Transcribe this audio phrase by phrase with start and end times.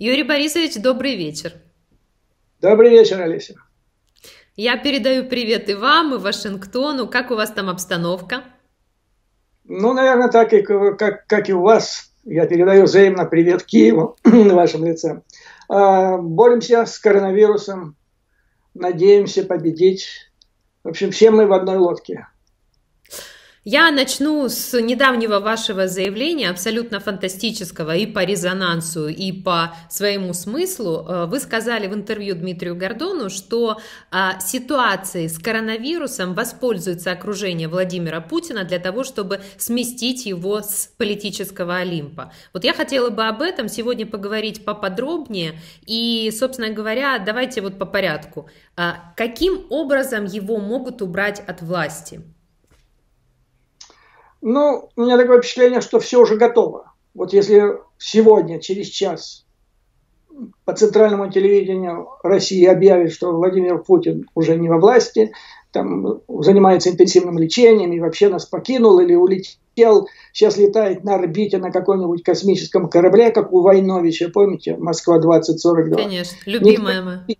[0.00, 1.54] Юрий Борисович, добрый вечер.
[2.60, 3.56] Добрый вечер, Олеся.
[4.54, 7.08] Я передаю привет и вам, и Вашингтону.
[7.08, 8.44] Как у вас там обстановка?
[9.64, 12.12] Ну, наверное, так, и, как, как и у вас.
[12.22, 15.22] Я передаю взаимно привет Киеву в вашем лице.
[15.68, 17.96] Боремся с коронавирусом,
[18.74, 20.30] надеемся победить.
[20.84, 22.28] В общем, все мы в одной лодке.
[23.64, 31.04] Я начну с недавнего вашего заявления, абсолютно фантастического и по резонансу, и по своему смыслу.
[31.06, 33.80] Э, вы сказали в интервью Дмитрию Гордону, что
[34.12, 41.78] а, ситуацией с коронавирусом воспользуется окружение Владимира Путина для того, чтобы сместить его с политического
[41.78, 42.32] Олимпа.
[42.52, 45.60] Вот я хотела бы об этом сегодня поговорить поподробнее.
[45.84, 48.48] И, собственно говоря, давайте вот по порядку.
[48.76, 52.22] А, каким образом его могут убрать от власти?
[54.40, 56.92] Ну, у меня такое впечатление, что все уже готово.
[57.14, 59.44] Вот если сегодня, через час,
[60.64, 65.32] по центральному телевидению России объявят, что Владимир Путин уже не во власти,
[65.72, 71.70] там занимается интенсивным лечением и вообще нас покинул или улетел, сейчас летает на орбите на
[71.70, 75.96] каком-нибудь космическом корабле, как у Войновича, помните, Москва-2042.
[75.96, 77.36] Конечно, любимая мы.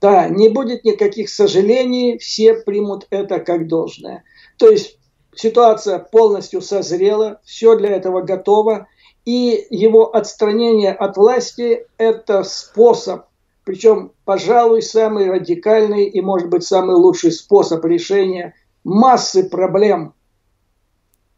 [0.00, 4.24] Да, не будет никаких сожалений, все примут это как должное.
[4.56, 4.98] То есть
[5.34, 8.88] ситуация полностью созрела, все для этого готово,
[9.24, 13.26] и его отстранение от власти– это способ,
[13.64, 20.14] причем, пожалуй, самый радикальный и, может быть, самый лучший способ решения массы проблем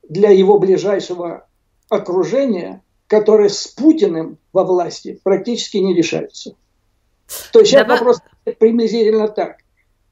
[0.09, 1.47] для его ближайшего
[1.89, 6.55] окружения, которые с Путиным во власти практически не решаются.
[7.53, 7.99] То есть Давай...
[7.99, 8.19] вопрос
[8.59, 9.59] приблизительно так.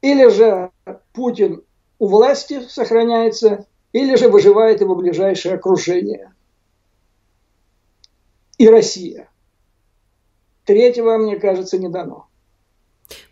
[0.02, 0.70] Или же
[1.12, 1.62] Путин
[1.98, 6.32] у власти сохраняется, или же выживает его ближайшее окружение.
[8.58, 9.30] И Россия.
[10.64, 12.26] Третьего, мне кажется, не дано.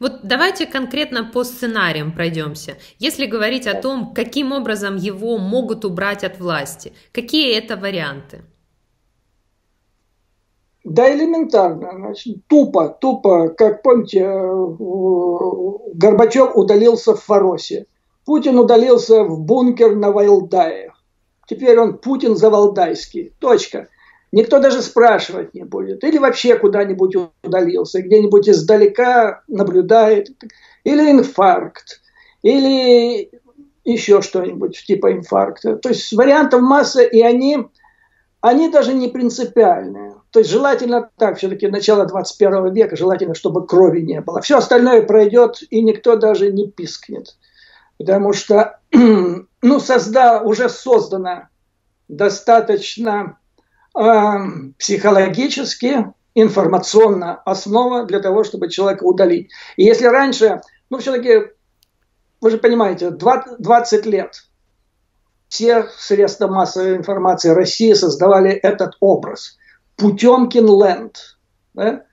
[0.00, 2.78] Вот давайте конкретно по сценариям пройдемся.
[2.98, 8.42] Если говорить о том, каким образом его могут убрать от власти, какие это варианты?
[10.84, 11.92] Да, элементарно.
[11.94, 14.24] Значит, тупо, тупо, как помните,
[15.94, 17.86] Горбачев удалился в Фаросе.
[18.28, 20.92] Путин удалился в бункер на Валдае.
[21.46, 23.32] Теперь он Путин Завалдайский.
[23.38, 23.88] Точка.
[24.32, 26.04] Никто даже спрашивать не будет.
[26.04, 30.28] Или вообще куда-нибудь удалился, где-нибудь издалека наблюдает.
[30.84, 32.02] Или инфаркт.
[32.42, 33.30] Или
[33.84, 35.76] еще что-нибудь типа инфаркта.
[35.76, 37.66] То есть вариантов масса, и они,
[38.42, 40.16] они даже не принципиальные.
[40.32, 44.42] То есть желательно так, все-таки начало 21 века, желательно, чтобы крови не было.
[44.42, 47.34] Все остальное пройдет, и никто даже не пискнет
[47.98, 51.48] потому что ну, созда, уже создана
[52.08, 53.38] достаточно
[53.94, 54.02] э,
[54.78, 59.50] психологически, информационно основа для того, чтобы человека удалить.
[59.76, 61.52] И если раньше, ну все-таки,
[62.40, 64.44] вы же понимаете, 20 лет
[65.48, 69.58] все средства массовой информации России создавали этот образ.
[69.96, 71.38] Путемкин Ленд.
[71.74, 72.04] Да?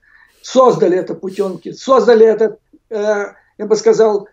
[0.42, 2.58] Создали это Путемкин, создали этот,
[2.90, 3.26] э,
[3.58, 4.28] я бы сказал,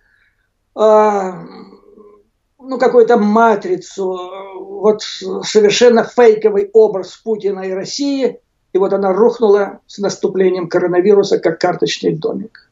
[0.75, 8.39] ну, какую-то матрицу, вот совершенно фейковый образ Путина и России,
[8.73, 12.69] и вот она рухнула с наступлением коронавируса, как карточный домик.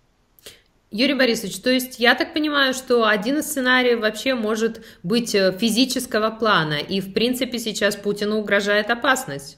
[0.89, 5.53] Юрий Борисович, то есть я так понимаю, что один из сценариев вообще может быть э,
[5.53, 9.57] физического плана, и в принципе сейчас Путину угрожает опасность?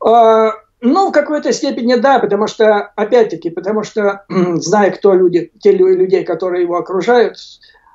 [0.00, 5.72] А, ну, в какой-то степени да, потому что, опять-таки, потому что, зная, кто люди, те
[5.72, 7.36] людей, которые его окружают,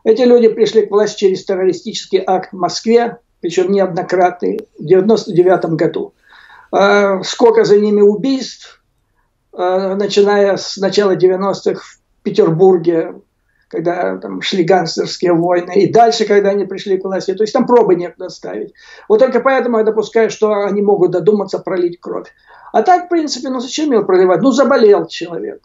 [0.04, 6.14] эти люди пришли к власти через террористический акт в Москве, причем неоднократный, в 99 году.
[6.72, 8.82] А, сколько за ними убийств,
[9.54, 13.16] а, начиная с начала 90-х в Петербурге,
[13.70, 17.34] когда там шли гангстерские войны, и дальше, когда они пришли к власти.
[17.34, 18.74] То есть там пробы нет ставить.
[19.10, 22.28] Вот только поэтому я допускаю, что они могут додуматься пролить кровь.
[22.74, 24.42] А так, в принципе, ну зачем его проливать?
[24.42, 25.62] Ну заболел человек.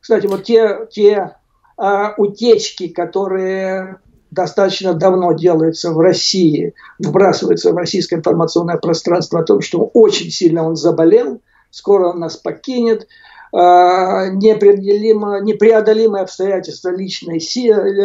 [0.00, 1.36] Кстати, вот те, те
[1.78, 3.96] а, утечки, которые
[4.30, 10.62] достаточно давно делаются в России, вбрасываются в российское информационное пространство о том, что очень сильно
[10.62, 11.40] он заболел,
[11.70, 13.08] скоро он нас покинет,
[13.54, 17.40] а, непреодолимо, непреодолимые обстоятельства личной,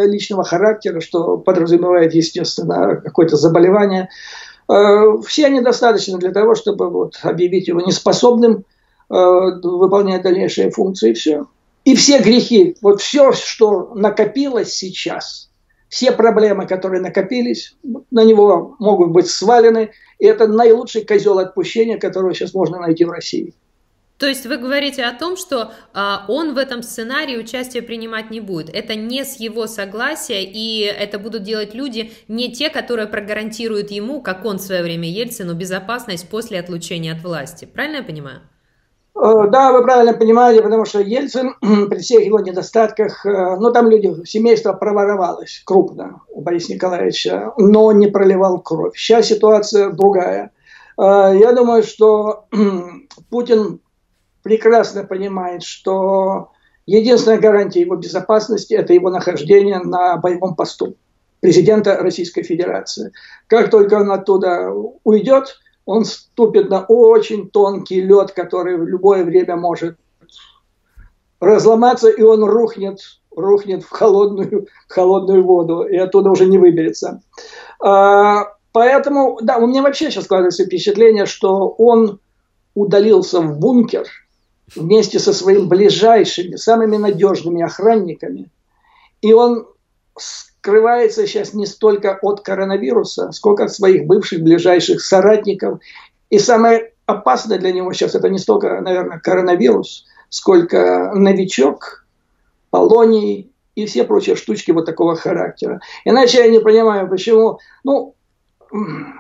[0.08, 4.08] личного характера, что подразумевает, естественно, какое-то заболевание–
[4.68, 8.66] все они достаточно для того, чтобы вот объявить его неспособным
[9.10, 11.46] э, выполнять дальнейшие функции, и все.
[11.84, 15.52] И все грехи, вот все, что накопилось сейчас,
[15.88, 17.76] все проблемы, которые накопились,
[18.10, 19.92] на него могут быть свалены.
[20.18, 23.54] И это наилучший козел отпущения, которого сейчас можно найти в России.
[24.18, 28.40] То есть вы говорите о том, что а, он в этом сценарии участие принимать не
[28.40, 28.70] будет.
[28.74, 34.22] Это не с его согласия, и это будут делать люди, не те, которые прогарантируют ему,
[34.22, 37.66] как он в свое время Ельцину, безопасность после отлучения от власти.
[37.66, 38.42] Правильно я понимаю?
[39.16, 41.56] Э, да, вы правильно понимаете, потому что Ельцин
[41.90, 47.92] при всех его недостатках, э, ну там люди, семейство проворовалось крупно у Бориса Николаевича, но
[47.92, 48.98] не проливал кровь.
[48.98, 50.52] Сейчас ситуация другая.
[50.98, 52.46] Э, я думаю, что
[53.30, 53.80] Путин
[54.46, 56.52] прекрасно понимает, что
[56.86, 60.98] единственная гарантия его безопасности– это его нахождение на боевом посту
[61.40, 63.12] президента Российской Федерации.
[63.48, 64.72] Как только он оттуда
[65.04, 69.98] уйдет, он ступит на очень тонкий лед, который в любое время может
[71.40, 73.00] разломаться, и он рухнет,
[73.36, 77.24] рухнет в холодную, холодную воду, и оттуда уже не выберется.
[77.80, 82.20] А, поэтому, да, у меня вообще сейчас складывается впечатление, что он
[82.76, 84.06] удалился в бункер–
[84.74, 88.50] вместе со своими ближайшими, самыми надежными охранниками.
[89.22, 89.68] И он
[90.18, 95.80] скрывается сейчас не столько от коронавируса, сколько от своих бывших ближайших соратников.
[96.30, 102.06] И самое опасное для него сейчас это не столько, наверное, коронавирус, сколько новичок,
[102.72, 105.82] полоний и все прочие штучки вот такого характера.
[106.04, 108.16] Иначе я не понимаю, почему, ну,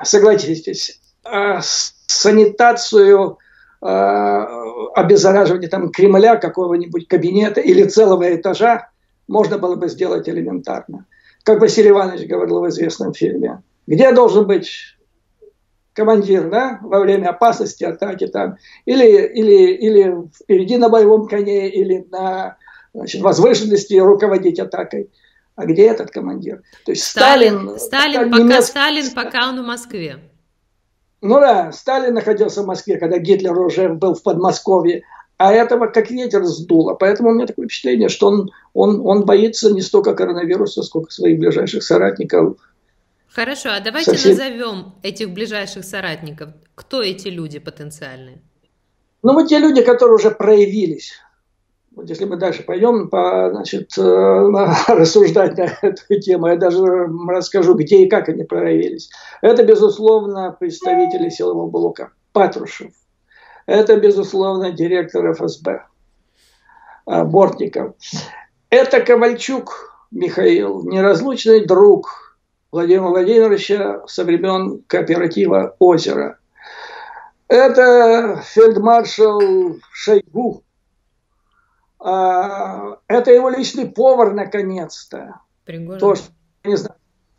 [0.03, 3.37] согласитесь, а санитацию
[3.81, 8.89] обеззараживание там Кремля, какого-нибудь кабинета или целого этажа
[9.27, 11.05] можно было бы сделать элементарно.
[11.43, 13.61] Как Василий Иванович говорил в известном фильме.
[13.87, 14.95] Где должен быть
[15.93, 22.05] командир, да, во время опасности атаки там, или, или, или впереди на боевом коне, или
[22.11, 22.57] на
[22.93, 25.09] значит, возвышенности руководить атакой.
[25.55, 26.63] А где этот командир?
[26.85, 28.71] То есть Сталин, Сталин, Сталин пока немецкий...
[28.71, 30.19] Сталин, пока он в Москве.
[31.21, 35.03] Ну да, Сталин находился в Москве, когда Гитлер уже был в Подмосковье,
[35.37, 36.93] а этого как ветер сдуло.
[36.93, 41.39] Поэтому у меня такое впечатление, что он, он, он боится не столько коронавируса, сколько своих
[41.39, 42.57] ближайших соратников.
[43.27, 44.31] Хорошо, а давайте Совсем...
[44.31, 46.49] назовем этих ближайших соратников.
[46.73, 48.41] Кто эти люди потенциальные?
[49.23, 51.13] Ну, вот те люди, которые уже проявились
[51.95, 54.01] вот если мы дальше пойдем по, значит, э,
[54.87, 56.83] рассуждать на эту тему, я даже
[57.27, 59.09] расскажу, где и как они проявились.
[59.41, 62.91] Это, безусловно, представители силового блока Патрушев.
[63.65, 65.85] Это, безусловно, директор ФСБ
[67.07, 67.95] э, Бортников.
[68.69, 72.37] Это Ковальчук Михаил, неразлучный друг
[72.71, 76.39] Владимира Владимировича со времен кооператива «Озеро».
[77.47, 79.39] Это фельдмаршал
[79.91, 80.64] Шойгу,
[82.05, 85.41] это его личный повар, наконец-то.
[85.99, 86.27] То, что,
[86.63, 86.95] не знаю,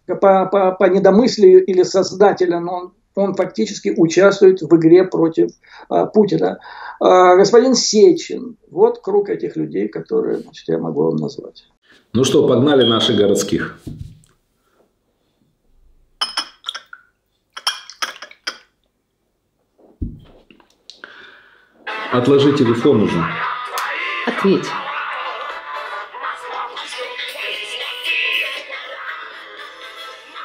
[0.07, 5.51] по, по, по недомыслию или создателя, но он, он фактически участвует в игре против
[5.89, 6.59] а, Путина.
[7.01, 11.65] А, господин Сечин, вот круг этих людей, которые значит, я могу вам назвать.
[12.13, 13.79] Ну что, погнали наших городских.
[22.13, 23.23] Отложи телефон уже.
[24.27, 24.67] Ответь.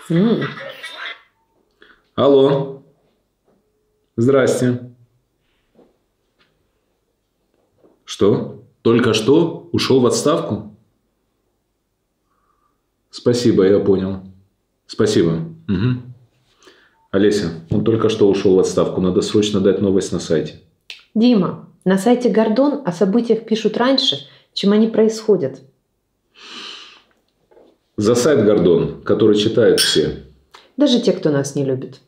[0.09, 0.43] М.
[2.15, 2.83] Алло.
[4.17, 4.91] Здрасте.
[8.05, 8.63] Что?
[8.83, 10.75] Только что ушел в отставку?
[13.09, 14.21] Спасибо, я понял.
[14.85, 15.39] Спасибо.
[15.67, 16.01] Угу.
[17.11, 19.01] Олеся, он только что ушел в отставку.
[19.01, 20.61] Надо срочно дать новость на сайте.
[21.15, 25.59] Дима, на сайте Гордон о событиях пишут раньше, чем они происходят.
[27.97, 30.23] За сайт Гордон, который читают все.
[30.77, 31.99] Даже те, кто нас не любит.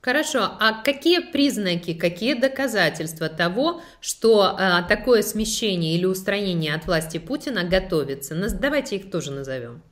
[0.00, 7.18] Хорошо, а какие признаки, какие доказательства того, что а, такое смещение или устранение от власти
[7.18, 8.36] Путина готовится?
[8.60, 9.82] Давайте их тоже назовем.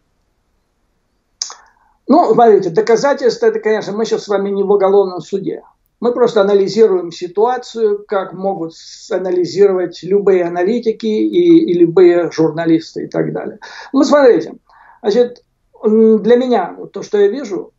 [2.06, 5.62] Ну, смотрите, доказательства, это, конечно, мы сейчас с вами не в уголовном суде.
[5.98, 8.75] Мы просто анализируем ситуацию, как могут
[9.10, 13.58] анализировать любые аналитики и, и любые журналисты и так далее.
[13.92, 14.54] Ну, смотрите,
[15.02, 15.42] значит,
[15.82, 17.72] для меня то, что я вижу,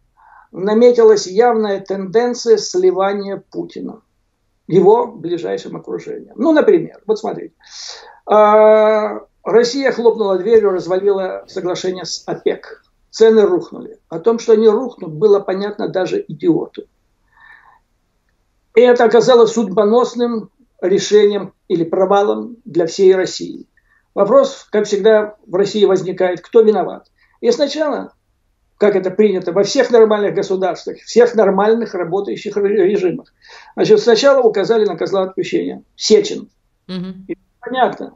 [0.51, 4.01] наметилась явная тенденция сливания Путина
[4.68, 6.34] его ближайшим окружением.
[6.36, 7.54] Ну, например, вот смотрите.
[8.25, 12.84] А, Россия хлопнула дверью, развалила соглашение с ОПЕК.
[13.10, 14.00] Цены рухнули.
[14.10, 16.84] О том, что они рухнут, было понятно даже идиоту.
[18.75, 20.51] И это оказалось судьбоносным
[20.82, 23.66] решением или провалом для всей России.
[24.13, 27.10] Вопрос, как всегда, в России возникает, кто виноват.
[27.39, 28.13] И сначала,
[28.77, 33.34] как это принято во всех нормальных государствах, всех нормальных работающих режимах,
[33.75, 35.84] значит, сначала указали на козла отпущения.
[35.96, 36.50] Сечин.
[36.88, 37.36] Угу.
[37.60, 38.13] понятно,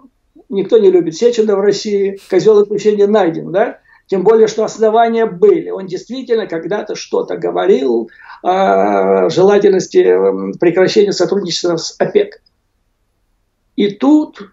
[0.47, 3.79] никто не любит Сечина в России, козел отпущения найден, да?
[4.07, 5.69] Тем более, что основания были.
[5.69, 8.09] Он действительно когда-то что-то говорил
[8.43, 10.03] о желательности
[10.59, 12.41] прекращения сотрудничества с ОПЕК.
[13.77, 14.51] И тут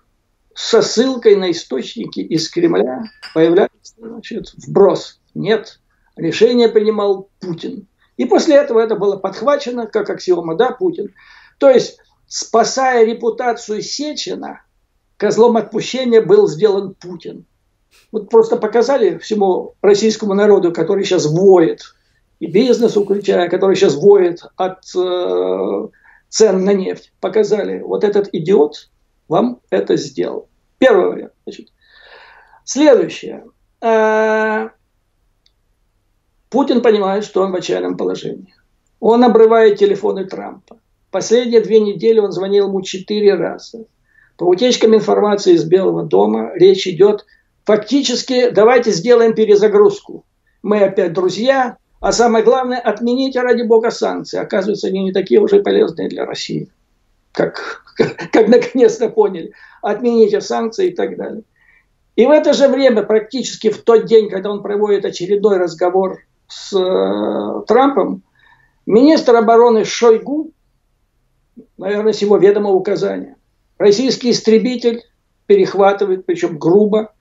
[0.54, 3.02] со ссылкой на источники из Кремля
[3.34, 5.20] появляется значит, вброс.
[5.34, 5.80] Нет,
[6.18, 7.86] решение принимал Путин.
[8.16, 11.14] И после этого это было подхвачено как аксиома, да, Путин.
[11.58, 14.62] То есть, спасая репутацию Сечина,
[15.16, 17.46] козлом отпущения был сделан Путин
[18.12, 21.94] вот просто показали всему российскому народу, который сейчас воет,
[22.40, 25.88] и бизнесу включая, который сейчас воет от э,
[26.28, 28.90] цен на нефть, показали, вот этот идиот
[29.28, 30.48] вам это сделал.
[30.78, 31.32] Первый вариант.
[31.44, 31.68] Значит.
[32.64, 33.44] Следующее.
[33.80, 34.70] Э,
[36.50, 38.54] Путин понимает, что он в отчаянном положении.
[39.00, 40.78] Он обрывает телефоны Трампа.
[41.10, 43.84] Последние две недели он звонил ему четыре раза.
[44.36, 47.24] По утечкам информации из Белого дома речь идет
[47.68, 50.24] Фактически, давайте сделаем перезагрузку.
[50.62, 54.40] Мы опять друзья, а самое главное, отмените ради бога санкции.
[54.40, 56.70] Оказывается, они не такие уже полезные для России,
[57.32, 59.52] как, как, как наконец-то поняли.
[59.82, 61.42] Отмените санкции и так далее.
[62.16, 66.72] И в это же время, практически в тот день, когда он проводит очередной разговор с
[66.74, 68.22] э, Трампом,
[68.86, 70.50] министр обороны Шойгу,
[71.76, 73.36] наверное, с его ведомого указания,
[73.78, 75.02] российский истребитель
[75.46, 77.12] перехватывает, причем грубо,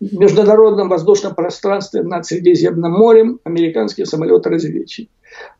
[0.00, 5.08] в международном воздушном пространстве над Средиземным морем американские самолеты-разведчики.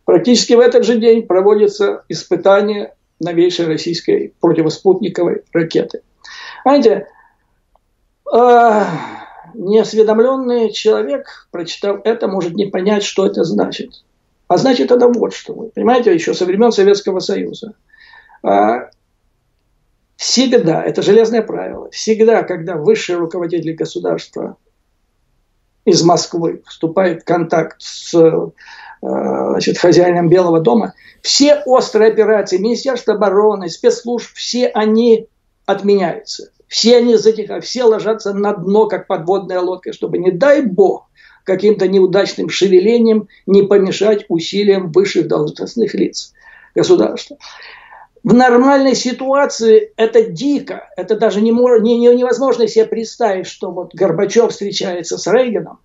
[0.05, 6.03] Практически в этот же день проводится испытание новейшей российской противоспутниковой ракеты.
[6.65, 7.07] Знаете,
[8.33, 8.83] э,
[9.55, 14.05] неосведомленный человек, прочитав это, может не понять, что это значит.
[14.49, 15.53] А значит это вот что.
[15.55, 17.75] Вы понимаете, еще со времен Советского Союза.
[18.43, 18.91] А,
[20.21, 24.59] Всегда, это железное правило, всегда, когда высшие руководители государства
[25.87, 28.51] из Москвы вступает в контакт с э,
[29.01, 30.93] значит, хозяином Белого дома,
[31.23, 35.27] все острые операции Министерства обороны, спецслужб, все они
[35.65, 36.51] отменяются.
[36.71, 41.11] Все они затихают, все ложатся на дно, как подводная лодка, чтобы, не дай бог,
[41.45, 46.33] каким-то неудачным шевелением не помешать усилиям высших должностных лиц
[46.75, 47.37] государства
[48.23, 50.91] в нормальной ситуации это дико.
[50.97, 55.81] Это даже не, не, невозможно себе представить, что вот Горбачев встречается с Рейганом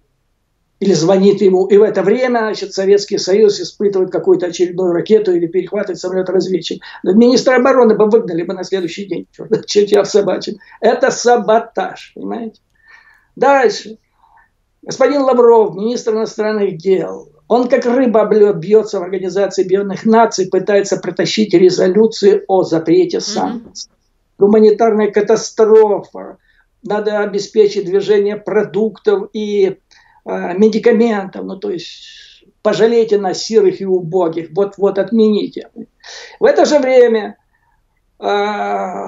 [0.85, 5.47] или звонит ему, и в это время значит, Советский Союз испытывает какую-то очередную ракету или
[5.47, 6.83] перехватывает самолет-разведчик.
[7.01, 9.27] Министра обороны бы выгнали бы на следующий день.
[9.65, 10.57] Чертя в собачьем.
[10.81, 12.61] Это саботаж, понимаете?
[13.35, 13.97] Дальше.
[14.83, 18.23] Господин Лавров, министр иностранных дел, он как рыба
[18.53, 23.89] бьется в Организации Объединенных Наций, пытается протащить резолюции о запрете санкций.
[23.89, 24.35] Mm-hmm.
[24.37, 26.37] Гуманитарная катастрофа.
[26.83, 29.79] Надо обеспечить движение продуктов и
[30.25, 31.45] медикаментов.
[31.45, 34.49] Ну, то есть пожалейте нас, сирых и убогих.
[34.51, 35.69] Вот-вот отмените.
[36.39, 37.37] В это же время
[38.19, 39.07] э,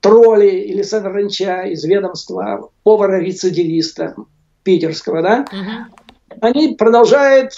[0.00, 4.16] тролли или Саранча из ведомства повара-рецидивиста
[4.64, 5.98] питерского, да, угу
[6.40, 7.52] они продолжают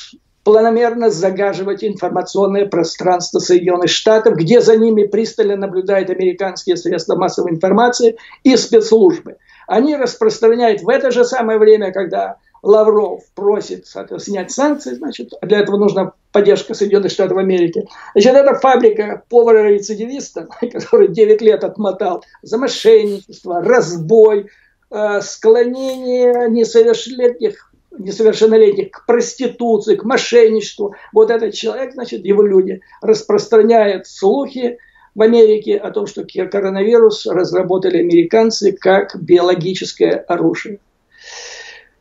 [0.44, 8.16] планомерно загаживать информационное пространство Соединенных Штатов, где за ними пристально наблюдают американские средства массовой информации
[8.42, 9.36] и спецслужбы.
[9.70, 13.86] Они распространяют в это же самое время, когда Лавров просит
[14.18, 17.86] снять санкции, значит, для этого нужна поддержка Соединенных Штатов Америки.
[18.12, 24.48] Значит, это фабрика повара-рецидивиста, который 9 лет отмотал за мошенничество, разбой,
[24.90, 30.96] э, склонение несовершеннолетних несовершеннолетних к проституции, к мошенничеству.
[31.12, 34.78] Вот этот человек, значит, его люди, распространяет слухи
[35.14, 40.78] в Америке о том, что коронавирус разработали американцы как биологическое оружие.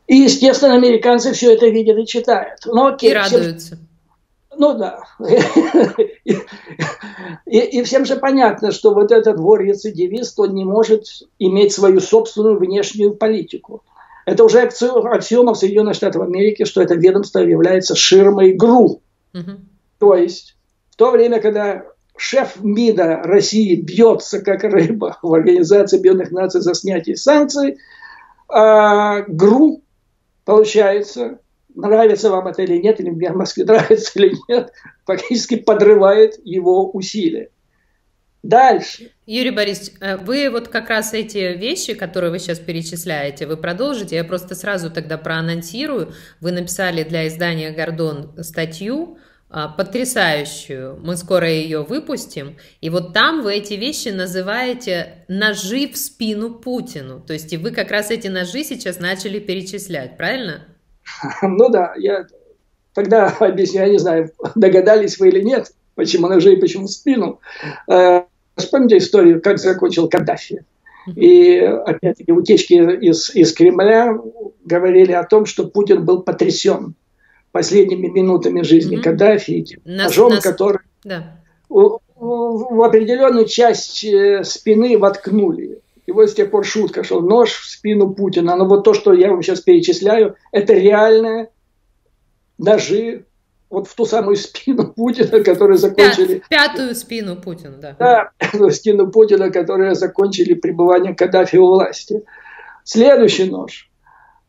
[0.06, 2.60] И, естественно, американцы все это видят и читают.
[2.66, 3.76] Но, окей, и радуются.
[3.76, 3.90] Всем...
[4.56, 5.04] Ну да.
[6.24, 11.04] и, и, всем же понятно, что вот этот вор-рецидивист, он не может
[11.38, 13.84] иметь свою собственную внешнюю политику.
[14.26, 19.00] Это уже аксиома в Соединенных Штатах Америки, что это ведомство является ширмой ГРУ.
[19.32, 19.50] Угу.
[19.98, 20.56] То есть
[20.90, 21.84] в то время, когда
[22.20, 27.78] шеф МИДа России бьется как рыба в Организации Объединенных Наций за снятие санкций,
[28.48, 29.82] а ГРУ,
[30.44, 31.38] получается,
[31.74, 34.72] нравится вам это или нет, или мне в Москве нравится или нет,
[35.06, 37.48] фактически подрывает его усилия.
[38.42, 39.10] Дальше.
[39.26, 44.16] Юрий Борисович, э, вы вот как раз эти вещи, которые вы сейчас перечисляете, вы продолжите.
[44.16, 46.14] Я просто сразу тогда проанонсирую.
[46.40, 49.18] Вы написали для издания «Гордон» статью,
[49.50, 50.98] потрясающую.
[51.02, 52.56] Мы скоро ее выпустим.
[52.80, 57.20] И вот там вы эти вещи называете «ножи в спину Путину».
[57.20, 60.66] То есть и вы как раз эти ножи сейчас начали перечислять, правильно?
[61.42, 62.26] Ну да, я
[62.94, 67.40] тогда объясню, я не знаю, догадались вы или нет, почему ножи и почему в спину.
[67.88, 68.22] Э,
[68.56, 70.64] вспомните историю, как закончил Каддафи.
[71.16, 74.16] И опять-таки утечки из, из Кремля
[74.64, 76.94] говорили о том, что Путин был потрясен
[77.52, 79.02] последними минутами жизни mm-hmm.
[79.02, 80.42] Каддафи, ножом, нас...
[80.42, 81.36] который да.
[81.68, 85.80] в, в определенную часть э, спины воткнули.
[86.06, 88.56] И вот с тех пор шутка, что нож в спину Путина.
[88.56, 91.50] Но вот то, что я вам сейчас перечисляю, это реальные
[92.58, 93.26] ножи
[93.70, 96.42] вот в ту самую спину Путина, которые закончили...
[96.50, 97.96] Пятую спину Путина, да.
[97.98, 102.24] Да, спину Путина, которые закончили пребывание Каддафи у власти.
[102.84, 103.88] Следующий нож.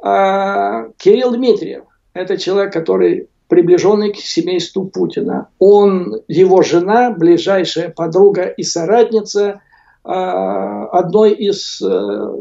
[0.04, 1.84] А, Кирилл Дмитриев.
[2.14, 5.50] Это человек, который приближенный к семейству Путина.
[5.60, 9.62] Он, его жена, ближайшая подруга и соратница
[10.04, 12.38] а, одной из э,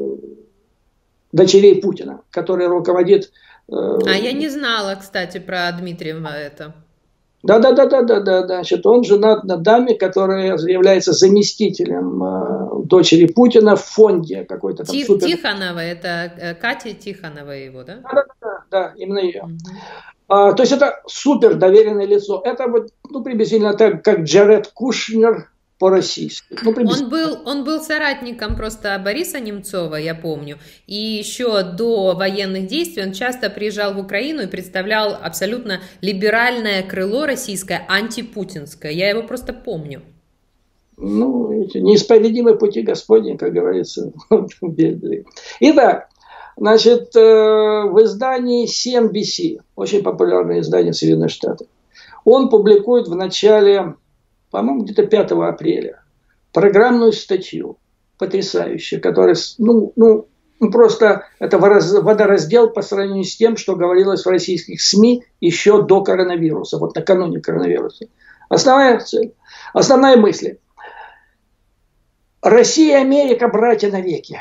[1.32, 3.30] дочерей Путина, которая руководит
[3.70, 6.74] Э, а я не знала, кстати, про Дмитриева это.
[7.42, 12.84] Да, да, да, да, да, да, значит, он женат на даме, которая является заместителем э,
[12.84, 15.26] дочери Путина в фонде какой-то там Тих, супер...
[15.26, 18.00] Тихонова, это э, Катя Тихонова его, да?
[18.02, 18.39] Да, да,
[18.70, 19.48] да, именно ее.
[20.28, 22.40] А, то есть это супер доверенное лицо.
[22.44, 25.50] Это вот, ну, приблизительно так, как Джаред Кушнер
[25.80, 26.56] по-российски.
[26.62, 30.58] Ну, он, был, он был соратником просто Бориса Немцова, я помню.
[30.86, 37.24] И еще до военных действий он часто приезжал в Украину и представлял абсолютно либеральное крыло
[37.24, 38.92] российское, антипутинское.
[38.92, 40.02] Я его просто помню.
[40.98, 45.24] Ну, эти неисповедимые пути Господни, как говорится в Библии.
[45.60, 46.10] Итак,
[46.60, 51.66] значит, э, в издании CNBC, очень популярное издание Соединенных Штатов,
[52.24, 53.96] он публикует в начале
[54.50, 56.02] по-моему, где-то 5 апреля,
[56.52, 57.78] программную статью,
[58.18, 60.26] потрясающую, которая, ну, ну,
[60.58, 66.02] ну, просто это водораздел по сравнению с тем, что говорилось в российских СМИ еще до
[66.02, 68.06] коронавируса, вот накануне коронавируса.
[68.48, 69.34] Основная цель,
[69.72, 70.58] основная мысль.
[72.42, 74.38] Россия и Америка– братья навеки.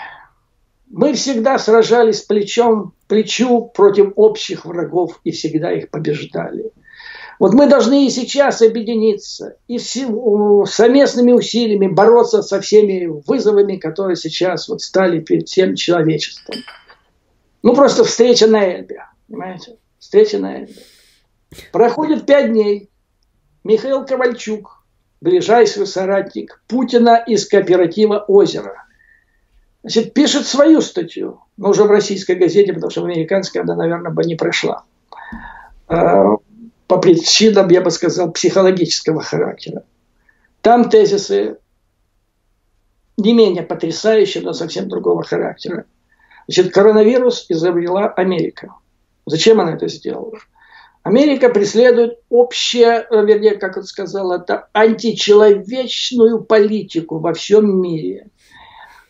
[0.89, 6.71] Мы всегда сражались плечом к плечу против общих врагов и всегда их побеждали.
[7.37, 14.67] Вот мы должны и сейчас объединиться и совместными усилиями бороться со всеми вызовами, которые сейчас
[14.67, 16.57] вот стали перед всем человечеством.
[17.61, 19.77] Ну, просто встреча на Эльбе, понимаете?
[19.99, 20.73] Встреча на Эльбе.
[21.71, 22.89] Проходит пять дней.
[23.63, 24.83] Михаил Ковальчук,
[25.21, 28.85] ближайший соратник Путина из кооператива «Озеро»,
[29.83, 34.11] значит, пишет свою статью, но уже в российской газете, потому что в американской она, наверное,
[34.11, 34.83] бы не прошла
[35.87, 36.37] а,
[36.87, 39.83] по причинам, я бы сказал, психологического характера.
[40.61, 41.57] Там тезисы
[43.17, 45.85] не менее потрясающие, но совсем другого характера.
[46.47, 48.73] Значит, коронавирус изобрела Америка.
[49.25, 50.39] Зачем она это сделала?
[51.03, 58.27] Америка преследует общее, вернее, как он сказал, это античеловечную политику во всем мире.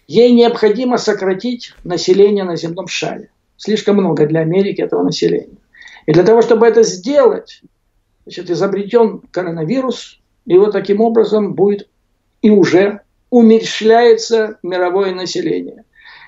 [0.10, 3.30] Ей необходимо сократить население на земном шаре.
[3.58, 5.60] Слишком много для Америки этого населения.
[6.08, 7.62] И для того, чтобы это сделать,
[8.24, 11.90] значит, изобретен коронавирус, и вот таким образом будет
[12.42, 15.84] и уже умерщвляется мировое население.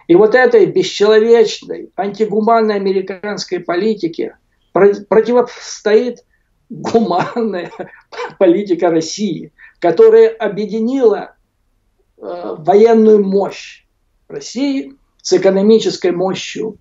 [0.08, 4.38] И вот этой бесчеловечной, антигуманной американской политике
[4.74, 6.20] противостоит
[6.70, 7.72] гуманная
[8.38, 11.34] политика России, которая объединила
[12.22, 13.86] военную мощь
[14.28, 16.78] России с экономической мощью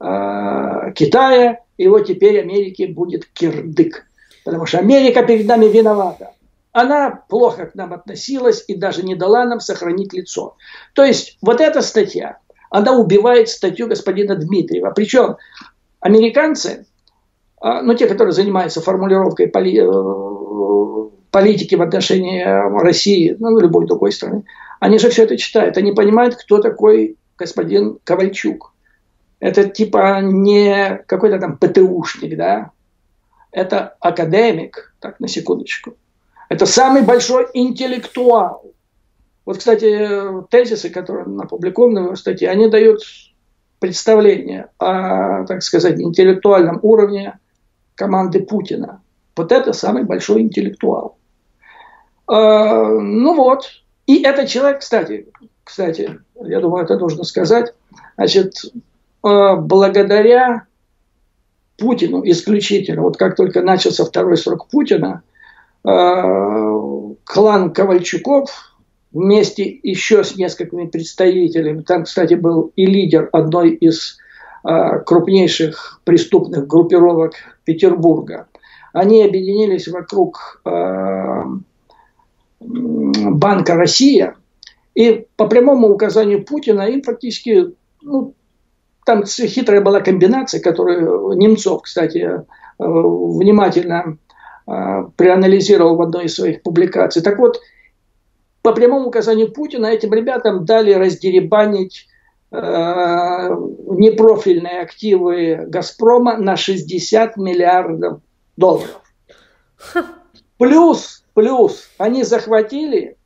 [0.00, 4.06] э, Китая и вот теперь Америке будет кирдык.
[4.44, 6.32] Потому что Америка перед нами виновата.
[6.72, 10.56] Она плохо к нам относилась и даже не дала нам сохранить лицо.
[10.92, 12.38] То есть вот эта статья,
[12.70, 14.90] она убивает статью господина Дмитриева.
[14.90, 15.36] Причем
[16.00, 16.86] американцы,
[17.60, 24.12] а, ну те, которые занимаются формулировкой поли, э, политики в отношении России, ну любой другой
[24.12, 24.44] страны,
[24.80, 25.76] они же все это читают.
[25.76, 28.74] Они понимают, кто такой господин Ковальчук
[29.44, 32.70] это типа не какой-то там ПТУшник, да,
[33.52, 35.98] это академик, так, на секундочку.
[36.48, 38.72] Это самый большой интеллектуал.
[39.44, 40.08] Вот, кстати,
[40.50, 43.02] тезисы, которые опубликованы в статье, они дают
[43.80, 47.38] представление о, так сказать, интеллектуальном уровне
[47.96, 49.02] команды Путина.
[49.36, 51.18] Вот это самый большой интеллектуал.
[52.26, 53.83] А, ну вот.
[54.06, 55.26] И этот человек, кстати,
[55.64, 57.72] кстати, я думаю, это нужно сказать,
[58.16, 58.54] значит,
[59.22, 60.66] а, благодаря
[61.78, 65.22] Путину исключительно, вот как только начался второй срок Путина,
[65.84, 68.74] а, клан Ковальчуков
[69.12, 74.18] вместе еще с несколькими представителями, там, кстати, был и лидер одной из
[75.04, 78.48] крупнейших преступных группировок Петербурга,
[78.94, 80.62] они объединились вокруг
[82.64, 84.36] Банка Россия,
[84.94, 88.34] и по прямому указанию Путина им фактически, ну,
[89.04, 92.44] там хитрая была комбинация, которую Немцов, кстати, э,
[92.78, 94.18] внимательно
[94.66, 97.22] э, проанализировал в одной из своих публикаций.
[97.22, 97.60] Так вот,
[98.62, 102.06] по прямому указанию Путина этим ребятам дали раздеребанить
[102.50, 108.20] э, непрофильные активы «Газпрома» на 60 миллиардов
[108.56, 109.02] долларов.
[110.56, 113.16] Плюс Плюс они захватили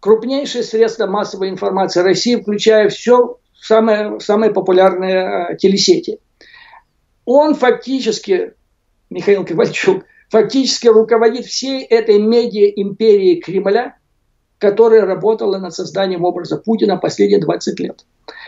[0.00, 6.20] крупнейшие средства массовой информации России, включая все самые, самые популярные э, телесети.
[7.24, 8.54] Он фактически,
[9.10, 13.96] Михаил Ковальчук, фактически руководит всей этой медиа-империей Кремля,
[14.58, 18.04] которая работала над созданием образа Путина последние 20 лет.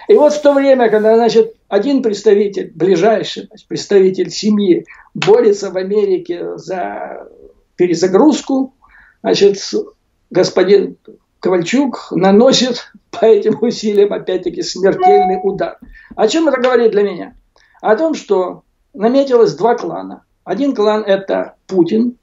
[0.09, 6.57] И вот в то время, когда значит, один представитель, ближайший представитель семьи, борется в Америке
[6.57, 7.29] за
[7.77, 8.75] перезагрузку,
[9.23, 9.59] значит,
[10.31, 10.97] господин
[11.41, 15.79] Ковальчук наносит по этим усилиям опять-таки смертельный удар.
[16.17, 17.37] О чем это говорит для меня?
[17.81, 18.63] О том, что
[18.95, 20.25] наметилось два клана.
[20.45, 22.17] Один клан– это Путин.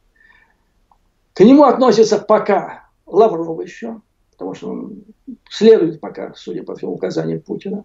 [1.33, 5.03] К нему относится пока Лавров еще, потому что он
[5.49, 7.83] следует пока, судя по всему, указаниям Путина.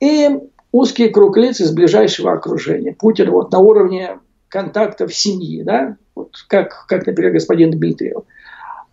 [0.00, 0.28] И
[0.72, 2.92] узкий круг лиц из ближайшего окружения.
[2.92, 8.22] Путин вот на уровне контактов семьи, да, вот как, как, например, господин Дмитриев.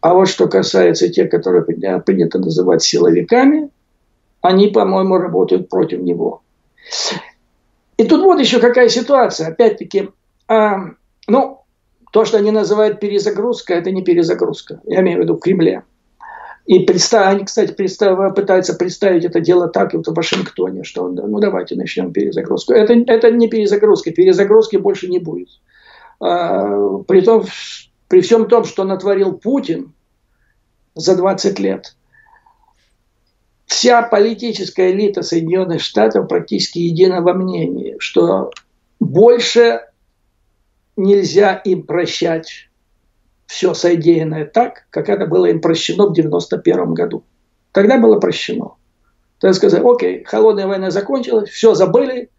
[0.08, 3.70] А вот что касается тех, которые принято называть силовиками,
[4.40, 6.44] они, по-моему, работают против него.
[7.98, 9.50] И тут вот еще какая ситуация.
[9.50, 10.12] Опять-таки,
[10.48, 10.92] а,
[11.28, 11.60] ну,
[12.14, 14.80] то, что они называют перезагрузка, это не перезагрузка.
[14.86, 15.84] Я имею в виду в Кремле.
[16.66, 21.10] И представ, они, кстати, представ, пытаются представить это дело так и вот в Вашингтоне, что
[21.10, 22.72] ну давайте начнем перезагрузку.
[22.72, 25.50] Это, это не перезагрузка, перезагрузки больше не будет.
[26.22, 27.44] А, при том,
[28.08, 29.92] при всем том, что натворил Путин
[30.98, 31.96] за 20 лет,
[33.66, 38.52] вся политическая элита Соединенных Штатов практически едина во мнении, что
[39.00, 39.82] больше
[40.96, 42.70] нельзя им прощать
[43.46, 47.24] все содеянное так, как это было им прощено в 91 году.
[47.72, 48.74] Тогда было прощено.
[49.40, 52.32] Тогда сказать, окей, холодная война закончилась, все забыли,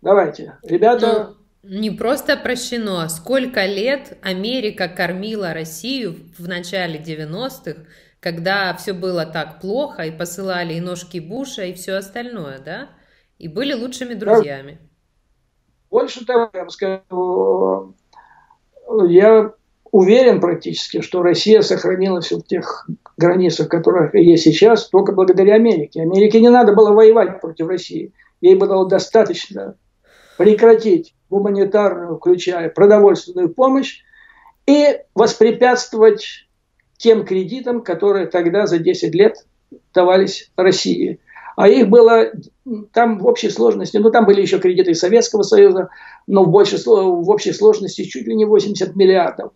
[0.00, 3.08] давайте, ребята, не просто прощено.
[3.08, 7.82] Сколько лет Америка кормила Россию в начале 90-х,
[8.20, 12.88] когда все было так плохо, и посылали и ножки Буша, и все остальное, да?
[13.38, 14.78] И были лучшими друзьями.
[15.90, 17.94] Больше того, я вам скажу,
[19.08, 19.52] я
[19.90, 26.02] уверен практически, что Россия сохранилась в тех границах, которых есть сейчас, только благодаря Америке.
[26.02, 28.12] Америке не надо было воевать против России.
[28.40, 29.76] Ей было достаточно
[30.36, 34.02] прекратить гуманитарную, включая продовольственную помощь,
[34.66, 36.46] и воспрепятствовать
[36.98, 39.46] тем кредитам, которые тогда за 10 лет
[39.94, 41.20] давались России.
[41.56, 42.30] А их было
[42.92, 45.88] там в общей сложности, ну там были еще кредиты Советского Союза,
[46.26, 49.52] но в, большей, в общей сложности чуть ли не 80 миллиардов.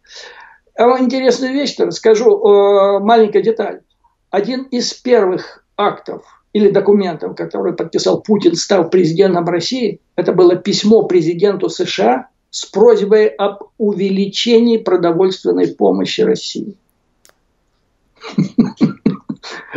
[0.74, 3.82] А вам интересную вещь расскажу, э, маленькая деталь.
[4.30, 11.04] Один из первых актов или документов, которые подписал Путин, став президентом России, это было письмо
[11.04, 16.76] президенту США с просьбой об увеличении продовольственной помощи России.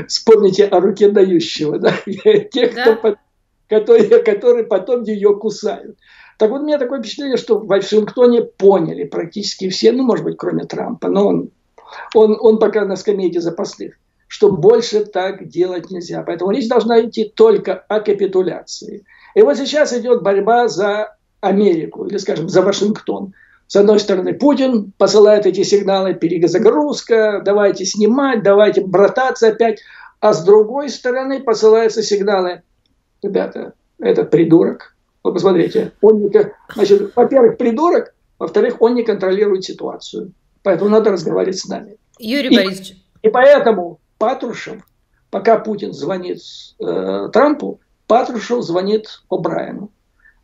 [0.08, 1.94] Вспомните о руке дающего, да?
[2.06, 3.16] Тех, кто,
[3.70, 5.98] которые, которые потом ее кусают.
[6.38, 10.36] Так вот, у меня такое впечатление, что в Вашингтоне поняли практически все, ну, может быть,
[10.38, 11.52] кроме Трампа, но он,
[12.14, 16.24] он, он пока на скамейке запасных что больше так делать нельзя.
[16.24, 19.04] Поэтому речь должна идти только о капитуляции.
[19.36, 23.34] И вот сейчас идет борьба за Америку, или, скажем, за Вашингтон.
[23.68, 29.80] С одной стороны, Путин посылает эти сигналы перезагрузка, давайте снимать, давайте брататься опять.
[30.20, 32.62] А с другой стороны посылаются сигналы,
[33.22, 36.32] ребята, этот придурок, вы посмотрите, он не,
[36.74, 40.32] значит, во-первых, придурок, во-вторых, он не контролирует ситуацию.
[40.62, 41.98] Поэтому надо разговаривать с нами.
[42.20, 42.98] Юрий и, Борисович.
[43.22, 44.82] И поэтому Патрушев,
[45.30, 46.40] пока Путин звонит
[46.80, 49.92] э, Трампу, Патрушев звонит О'Брайену.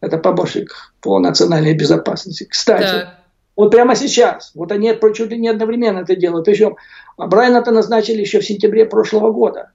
[0.01, 2.45] Это помощник по национальной безопасности.
[2.47, 3.19] Кстати, да.
[3.55, 4.51] Вот прямо сейчас.
[4.53, 6.45] Вот они чуть ли не одновременно это делают.
[6.45, 6.75] Причем
[7.17, 9.71] Брайана-то назначили еще в сентябре прошлого года.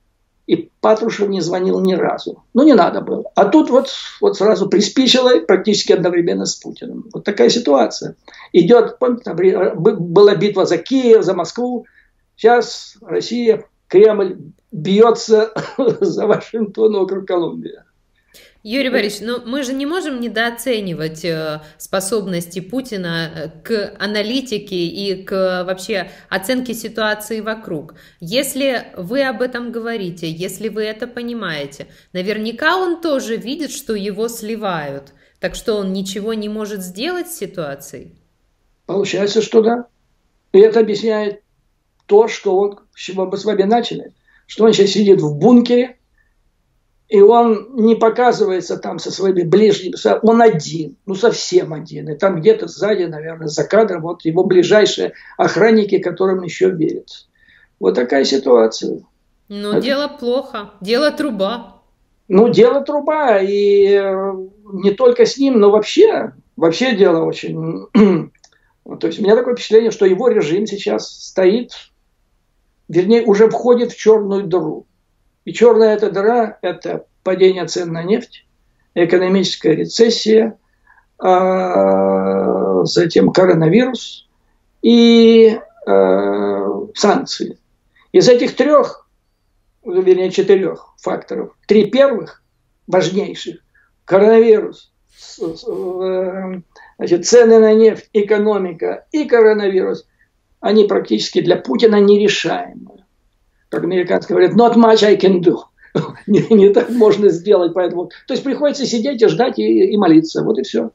[0.47, 2.45] И Патрушев не звонил ни разу.
[2.55, 3.25] Ну, не надо было.
[3.35, 3.90] А тут вот,
[4.21, 7.07] вот сразу приспичило практически одновременно с Путиным.
[7.12, 8.14] Вот такая ситуация.
[8.53, 9.35] Идет, помните,
[9.75, 11.87] была битва за Киев, за Москву.
[12.37, 14.37] Сейчас Россия, Кремль
[14.72, 15.53] бьется
[16.01, 17.87] за Вашингтон, округ Колумбия.
[18.68, 25.22] Юрий Борисович, но мы же не можем недооценивать э, способности Путина э, к аналитике и
[25.22, 27.94] к вообще оценке ситуации вокруг.
[28.18, 34.27] Если вы об этом говорите, если вы это понимаете, наверняка он тоже видит, что его
[34.27, 35.12] сливают.
[35.38, 38.16] Так что он ничего не может сделать с ситуацией?
[38.87, 39.87] Получается, что да.
[40.51, 41.40] И это объясняет
[42.07, 44.12] то, что он, с чего мы с вами начали,
[44.47, 45.97] что он сейчас сидит в бункере,
[47.09, 52.09] и он не показывается там со своими ближними, он один, ну совсем один.
[52.09, 57.29] И там где-то сзади, наверное, за кадром, вот его ближайшие охранники, которым еще верят.
[57.79, 59.03] Вот такая ситуация.
[59.49, 59.81] Ну, Это...
[59.81, 61.77] дело плохо, дело труба.
[62.29, 64.33] Ну, дело труба, и э,
[64.73, 67.87] не только с ним, но вообще, вообще дело очень...
[69.01, 71.73] То есть у меня такое впечатление, что его режим сейчас стоит,
[72.88, 74.87] вернее, уже входит в черную дыру.
[75.44, 78.46] И черная эта дыра– это падение цен на нефть,
[78.94, 80.59] экономическая рецессия,
[81.18, 84.29] а, затем коронавирус
[84.83, 87.59] и а, санкции.
[88.12, 89.09] Из этих трех,
[89.85, 92.42] вернее четырех факторов, три первых
[92.87, 93.61] важнейших–
[94.05, 94.92] коронавирус,
[95.40, 96.61] э,
[96.99, 100.07] значит, цены на нефть, экономика и коронавирус–
[100.67, 102.97] они практически для Путина нерешаемы
[103.69, 105.59] как американцы говорят, not much I can do.
[106.27, 108.11] не, не так можно сделать, поэтому...
[108.27, 110.91] То есть приходится сидеть и ждать и, и молиться, вот и все.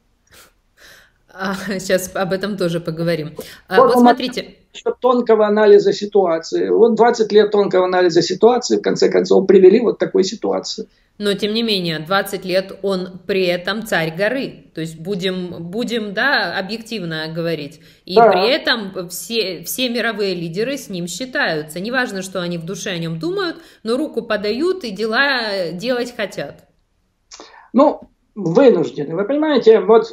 [1.32, 3.34] А, сейчас об этом тоже поговорим.
[3.68, 4.56] А, вот, вот смотрите.
[5.00, 6.68] Тонкого анализа ситуации.
[6.70, 10.88] Вот 20 лет тонкого анализа ситуации, в конце концов, привели вот такой ситуации.
[11.18, 14.64] Но, тем не менее, 20 лет он при этом царь горы.
[14.74, 17.80] То есть будем, будем да, объективно говорить.
[18.06, 18.30] И да.
[18.30, 21.78] при этом все, все мировые лидеры с ним считаются.
[21.80, 26.64] Неважно, что они в душе о нем думают, но руку подают и дела делать хотят.
[27.72, 28.00] Ну,
[28.34, 29.14] вынуждены.
[29.14, 30.06] Вы понимаете, вот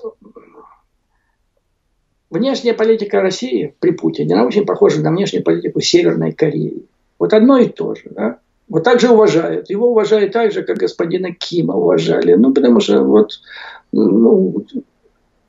[2.29, 6.85] внешняя политика России при Путине, она очень похожа на внешнюю политику Северной Кореи.
[7.17, 8.03] Вот одно и то же.
[8.11, 8.39] Да?
[8.67, 9.69] Вот так же уважают.
[9.69, 12.33] Его уважают так же, как господина Кима уважали.
[12.33, 13.39] Ну, потому что вот,
[13.91, 14.65] ну,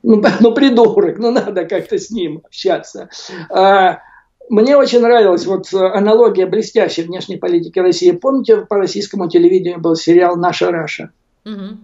[0.03, 3.09] ну, ну придурок, ну, надо как-то с ним общаться.
[3.49, 3.99] А,
[4.49, 8.11] мне очень нравилась вот аналогия блестящей внешней политики России.
[8.11, 11.11] Помните, по российскому телевидению был сериал «Наша Раша»?
[11.45, 11.77] Угу.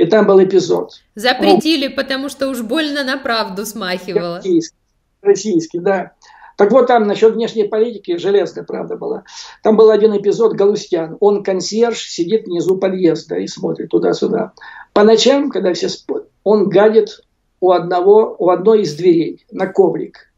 [0.00, 0.92] И там был эпизод.
[1.14, 4.36] Запретили, ну, потому что уж больно на правду смахивало.
[4.36, 4.76] Российский,
[5.20, 6.12] российский да.
[6.56, 9.24] Так вот там насчет внешней политики железная правда была.
[9.62, 11.18] Там был один эпизод Галустян.
[11.20, 14.52] Он консьерж, сидит внизу подъезда и смотрит туда-сюда.
[14.94, 17.20] По ночам, когда все спят, он гадит
[17.60, 20.32] у одного, у одной из дверей на коврик.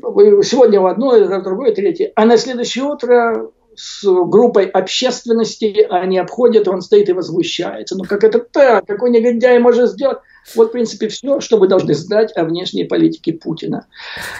[0.00, 2.10] Сегодня у одной, завтра другой, третье.
[2.16, 7.96] А на следующее утро с группой общественности они обходят, он стоит и возмущается.
[7.96, 8.86] Ну как это так?
[8.86, 10.18] Какой негодяй может сделать?
[10.54, 13.86] Вот, в принципе, все, что вы должны знать о внешней политике Путина.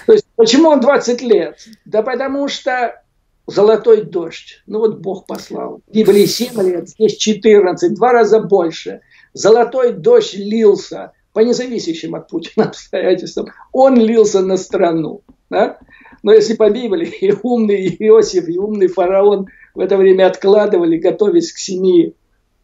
[0.07, 1.59] То есть, почему он 20 лет?
[1.85, 3.03] Да потому что
[3.47, 4.63] золотой дождь.
[4.67, 5.81] Ну вот Бог послал.
[5.87, 9.01] В Библии 7 лет, здесь 14, два раза больше.
[9.33, 13.49] Золотой дождь лился по независящим от Путина обстоятельствам.
[13.73, 15.23] Он лился на страну.
[15.51, 15.79] Да?
[16.27, 21.53] Но если по Библии и умный Иосиф, и умный фараон в это время откладывали, готовясь
[21.53, 22.15] к семи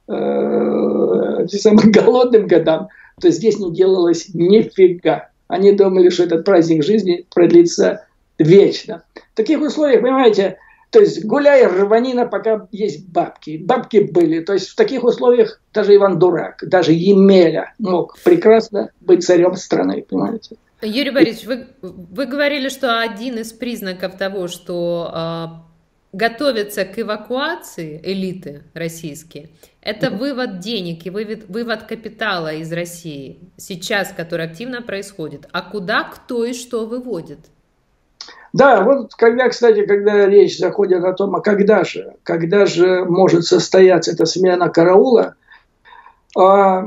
[0.08, 2.88] э, самым голодным годам,
[3.20, 5.28] то здесь не делалось нифига.
[5.46, 8.04] Они думали, что этот праздник жизни продлится
[8.36, 9.04] вечно.
[9.32, 10.58] В таких условиях, понимаете,
[10.90, 13.58] то есть гуляй рванина, пока есть бабки.
[13.64, 14.40] Бабки были.
[14.40, 20.04] То есть в таких условиях даже Иван Дурак, даже Емеля мог прекрасно быть царем страны,
[20.08, 20.56] понимаете.
[20.82, 28.00] Юрий Борисович, вы, вы говорили, что один из признаков того, что э, готовятся к эвакуации
[28.02, 35.48] элиты российские, это вывод денег и вывод, вывод капитала из России сейчас, который активно происходит.
[35.52, 37.38] А куда, кто и что выводит?
[38.52, 43.44] Да, вот когда, кстати, когда речь заходит о том, а когда же, когда же может
[43.44, 45.36] состояться эта смена караула,
[46.36, 46.82] э,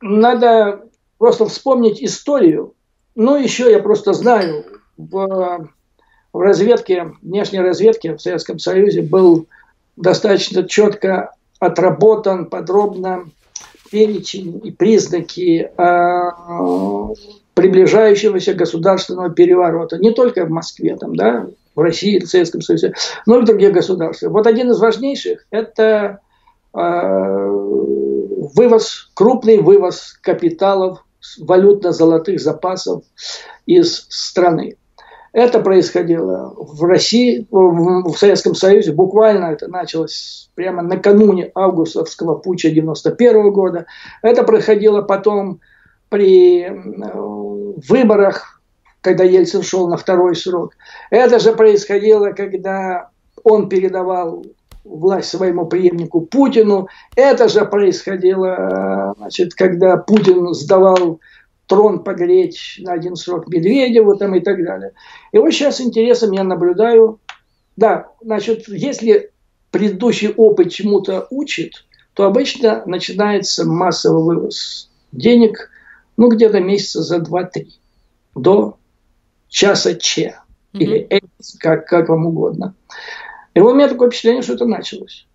[0.00, 0.84] надо
[1.18, 2.74] просто вспомнить историю.
[3.14, 4.64] Ну, еще я просто знаю,
[4.96, 5.68] в
[6.34, 9.46] в разведке, внешней разведке в Советском Союзе был
[9.96, 13.26] достаточно четко отработан подробно
[13.90, 16.30] перечень и признаки э,
[17.54, 19.98] приближающегося государственного переворота.
[19.98, 21.46] Не только в Москве, там, да,
[21.76, 22.94] в России, в Советском Союзе,
[23.26, 24.32] но и в других государствах.
[24.32, 26.18] Вот один из важнейших– это
[26.74, 26.80] э,
[28.56, 31.03] вывоз, крупный вывоз капиталов,
[31.38, 33.02] валютно-золотых запасов
[33.66, 34.76] из страны.
[35.32, 38.92] Это происходило в России, в Советском Союзе.
[38.92, 43.86] Буквально это началось прямо накануне августовского путча 91 года.
[44.22, 45.60] Это происходило потом
[46.08, 46.68] при
[47.88, 48.60] выборах,
[49.00, 50.74] когда Ельцин шел на второй срок.
[51.10, 53.10] Это же происходило, когда
[53.42, 54.44] он передавал
[54.84, 56.88] власть своему преемнику Путину.
[57.16, 61.20] Это же происходило, значит, когда Путин сдавал
[61.66, 64.92] трон погреть на один срок Медведеву там и так далее.
[65.32, 67.20] И вот сейчас с интересом я наблюдаю,
[67.76, 69.30] да, значит, если
[69.70, 75.70] предыдущий опыт чему-то учит, то обычно начинается массовый вывоз денег,
[76.16, 77.66] ну, где-то месяца за 2-3,
[78.36, 78.76] до
[79.48, 80.38] часа mm-hmm.
[80.74, 82.74] или X, как, как вам угодно.
[83.54, 85.26] И у меня такое впечатление, что это началось.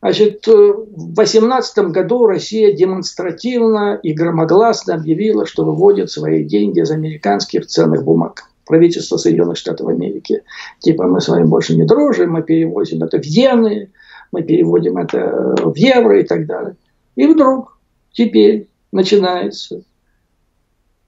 [0.00, 6.90] Значит, э, в 2018 году Россия демонстративно и громогласно объявила, что выводит свои деньги из
[6.90, 8.44] американских ценных бумаг.
[8.66, 10.42] Правительство Соединенных Штатов Америки.
[10.80, 13.90] Типа мы с вами больше не дружим, мы перевозим это в иены,
[14.32, 16.74] мы переводим это в евро и так далее.
[17.14, 17.78] И вдруг
[18.12, 19.82] теперь начинается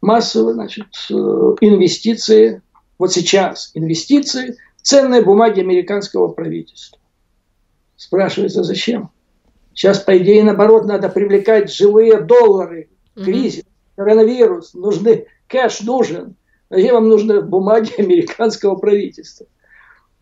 [0.00, 1.14] массовые значит, э,
[1.62, 2.62] инвестиции,
[2.98, 6.98] вот сейчас инвестиции ценные бумаги американского правительства.
[7.96, 9.10] Спрашивается, зачем?
[9.72, 12.90] Сейчас, по идее, наоборот, надо привлекать живые доллары.
[13.16, 13.64] Кризис,
[13.96, 16.36] коронавирус, нужны, кэш нужен.
[16.70, 19.46] Зачем вам нужны бумаги американского правительства?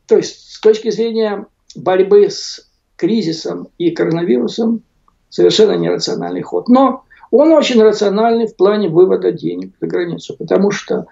[0.07, 4.83] То есть, с точки зрения борьбы с кризисом и коронавирусом,
[5.29, 6.69] совершенно нерациональный ход.
[6.69, 11.07] Но он очень рациональный в плане вывода денег за границу, потому что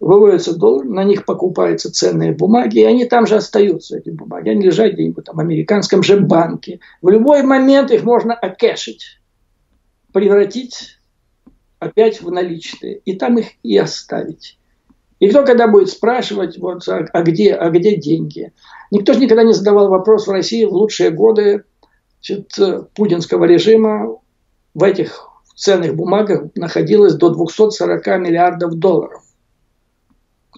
[0.00, 4.48] выводится доллар, на них покупаются ценные бумаги, и они там же остаются, эти бумаги.
[4.48, 6.80] Они лежат где-нибудь там в американском же банке.
[7.02, 9.20] В любой момент их можно окэшить,
[10.12, 10.98] превратить
[11.78, 14.58] опять в наличные, и там их и оставить.
[15.18, 18.52] И кто когда будет спрашивать, вот, а, а, где, а где деньги?
[18.90, 21.64] Никто же никогда не задавал вопрос в России в лучшие годы
[22.22, 22.52] значит,
[22.94, 24.18] путинского режима
[24.72, 29.22] в этих ценных бумагах находилось до 240 миллиардов долларов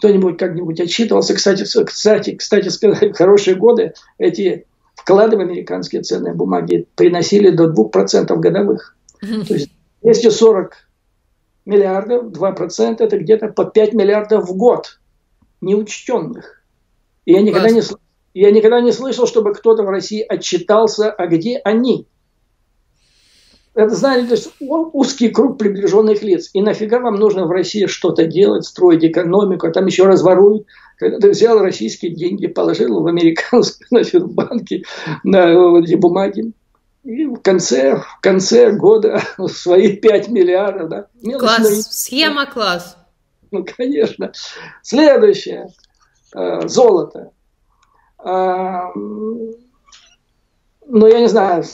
[0.03, 1.33] кто-нибудь как-нибудь отчитывался.
[1.33, 7.73] Кстати, кстати, кстати сказать, в хорошие годы эти вклады в американские ценные бумаги приносили до
[7.73, 8.97] 2% годовых.
[9.21, 9.71] То есть
[10.03, 10.75] 240
[11.67, 14.99] миллиардов, 2% это где-то по 5 миллиардов в год
[15.61, 16.65] неучтенных.
[17.25, 17.83] И я никогда, не,
[18.35, 22.09] я никогда не слышал, чтобы кто-то в России отчитался, а где они
[23.75, 26.51] это, знаете, то есть узкий круг приближенных лиц.
[26.53, 30.67] И нафига вам нужно в России что-то делать, строить экономику, а там еще разворуют.
[30.99, 34.85] Когда ты взял российские деньги, положил в американские значит, банки
[35.25, 36.53] на вот эти бумаги.
[37.03, 40.91] И в конце, в конце года свои 5 миллиардов.
[40.91, 41.07] Да,
[41.39, 42.97] класс, схема класс.
[43.51, 44.33] Ну, конечно.
[44.83, 45.69] Следующее.
[46.35, 47.31] Э, золото.
[50.95, 51.65] Ну, я не знаю,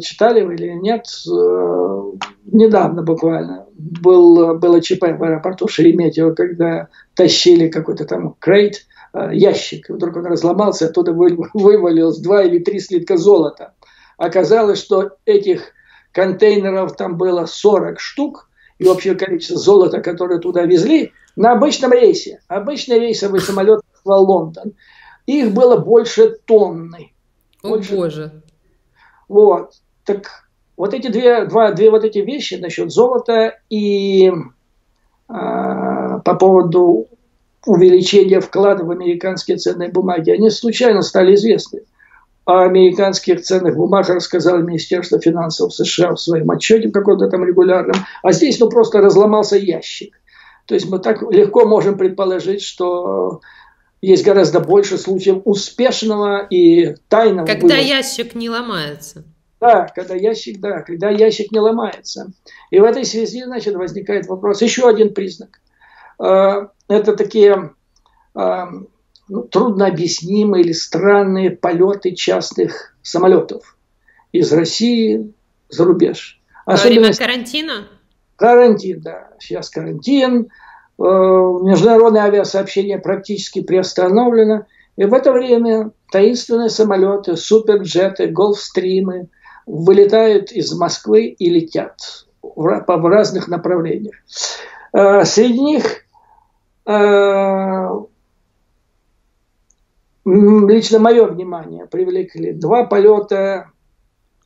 [0.00, 2.02] читали вы или нет, э,
[2.44, 9.88] недавно буквально был, было ЧП в аэропорту Шереметьево, когда тащили какой-то там крейт, э, ящик,
[9.88, 13.72] вдруг он разломался, оттуда вывалилось два или три слитка золота.
[14.16, 15.72] Оказалось, что этих
[16.12, 22.38] контейнеров там было 40 штук, и общее количество золота, которое туда везли, на обычном рейсе,
[22.46, 24.74] обычный рейсовый самолет в Лондон,
[25.26, 27.10] их было больше тонны.
[27.74, 28.42] О боже.
[29.28, 29.72] Вот.
[30.04, 34.32] Так вот эти две, два, две вот эти вещи насчет золота и э,
[35.28, 37.08] по поводу
[37.66, 41.80] увеличения вклада в американские ценные бумаги, они случайно стали известны.
[42.44, 47.96] О американских ценных бумагах рассказало Министерство финансов США в своем отчете каком-то там регулярном.
[48.22, 50.14] А здесь ну просто разломался ящик.
[50.66, 53.40] То есть мы так легко можем предположить, что
[54.00, 57.46] есть гораздо больше случаев успешного и тайного.
[57.46, 57.82] Когда вывоза.
[57.82, 59.24] ящик не ломается.
[59.60, 62.30] Да, когда ящик, да, когда ящик не ломается.
[62.70, 64.60] И в этой связи, значит, возникает вопрос.
[64.60, 65.60] Еще один признак.
[66.18, 67.72] А, это такие
[68.34, 68.68] а,
[69.28, 73.76] ну, труднообъяснимые или странные полеты частных самолетов
[74.32, 75.32] из России
[75.68, 76.40] за рубеж.
[76.66, 77.88] Во время карантина?
[78.36, 79.30] Карантин, да.
[79.38, 80.48] Сейчас карантин.
[80.98, 84.64] Э, международное авиасообщение практически приостановлено.
[84.96, 89.28] И в это время таинственные самолеты, суперджеты, голфстримы
[89.66, 94.14] вылетают из Москвы и летят в разных направлениях.
[94.94, 96.06] Э, среди них
[96.86, 97.88] э,
[100.24, 103.70] лично мое внимание привлекли два полета,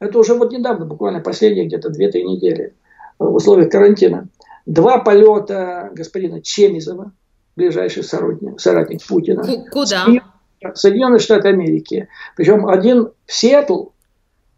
[0.00, 2.74] это уже вот недавно, буквально последние где-то 2-3 недели
[3.20, 4.28] в условиях карантина,
[4.66, 7.12] два полета господина Чемизова,
[7.56, 9.44] ближайший соратник, соратник Путина.
[9.70, 10.06] Куда?
[10.74, 12.08] Соединенные Штаты Америки.
[12.36, 13.88] Причем один в Сиэтл,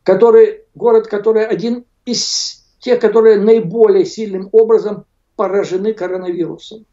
[0.03, 5.05] который, город, который один из тех, которые наиболее сильным образом
[5.36, 6.84] поражены коронавирусом.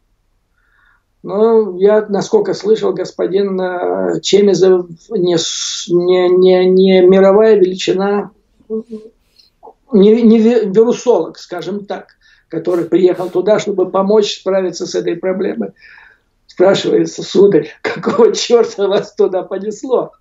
[1.22, 5.36] Но я, насколько слышал, господин э, Чемизов не,
[5.94, 8.30] не, не, не мировая величина,
[9.92, 12.16] не, не вирусолог, скажем так,
[12.50, 15.70] который приехал туда, чтобы помочь справиться с этой проблемой.
[16.46, 20.12] Спрашивается, сударь, какого черта вас туда понесло?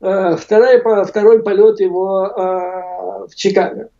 [0.00, 3.90] Э, второй, второй полет его э, в Чикаго.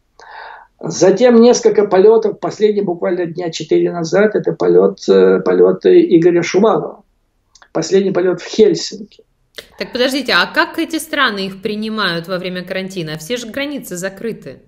[0.80, 7.03] Затем несколько полетов, последний буквально дня четыре назад, это полет, э, полеты Игоря Шумалова.
[7.72, 9.24] Последний полет в Хельсинки.
[9.78, 13.16] Так подождите, а как эти страны их принимают во время карантина?
[13.18, 14.62] Все же границы закрыты.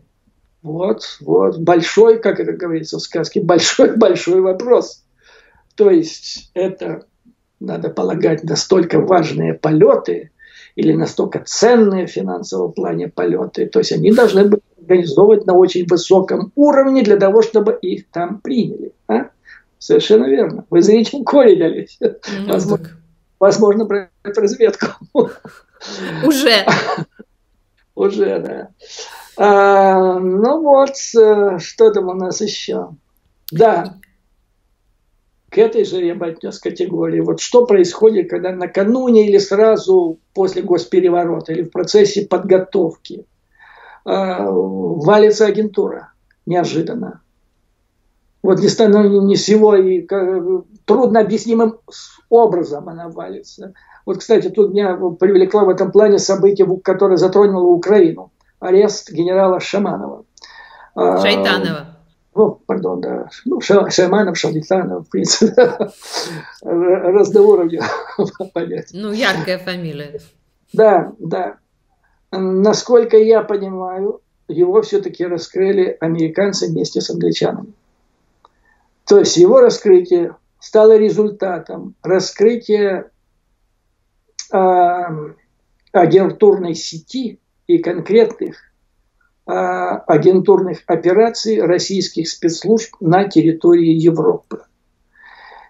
[0.69, 5.03] Вот, вот, большой, как это говорится в сказке, большой-большой вопрос.
[5.77, 7.07] То есть это,
[7.59, 10.31] надо полагать, настолько важные полеты
[10.77, 13.64] или настолько ценные в финансовом плане полеты.
[13.64, 18.39] То есть они должны быть организовывать на очень высоком уровне для того, чтобы их там
[18.41, 18.93] приняли.
[19.09, 19.31] А?
[19.79, 20.66] Совершенно верно.
[20.69, 22.19] Вы зрите корень, Олеся.
[22.41, 22.89] Ну, возможно,
[23.41, 24.89] возможно, про разведку.
[26.27, 26.66] Уже.
[27.99, 28.68] Уже, да.
[29.36, 32.90] А, ну вот, э, что там у нас еще?
[33.51, 33.96] Да,
[35.51, 37.20] к этой же я бы отнес категории.
[37.20, 43.24] Вот что происходит, когда накануне или сразу после госпереворота или в процессе подготовки–
[44.09, 46.12] Э, валится агентура
[46.46, 47.20] неожиданно.
[48.42, 50.07] Вот не, стану, не всего и
[50.86, 51.80] трудно объяснимым
[52.30, 53.74] образом она валится.
[54.09, 58.32] Вот, кстати, тут меня привлекло в этом плане событие, которое затронуло Украину.
[58.59, 60.24] Арест генерала Шаманова.
[60.94, 61.98] А, Шайтанова.
[62.32, 63.28] О, пардон, да.
[63.44, 65.52] Ну, Шаманов, Шайтанов, в принципе,
[66.62, 67.86] разноуровневый
[68.54, 69.02] понятие.
[69.02, 70.18] Ну, яркая фамилия.
[70.72, 71.59] Да, да.
[72.30, 77.74] Насколько я понимаю, его все-таки раскрыли американцы вместе с англичанами.
[79.04, 83.11] То есть его раскрытие стало результатом раскрытия
[85.92, 88.57] агентурной сети и конкретных
[89.46, 94.62] э, агентурных операций российских спецслужб на территории Европы.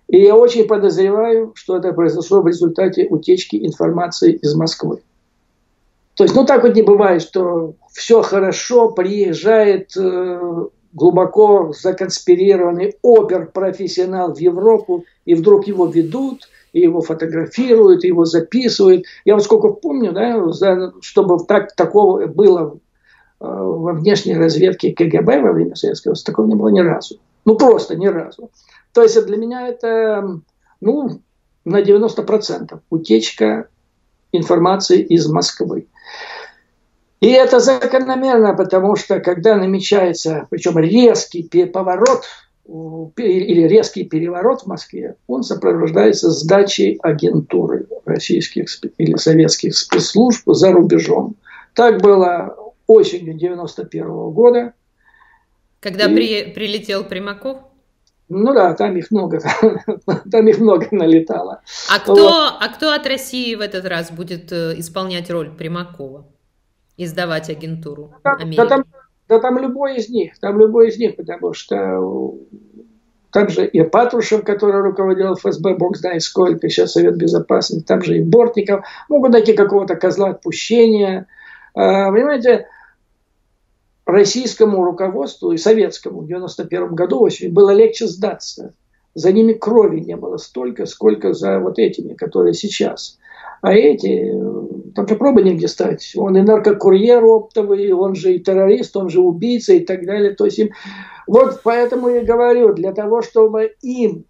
[0.08, 5.02] И я очень подозреваю, что это произошло в результате утечки информации из Москвы.
[6.14, 14.34] То есть, ну так вот не бывает, что все хорошо, приезжает э, глубоко законспирированный опер-профессионал
[14.34, 19.04] в Европу, и вдруг его ведут, и его фотографируют, и его записывают.
[19.24, 22.78] Я вот сколько помню, да, за, чтобы так, такого было
[23.40, 27.18] э, во внешней разведке КГБ во время Советского Союза, такого не было ни разу.
[27.44, 28.50] Ну, просто ни разу.
[28.92, 30.40] То есть для меня это,
[30.80, 31.20] ну,
[31.64, 33.68] на 90% утечка
[34.32, 35.86] информации из Москвы.
[37.20, 42.24] И это закономерно, потому что когда намечается, причем резкий поворот
[42.68, 48.66] или резкий переворот в Москве, он сопровождается сдачей агентуры российских
[48.98, 51.36] или советских спецслужб за рубежом.
[51.74, 52.56] Так было
[52.86, 54.74] осенью 91 -го года.
[55.80, 56.14] Когда и...
[56.14, 57.58] при, прилетел Примаков?
[58.28, 59.40] Ну да, там их много,
[60.30, 61.62] там их много налетало.
[61.90, 62.54] А кто, вот.
[62.60, 66.26] а кто от России в этот раз будет э, исполнять роль Примакова?
[66.98, 68.56] издавать агентуру да, Америки?
[68.56, 68.84] Да там,
[69.28, 72.34] да там любой из них, там любой из них, потому что
[73.30, 78.18] там же и Патрушев, который руководил ФСБ, бог знает сколько, сейчас Совет Безопасности, там же
[78.18, 81.26] и Бортников, могут найти какого-то козла отпущения.
[81.74, 82.66] А, понимаете,
[84.06, 88.72] российскому руководству и советскому в 91 году очень было легче сдаться.
[89.14, 93.18] За ними крови не было столько, сколько за вот этими, которые сейчас.
[93.60, 94.32] А эти,
[94.94, 96.12] там же пробы негде стать.
[96.16, 100.34] Он и наркокурьер оптовый, он же и террорист, он же убийца и так далее.
[100.34, 100.70] То есть им...
[101.26, 104.24] Вот поэтому я говорю, для того, чтобы им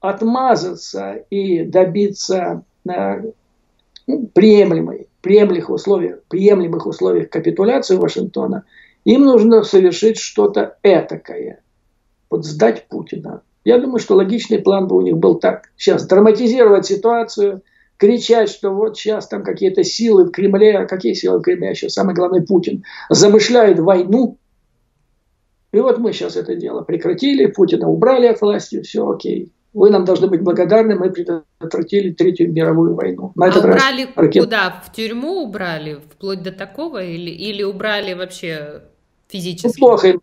[0.00, 3.22] отмазаться и добиться на
[4.06, 8.64] ну, приемлемой, приемлемых условиях, приемлемых условиях капитуляции Вашингтона,
[9.04, 11.62] им нужно совершить что-то этакое.
[12.28, 13.42] Вот сдать Путина.
[13.64, 15.70] Я думаю, что логичный план бы у них был так.
[15.76, 17.62] Сейчас драматизировать ситуацию–
[17.96, 21.88] кричать, что вот сейчас там какие-то силы в Кремле, а какие силы в Кремле, еще
[21.88, 24.38] самое главное Путин, замышляет войну,
[25.72, 29.52] И вот мы сейчас это дело прекратили, Путина убрали от власти, все окей.
[29.72, 33.32] Вы нам должны быть благодарны, мы предотвратили Третью мировую войну.
[33.34, 34.82] На а этот убрали раз куда?
[34.86, 35.94] В тюрьму убрали?
[35.94, 37.02] Вплоть до такого?
[37.02, 38.82] Или, или убрали вообще
[39.26, 39.80] физически?
[39.80, 40.14] Ну, плохо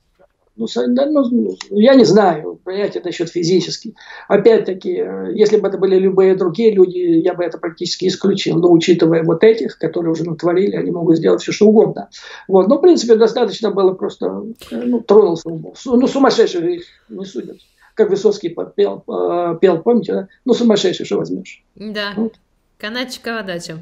[0.67, 3.95] ну, ну, я не знаю, понимаете, насчет физически.
[4.27, 8.57] Опять-таки, э, если бы это были любые другие люди, я бы это практически исключил.
[8.57, 12.09] Но учитывая вот этих, которые уже натворили, они могут сделать все, что угодно.
[12.47, 12.67] Вот.
[12.67, 15.49] Но, в принципе, достаточно было просто, э, ну, тронулся.
[15.49, 17.57] Ну, сумасшедших их не судят.
[17.95, 20.27] Как Высоцкий пел, э, пел помните, да?
[20.45, 21.63] Ну, сумасшедший, что возьмешь?
[21.75, 22.13] Да.
[22.15, 22.33] Вот.
[22.77, 23.77] Канадчикова дача.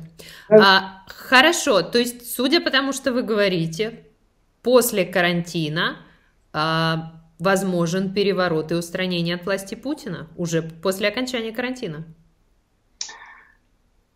[0.49, 4.03] А, хорошо, то есть, судя по тому, что вы говорите,
[4.61, 5.97] после карантина
[6.53, 12.05] а, возможен переворот и устранение от власти Путина уже после окончания карантина?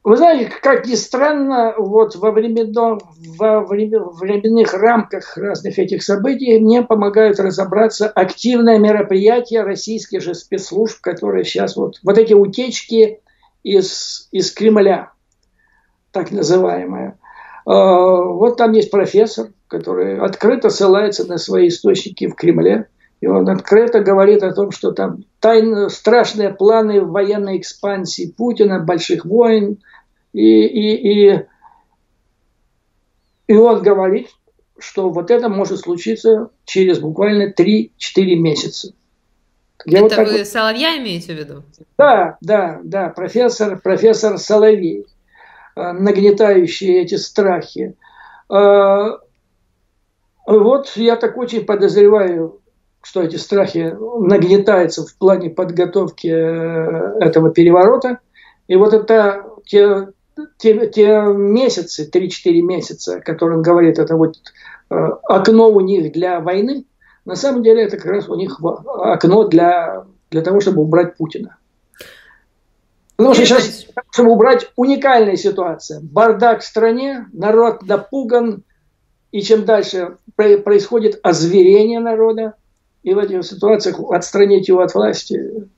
[0.04, 2.98] Вы знаете, как ни странно, вот во, временно,
[3.38, 11.46] во временных рамках разных этих событий мне помогают разобраться активное мероприятие российских же спецслужб, которые
[11.46, 13.22] сейчас вот, вот эти утечки
[13.64, 15.14] из, из Кремля,
[16.12, 17.18] так называемые.
[17.66, 22.88] А, вот там есть профессор, который открыто ссылается на свои источники в Кремле.
[23.22, 29.24] И он открыто говорит о том, что там тайно, страшные планы военной экспансии Путина, больших
[29.24, 29.78] войн.
[30.34, 31.46] И, и, и,
[33.48, 34.28] и он говорит,
[34.78, 37.90] что вот это может случиться через буквально 3-4
[38.36, 38.94] месяца.
[39.86, 40.48] Я это вот вы вот...
[40.48, 41.64] Соловья имеете в виду?
[41.98, 45.06] Да, да, да, профессор, профессор Соловей,
[45.76, 47.96] э, нагнетающий эти страхи.
[48.50, 49.18] Э,
[50.46, 52.60] вот я так очень подозреваю,
[53.02, 58.20] что эти страхи нагнетаются в плане подготовки э, этого переворота.
[58.68, 60.10] И вот это те,
[60.58, 64.38] те, те месяцы, 3-4 месяца, которые он говорит, это вот
[64.90, 66.86] окно у них для войны,
[67.26, 71.58] на самом деле это как раз у них окно для, для того, чтобы убрать Путина.
[73.24, 76.02] Потому что сейчас, чтобы убрать уникальная ситуация.
[76.02, 78.64] Бардак в стране, народ напуган,
[79.32, 82.56] и чем дальше происходит озверение народа,
[83.02, 85.70] и в этих ситуациях отстранить его от власти.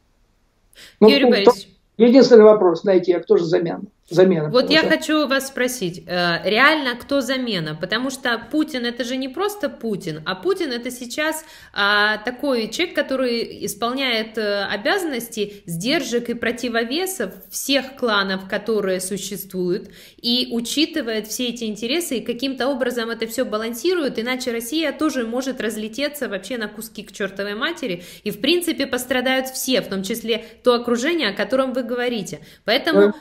[0.99, 1.69] Ну, Юрий Борисович.
[1.97, 3.83] Единственный вопрос найти, а кто же замена?
[4.07, 4.49] Замена.
[4.49, 7.75] Вот я хочу вас спросить, э, реально кто замена?
[7.75, 11.43] Потому что Путин это же не просто Путин, а Путин это сейчас
[11.73, 19.89] а, такой человек, который исполняет э, обязанности сдержек и противовесов всех кланов, которые существуют,
[20.21, 25.59] и учитывает все эти интересы и каким-то образом это все балансирует, иначе Россия тоже может
[25.59, 30.45] разлететься вообще на куски к чертовой матери, и в принципе пострадают все, в том числе
[30.63, 32.41] то окружение, о котором вы говорите.
[32.65, 33.15] Поэтому...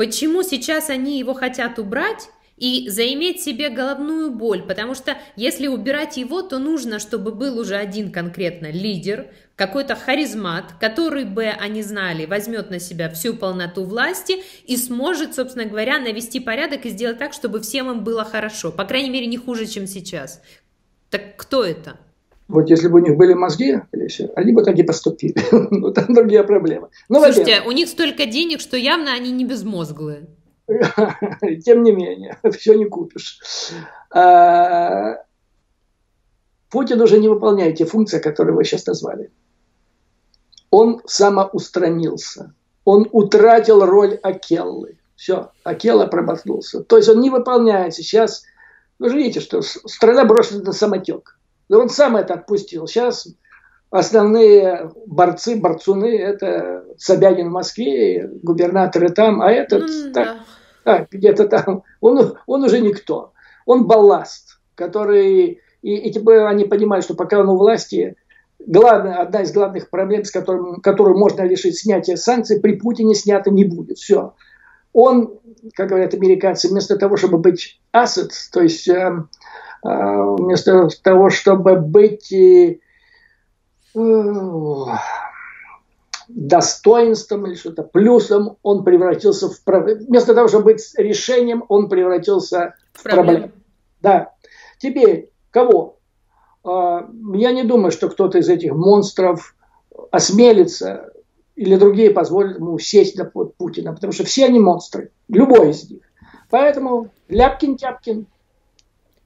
[0.00, 2.30] Почему сейчас они его хотят убрать?
[2.56, 7.76] и заиметь себе головную боль, потому что если убирать его, то нужно, чтобы был уже
[7.76, 14.42] один конкретно лидер, какой-то харизмат, который бы, они знали, возьмет на себя всю полноту власти
[14.66, 18.84] и сможет, собственно говоря, навести порядок и сделать так, чтобы всем им было хорошо, по
[18.84, 20.42] крайней мере, не хуже, чем сейчас.
[21.08, 21.96] Так кто это?
[22.50, 23.80] Вот если бы у них были мозги,
[24.34, 25.34] они бы так и поступили.
[25.70, 26.88] Но там другие проблемы.
[27.08, 30.26] Ну, Слушайте, у них столько денег, что явно они не безмозглые.
[31.64, 33.38] Тем не менее, все не купишь.
[34.12, 35.18] А,
[36.70, 39.30] Путин уже не выполняет те функции, которые вы сейчас назвали.
[40.70, 42.52] Он самоустранился.
[42.84, 44.98] Он утратил роль Акеллы.
[45.14, 46.82] Все, Акелла промахнулся.
[46.82, 48.42] То есть он не выполняет сейчас.
[48.98, 51.36] Вы же видите, что страна брошена на самотек.
[51.70, 52.88] Да он сам это отпустил.
[52.88, 53.28] Сейчас
[53.90, 60.38] основные борцы, борцуны, это Собянин в Москве, губернаторы там, а этот mm, так,
[60.84, 61.06] да.
[61.08, 61.84] где-то там.
[62.00, 63.32] Он, он уже никто.
[63.66, 65.60] Он балласт, который...
[65.82, 68.16] И, и типа они понимают, что пока он у власти,
[68.58, 73.50] главная, одна из главных проблем, с которым, которую можно решить снятие санкций, при Путине снято
[73.50, 73.98] не будет.
[73.98, 74.34] Все.
[74.92, 75.38] Он,
[75.74, 79.28] как говорят американцы, вместо того, чтобы быть asset, то есть э, а,
[79.82, 82.76] вместо того, чтобы быть э,
[86.28, 90.04] достоинством или что-то плюсом, он превратился в проблему.
[90.06, 93.26] Вместо того, чтобы быть решением, он превратился в проблему.
[93.26, 93.52] проблему.
[94.02, 94.32] Да.
[94.78, 95.96] Теперь, кого?
[96.62, 99.54] А, я не думаю, что кто-то из этих монстров
[100.10, 101.12] осмелится
[101.56, 106.02] или другие позволят ему сесть на Путина, потому что все они монстры, любой из них.
[106.48, 108.26] Поэтому Ляпкин-Тяпкин–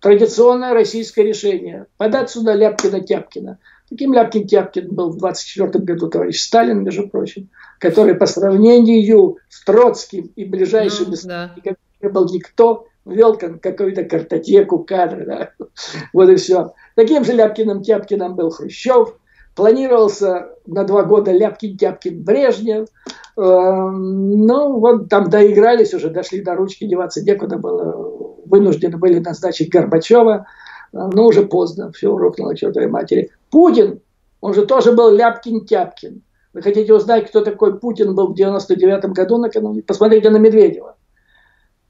[0.05, 1.87] традиционное российское решение.
[1.97, 3.57] Подать сюда Ляпкина-Тяпкина.
[3.89, 7.49] Таким Ляпкин-Тяпкин был в 24 году товарищ Сталин, между прочим,
[7.81, 11.55] который по сравнению с Троцким и ближайшими ну, да.
[12.03, 15.51] не был никто, вел какую-то картотеку кадры, да.
[16.13, 16.75] Вот и все.
[16.97, 19.17] Таким же Ляпкиным-Тяпкиным был Хрущев.
[19.55, 22.89] Планировался на два года Ляпкин-Тяпкин-Брежнев.
[23.37, 28.41] Эм, ну, вот там доигрались уже, дошли до ручки, деваться некуда было.
[28.47, 30.47] Вынуждены были назначить Горбачева.
[30.93, 33.31] Но уже поздно, все рухнуло к чертовой матери.
[33.51, 34.01] Путин,
[34.41, 36.21] он же тоже был Ляпкин-Тяпкин.
[36.53, 39.83] Вы хотите узнать, кто такой Путин был в 99 году накануне?
[39.83, 40.97] Посмотрите на Медведева.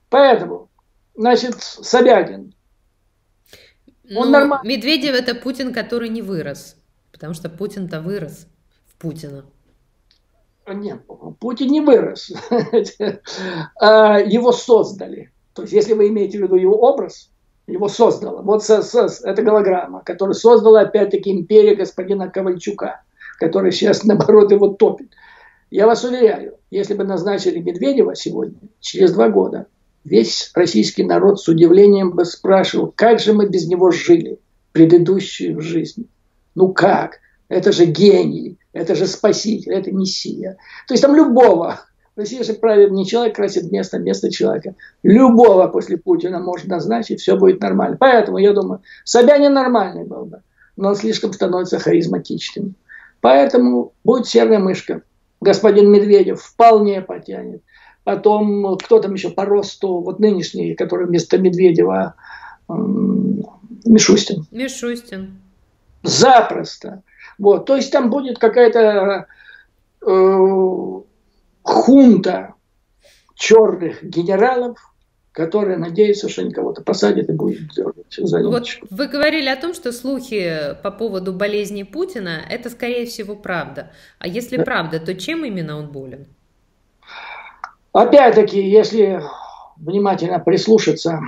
[0.09, 0.71] Поэтому,
[1.15, 2.55] значит, Собянин.
[4.17, 4.77] Он ну, нормальный.
[4.77, 6.77] Медведев это Путин, который не вырос.
[7.25, 8.49] Потому что Путин-то вырос
[8.87, 9.47] в Путина.
[10.69, 11.01] Нет,
[11.41, 12.31] Путин не вырос.
[13.81, 15.33] А, его создали.
[15.55, 17.31] То есть, если вы имеете в виду его образ,
[17.67, 18.43] его создала.
[18.43, 23.01] Вот это голограмма, которую создала опять-таки империя господина Ковальчука,
[23.39, 25.09] который сейчас, наоборот, его топит.
[25.71, 29.67] Я вас уверяю, если бы назначили Медведева сегодня, через два года,
[30.05, 34.41] весь российский народ с удивлением бы спрашивал, как же мы без него жили
[34.73, 36.07] предыдущую жизнь.
[36.55, 37.21] Ну как?
[37.49, 40.57] Это же гений, это же спаситель, это мессия.
[40.89, 41.81] То есть там любого,
[42.17, 44.75] Россия же правит не человек красит место, место человека.
[45.03, 47.97] Любого после Путина можно назначить, все будет нормально.
[47.99, 50.43] Поэтому, я думаю, Собянин нормальный был бы,
[50.77, 52.77] но он слишком становится харизматичным.
[53.21, 55.03] Поэтому будет серая мышка.
[55.41, 57.63] Господин Медведев вполне потянет.
[58.05, 62.15] Потом, кто там еще по росту, вот нынешний, который вместо Медведева,
[62.69, 64.47] Мишустин.
[64.51, 65.39] Мишустин.
[66.05, 67.03] Запросто.
[67.39, 69.27] Вот, то есть там будет какая-то
[70.07, 71.01] э,
[71.63, 72.55] хунта
[73.35, 74.79] черных генералов,
[75.33, 79.75] которые надеются, что они кого-то посадят и будет дергать за Вот вы говорили о том,
[79.75, 83.91] что слухи по поводу болезни Путина– это, скорее всего, правда.
[84.21, 84.63] А если да.
[84.63, 86.27] правда, то чем именно он болен?
[87.93, 89.23] Опять-таки, если
[89.77, 91.21] внимательно прислушаться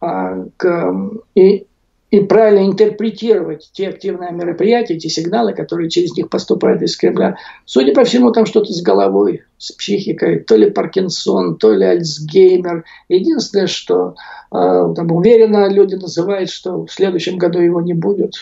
[0.00, 0.94] а, к
[1.34, 1.67] и
[2.10, 7.36] и правильно интерпретировать те активные мероприятия, те сигналы, которые через них поступают из Кремля.
[7.66, 12.84] Судя по всему, там что-то с головой, с психикой, то ли Паркинсон, то ли Альцгеймер.
[13.10, 14.14] Единственное, что
[14.50, 14.54] э,
[14.96, 18.34] там уверенно люди называют, что в следующем году его не будет.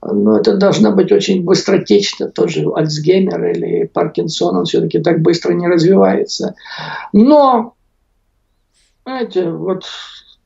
[0.00, 5.66] Но это должно быть очень быстротечно, тоже Альцгеймер или Паркинсон, он все-таки так быстро не
[5.66, 6.54] развивается.
[7.12, 7.74] Но,
[9.04, 9.84] знаете, вот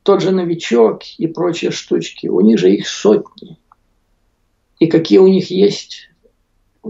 [0.07, 3.57] тот же новичок и прочие штучки, у них же их сотни.
[4.79, 6.09] И какие у них есть.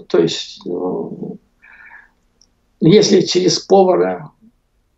[0.07, 1.39] То есть, ну,
[2.79, 4.33] если через повара,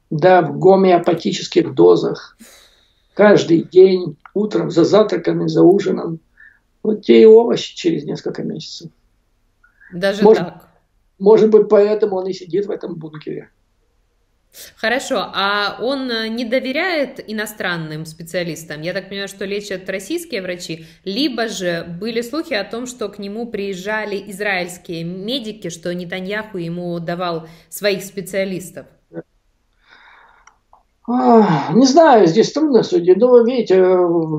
[0.09, 2.37] да, в гомеопатических дозах,
[3.13, 6.19] каждый день, утром, за завтраком и за ужином,
[6.83, 8.91] вот те и овощи через несколько месяцев.
[9.93, 10.69] Даже может, так?
[11.19, 13.49] Может быть, поэтому он и сидит в этом бункере.
[14.75, 18.81] Хорошо, а он э, не доверяет иностранным специалистам?
[18.81, 23.19] Я так понимаю, что лечат российские врачи, либо же были слухи о том, что к
[23.19, 28.87] нему приезжали израильские медики, что Нетаньяху ему давал своих специалистов?
[31.07, 33.17] Не знаю, здесь трудно судить.
[33.17, 33.83] Но, видите,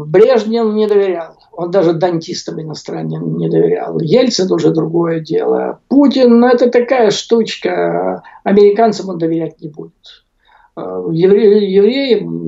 [0.07, 1.37] Брежнев не доверял.
[1.53, 3.99] Он даже дантистам иностранным не доверял.
[4.01, 5.81] Ельцин уже другое дело.
[5.89, 8.23] Путин, ну, это такая штучка.
[8.45, 9.93] Американцам он доверять не будет.
[10.77, 12.47] А, евреям,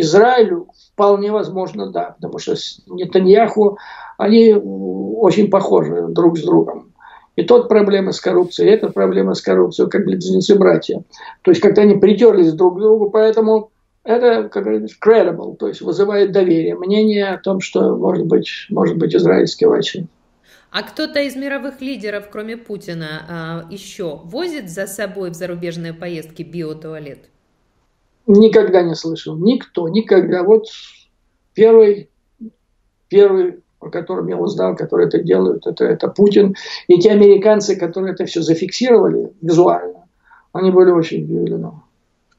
[0.00, 2.16] Израилю вполне возможно, да.
[2.20, 2.54] Потому что
[2.86, 3.78] Нетаньяху,
[4.18, 6.92] они очень похожи друг с другом.
[7.36, 11.02] И тот проблема с коррупцией, и эта проблема с коррупцией, как близнецы-братья.
[11.42, 13.70] То есть, как-то они притерлись друг к другу, поэтому
[14.06, 16.76] это, как говорится, credible, то есть вызывает доверие.
[16.76, 19.96] Мнение о том, что может быть, может быть израильский врач.
[20.70, 26.42] А кто-то из мировых лидеров, кроме Путина, а, еще возит за собой в зарубежные поездки
[26.42, 27.30] биотуалет?
[28.26, 29.36] Никогда не слышал.
[29.36, 30.42] Никто, никогда.
[30.42, 30.66] Вот
[31.54, 32.08] первый,
[33.08, 36.54] первый о котором я узнал, которые это делают, это, это Путин.
[36.88, 40.06] И те американцы, которые это все зафиксировали визуально,
[40.52, 41.72] они были очень удивлены.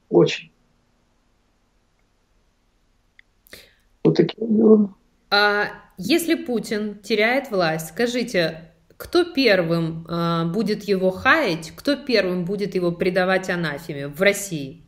[0.09, 0.51] Очень.
[4.07, 4.89] Вот такие дела.
[5.29, 5.65] А
[5.97, 12.93] если Путин теряет власть, скажите, кто первым э, будет его хаять, кто первым будет его
[12.93, 14.85] предавать анафеме в России?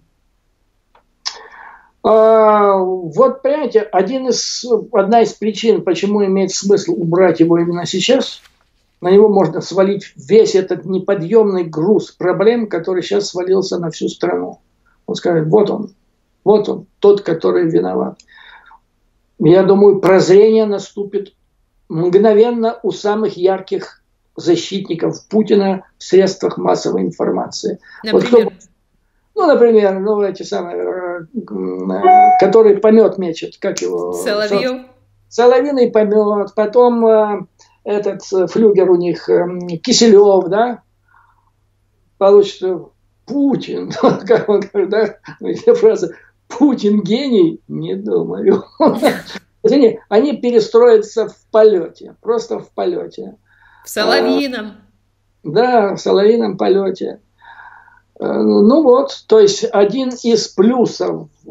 [2.02, 8.42] А, вот, понимаете, один из, одна из причин, почему имеет смысл убрать его именно сейчас,
[9.02, 14.60] на него можно свалить весь этот неподъемный груз проблем, который сейчас свалился на всю страну.
[15.08, 15.94] Он скажет, вот он,
[16.46, 18.18] вот он, тот, который виноват.
[19.40, 21.34] Я думаю, прозрение наступит
[21.88, 24.04] мгновенно у самых ярких
[24.36, 27.80] защитников Путина в средствах массовой информации.
[28.04, 28.46] Например?
[28.46, 28.70] Вот кто,
[29.36, 31.28] ну, например, ну, эти самые
[32.40, 34.14] который помет мечет, как его?
[34.14, 34.86] Соловьев.
[35.28, 37.42] Соловиный помет, потом э,
[37.84, 39.30] этот флюгер у них
[39.84, 40.82] Киселев, да,
[42.18, 42.86] получится
[43.26, 46.16] Путин, как он говорит, да, фраза
[46.50, 48.66] Путин гений, не думаю.
[49.62, 53.36] Они, они перестроятся в полете, просто в полете.
[53.84, 54.78] В Соловьином.
[55.44, 57.20] Да, в Соловьином полете.
[58.20, 61.50] Э, ну вот, то есть один из плюсов э,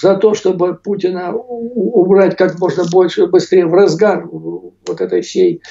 [0.00, 5.62] за то, чтобы Путина убрать как можно больше, быстрее в разгар вот этой всей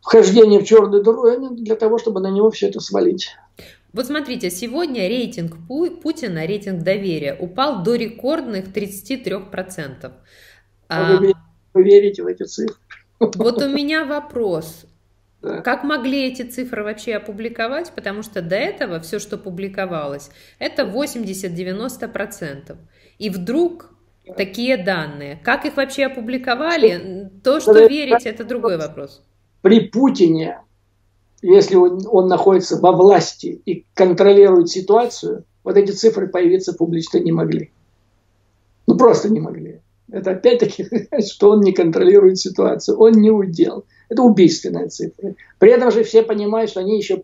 [0.00, 3.28] вхождения в черную дыру, для того, чтобы на него все это свалить.
[3.92, 10.12] Вот смотрите, сегодня рейтинг Путина, рейтинг доверия упал до рекордных 33%.
[10.88, 11.34] А вы,
[11.74, 12.76] вы верите в эти цифры?
[13.18, 14.86] Вот у меня вопрос.
[15.42, 15.60] Да.
[15.60, 17.90] Как могли эти цифры вообще опубликовать?
[17.96, 20.30] Потому что до этого все, что публиковалось,
[20.60, 22.76] это 80-90%.
[23.18, 23.90] И вдруг
[24.36, 25.40] такие данные.
[25.42, 27.28] Как их вообще опубликовали?
[27.42, 29.24] То, что верить, это другой вопрос.
[29.62, 30.60] При Путине
[31.42, 37.32] если он, он находится во власти и контролирует ситуацию, вот эти цифры появиться публично не
[37.32, 37.72] могли.
[38.86, 39.80] Ну, просто не могли.
[40.10, 40.86] Это опять-таки,
[41.26, 43.84] что он не контролирует ситуацию, он не удел.
[44.08, 45.36] Это убийственные цифры.
[45.58, 47.22] При этом же все понимают, что они еще,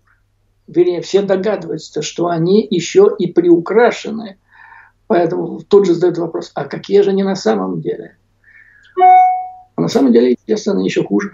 [0.66, 4.38] вернее, все догадываются, что они еще и приукрашены.
[5.06, 8.16] Поэтому тут же задают вопрос, а какие же они на самом деле?
[9.76, 11.32] А на самом деле, естественно, еще хуже.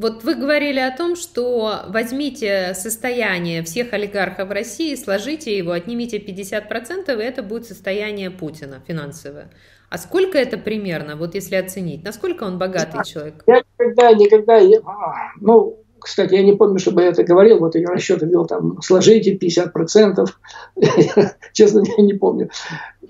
[0.00, 7.20] Вот вы говорили о том, что возьмите состояние всех олигархов России, сложите его, отнимите 50%,
[7.20, 9.50] и это будет состояние Путина финансовое.
[9.90, 12.02] А сколько это примерно, вот если оценить?
[12.02, 13.44] Насколько он богатый человек?
[13.46, 17.74] Я никогда, никогда, я, а, ну, кстати, я не помню, чтобы я это говорил, вот
[17.74, 20.26] я расчеты вел, там, сложите 50%,
[21.52, 22.48] честно, я не помню.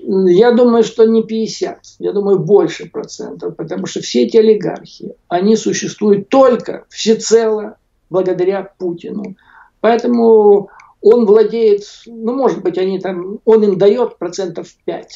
[0.02, 5.56] Я думаю, что не 50, я думаю, больше процентов, потому что все эти олигархи, они
[5.56, 7.76] существуют только всецело
[8.08, 9.36] благодаря Путину.
[9.80, 10.70] Поэтому
[11.00, 15.12] он владеет, ну, может быть, они там, он им дает процентов 5,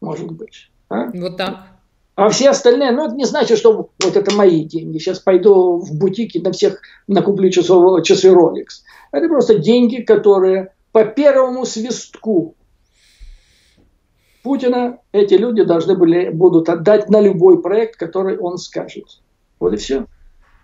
[0.00, 0.70] может быть.
[0.88, 1.06] А?
[1.12, 1.66] Вот так.
[2.16, 4.98] А все остальные, ну, это не значит, что вот это мои деньги.
[4.98, 8.82] Сейчас пойду в бутики на всех накуплю часов, часы Rolex.
[9.12, 12.56] Это просто деньги, которые по первому свистку
[14.42, 19.20] Путина эти люди должны были, будут отдать на любой проект, который он скажет.
[19.58, 20.06] Вот и все.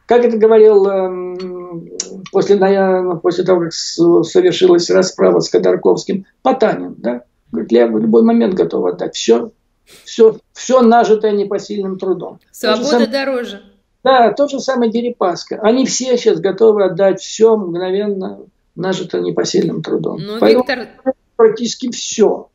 [0.07, 1.79] Как это говорил э,
[2.31, 2.59] после,
[3.23, 7.23] после того, как совершилась расправа с Ходорковским, Потанин, да?
[7.51, 9.51] Говорит, я в любой момент готов отдать все,
[10.05, 12.41] все, все нажитое непосильным трудом.
[12.51, 13.63] Свобода самое, дороже.
[14.03, 15.61] Да, то же самое Дерипаска.
[15.63, 18.41] Они все сейчас готовы отдать все мгновенно
[18.75, 20.21] нажитое непосильным трудом.
[20.21, 21.15] Но Поэтому Виктор...
[21.37, 22.49] практически все.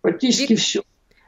[0.00, 0.60] Практически Вик...
[0.60, 0.82] все.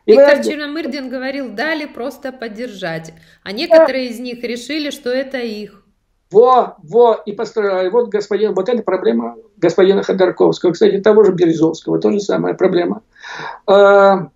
[0.07, 0.45] И Виктор вы...
[0.45, 3.13] Черномырдин говорил, дали просто поддержать.
[3.43, 4.15] А некоторые да.
[4.15, 5.85] из них решили, что это их.
[6.31, 7.89] Во, во, и построили.
[7.89, 13.03] Вот господин, вот эта проблема господина Ходорковского, кстати, того же Березовского, тоже самая проблема.
[13.67, 14.29] А,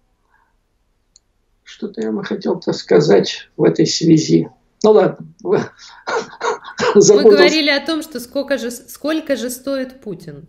[1.62, 4.50] что-то я бы хотел-то сказать в этой связи.
[4.82, 5.26] Ну ладно.
[5.42, 10.48] Вы говорили о том, что сколько же, сколько же стоит Путин.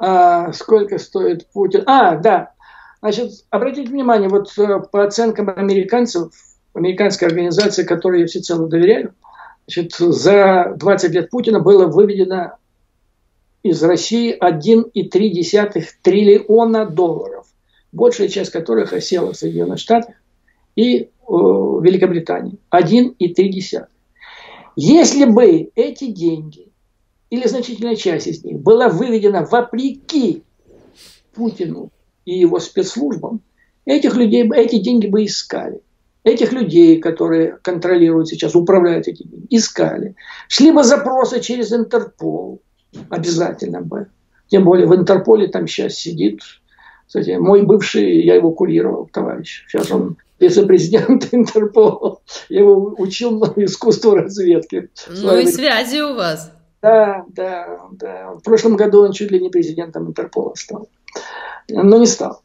[0.00, 1.84] А, сколько стоит Путин?
[1.86, 2.52] А, да.
[3.00, 6.32] Значит, обратите внимание, вот э, по оценкам американцев,
[6.74, 9.14] американской организации, которой я всецело доверяю,
[9.66, 12.56] значит, за 20 лет Путина было выведено
[13.62, 17.46] из России 1,3 триллиона долларов
[17.92, 20.14] большая часть которых осела в Соединенных Штатах
[20.76, 22.58] и э, Великобритании.
[22.70, 23.86] 1,3.
[24.76, 26.69] Если бы эти деньги,
[27.30, 30.42] или значительная часть из них, была выведена вопреки
[31.34, 31.90] Путину
[32.24, 33.40] и его спецслужбам,
[33.84, 35.80] этих людей, эти деньги бы искали.
[36.22, 40.16] Этих людей, которые контролируют сейчас, управляют этими деньги, искали.
[40.48, 42.60] Шли бы запросы через Интерпол.
[43.08, 44.08] Обязательно бы.
[44.48, 46.42] Тем более в Интерполе там сейчас сидит
[47.10, 49.64] кстати, мой бывший, я его курировал, товарищ.
[49.66, 52.20] Сейчас он вице-президент Интерпола.
[52.48, 54.90] Я его учил на искусству разведки.
[55.08, 56.52] Ну и связи у вас.
[56.82, 58.32] Да, да, да.
[58.34, 60.88] В прошлом году он чуть ли не президентом Интерпола стал.
[61.68, 62.42] Но не стал.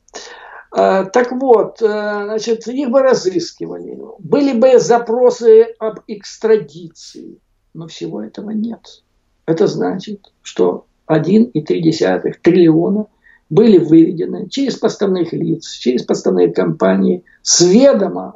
[0.71, 3.97] А, так вот, э, значит, их бы разыскивали.
[4.19, 7.39] Были бы запросы об экстрадиции.
[7.73, 9.03] Но всего этого нет.
[9.45, 13.07] Это значит, что 1,3 триллиона
[13.49, 18.36] были выведены через подставных лиц, через подставные компании с ведома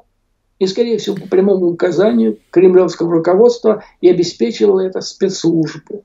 [0.60, 6.04] и, скорее всего, по прямому указанию кремлевского руководства и обеспечивало это спецслужбы.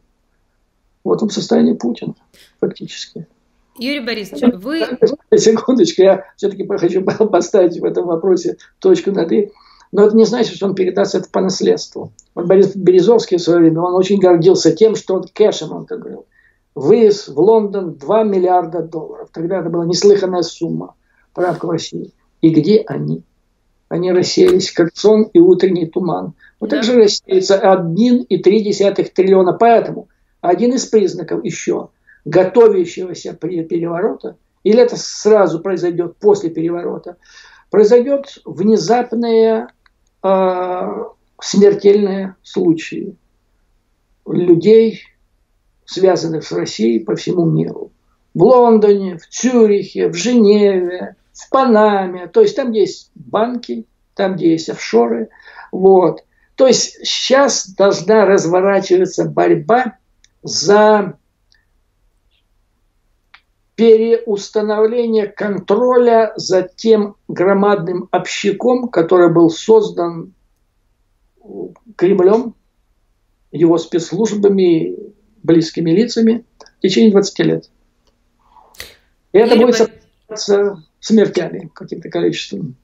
[1.02, 2.14] Вот он состояние Путина,
[2.61, 3.26] фактически.
[3.76, 4.86] Юрий Борисович, вы...
[5.36, 9.50] Секундочку, я все-таки хочу поставить в этом вопросе точку над «и».
[9.90, 12.12] Но это не значит, что он передаст это по наследству.
[12.34, 16.00] Вот Борис Березовский в свое время, он очень гордился тем, что он кэшем, он так
[16.00, 16.26] говорил,
[16.74, 19.28] вывез в Лондон 2 миллиарда долларов.
[19.32, 20.94] Тогда это была неслыханная сумма
[21.32, 22.12] правка в России.
[22.40, 23.22] И где они?
[23.89, 26.35] Они рассеялись, как сон и утренний туман.
[26.61, 29.53] Вот так же рассеется 1,3 триллиона.
[29.53, 30.09] Поэтому
[30.41, 31.91] один из признаков еще
[32.24, 37.16] готовящегося переворота, или это сразу произойдет после переворота,
[37.70, 39.68] произойдет внезапные
[40.22, 41.05] э,
[41.41, 43.16] смертельные случаи
[44.26, 45.03] людей,
[45.85, 47.93] связанных с Россией по всему миру.
[48.32, 54.53] В Лондоне, в Цюрихе, в Женеве, в Панаме, то есть там, есть банки, там, где
[54.53, 55.28] есть офшоры.
[55.72, 56.24] Вот.
[56.55, 59.99] То есть сейчас должна разворачиваться борьба
[60.43, 61.18] за
[63.74, 70.32] переустановление контроля за тем громадным общаком, который был создан
[71.97, 72.55] Кремлем,
[73.51, 74.97] его спецслужбами,
[75.43, 76.45] близкими лицами
[76.78, 77.70] в течение 20 лет.
[79.32, 80.03] И это Или будет
[80.37, 82.76] сопровождаться смертями каким-то количеством.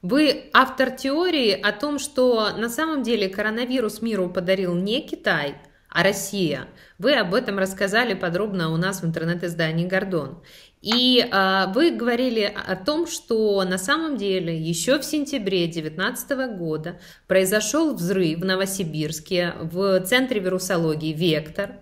[0.00, 5.56] Вы автор теории о том, что на самом деле коронавирус миру подарил не Китай,
[5.90, 6.68] а Россия.
[6.98, 10.42] Вы об этом рассказали подробно у нас в интернет-издании «Гордон».
[10.80, 17.00] И э, вы говорили о том, что на самом деле еще в сентябре 2019 года
[17.26, 21.80] произошел взрыв в Новосибирске в центре вирусологии «Вектор»,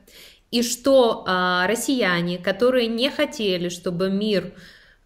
[0.50, 4.52] и что э, россияне, которые не хотели, чтобы мир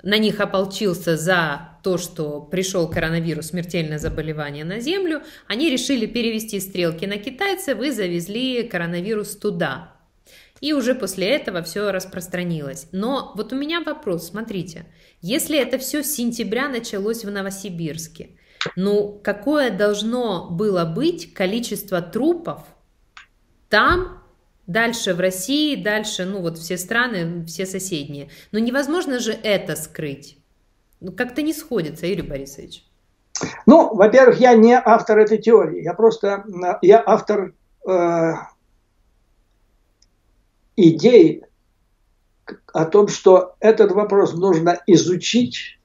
[0.03, 6.61] на них ополчился за то, что пришел коронавирус, смертельное заболевание на Землю, они решили перевести
[6.61, 9.95] стрелки на китайцев и завезли коронавирус туда.
[10.61, 12.89] И уже после этого все распространилось.
[12.93, 14.87] Но вот у меня вопрос, смотрите,
[15.23, 18.31] если это все с сентября началось в Новосибирске,
[18.77, 22.63] ну какое должно было быть количество трупов
[23.71, 24.20] там
[24.67, 28.29] Дальше в России, дальше, ну вот все страны, все соседние.
[28.53, 30.39] Но невозможно же это скрыть.
[31.01, 32.85] Ну, как-то не сходится, Юрий Борисович.
[33.67, 35.83] Ну, во-первых, я не автор этой теории.
[35.83, 36.45] Я просто,
[36.83, 37.55] я автор
[37.89, 38.33] э,
[40.77, 41.47] идеи
[42.73, 45.79] о том, что этот вопрос нужно изучить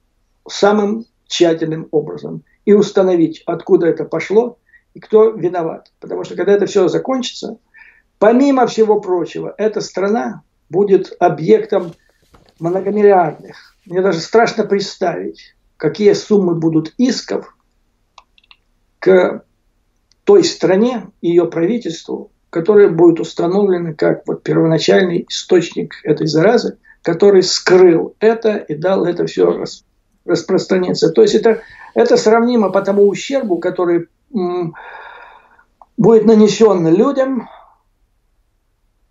[0.48, 4.58] самым тщательным образом и установить, откуда это пошло
[4.94, 5.92] и кто виноват.
[6.00, 7.58] Потому что когда это все закончится,
[8.18, 11.92] Помимо всего прочего, эта страна будет объектом
[12.58, 13.76] многомиллиардных.
[13.84, 17.56] Мне даже страшно представить, какие суммы будут исков
[18.98, 19.44] к
[20.24, 27.42] той стране и ее правительству, которое будет установлено как вот первоначальный источник этой заразы, который
[27.42, 29.64] скрыл это и дал это все
[30.24, 31.10] распространиться.
[31.10, 31.60] То есть это,
[31.94, 34.74] это сравнимо по тому ущербу, который м,
[35.96, 37.48] будет нанесен людям,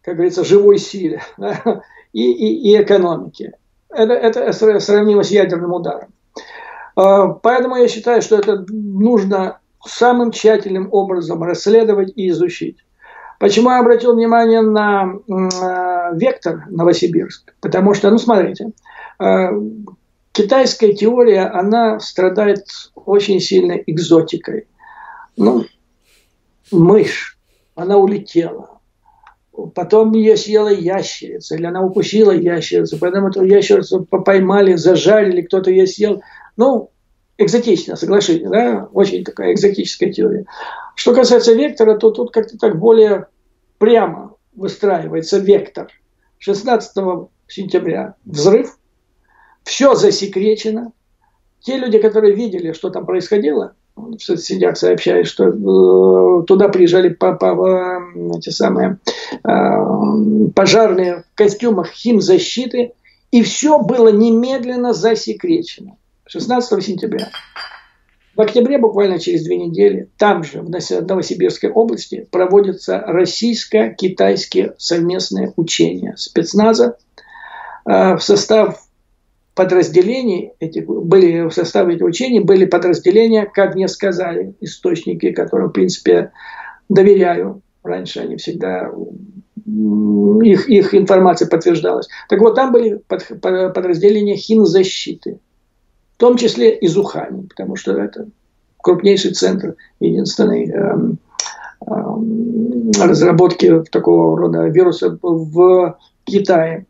[0.06, 1.82] как говорится, живой силе да,
[2.14, 3.54] и, и, и экономике.
[3.90, 6.14] Это, это сравнимо с ядерным ударом.
[6.96, 12.78] А, поэтому я считаю, что это нужно самым тщательным образом расследовать и изучить.
[13.40, 17.54] Почему я обратил внимание на э, вектор Новосибирск?
[17.60, 18.72] Потому что, ну смотрите,
[19.20, 19.50] э,
[20.32, 24.68] китайская теория, она страдает очень сильно экзотикой.
[25.36, 25.66] Ну,
[26.72, 27.38] мышь,
[27.76, 28.75] она улетела
[29.74, 35.88] Потом ее съела ящерица, или она укусила ящерицу, потом эту ящерицу поймали, зажарили, кто-то ее
[35.88, 36.22] съел.
[36.58, 36.92] Ну,
[37.38, 38.90] экзотично, соглашитесь, да?
[38.92, 40.46] Очень такая экзотическая теория.
[40.96, 43.28] Что касается вектора, то тут как-то так более
[43.78, 45.88] прямо выстраивается вектор.
[46.40, 46.92] 16
[47.48, 48.78] сентября взрыв,
[49.64, 50.92] все засекречено.
[51.60, 57.34] Те люди, которые видели, что там происходило, в соцсетях сообщает, что э, туда приезжали по,
[57.34, 59.00] по, э, эти самые
[59.44, 62.92] э, пожарные в костюмах химзащиты,
[63.32, 65.98] и все было немедленно засекречено.
[66.28, 67.30] 16 сентября.
[68.36, 76.16] В октябре, буквально через две недели, там же, в Новосибирской области, проводятся российско-китайские совместные учения
[76.18, 76.98] спецназа
[77.86, 78.85] в состав
[79.56, 85.72] подразделений, этих, были в составе этих учений, были подразделения, как мне сказали источники, которым, в
[85.74, 86.32] принципе,
[86.90, 87.62] доверяю.
[87.82, 88.92] Раньше они всегда,
[89.66, 92.08] их, их информация подтверждалась.
[92.28, 95.40] Так вот, там были под, подразделения химзащиты,
[96.16, 98.28] в том числе из Ухани, потому что это
[98.82, 101.18] крупнейший центр, единственный эм,
[101.88, 106.88] эм, разработки такого рода вируса в Китае.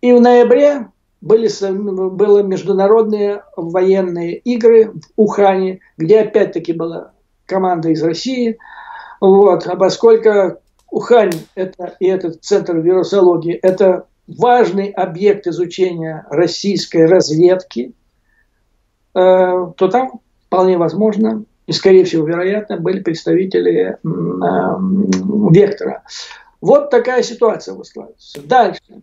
[0.00, 0.88] И в ноябре
[1.20, 1.48] были,
[2.10, 7.12] было международные военные игры в Ухане, где опять-таки была
[7.46, 8.58] команда из России.
[9.20, 9.66] Вот.
[9.66, 10.60] А поскольку
[10.90, 17.92] Ухань это, и этот центр вирусологии– это важный объект изучения российской разведки,
[19.14, 23.98] э, то там вполне возможно и, скорее всего, вероятно, были представители э,
[25.50, 26.02] вектора.
[26.60, 28.40] Вот такая ситуация выстраивается.
[28.42, 29.02] Дальше.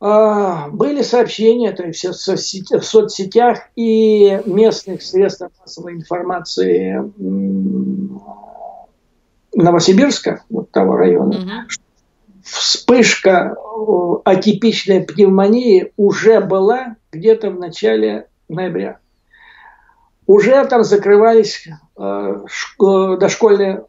[0.00, 7.02] А, были сообщения то есть, в соцсетях и местных средствах массовой информации
[9.54, 11.50] Новосибирска, вот того района, угу.
[12.44, 13.56] вспышка
[14.24, 18.98] атипичной пневмонии уже была где-то в начале ноября.
[20.26, 22.44] Уже там закрывались э,
[22.78, 23.84] дошкольные,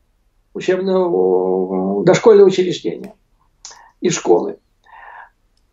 [0.54, 3.14] учебные, дошкольные учреждения
[4.02, 4.58] и школы.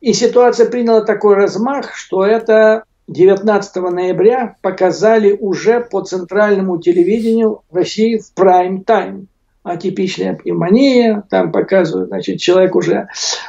[0.07, 8.19] И ситуация приняла такой размах, что это 19 ноября показали уже по центральному телевидению России
[8.19, 9.27] в прайм-тайм.
[9.65, 13.09] Атипичная пневмония, там показывают, значит, человек уже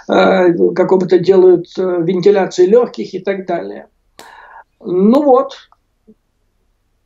[0.10, 3.86] э, какому-то делают э, вентиляцию легких и так далее.
[4.80, 5.70] Ну вот,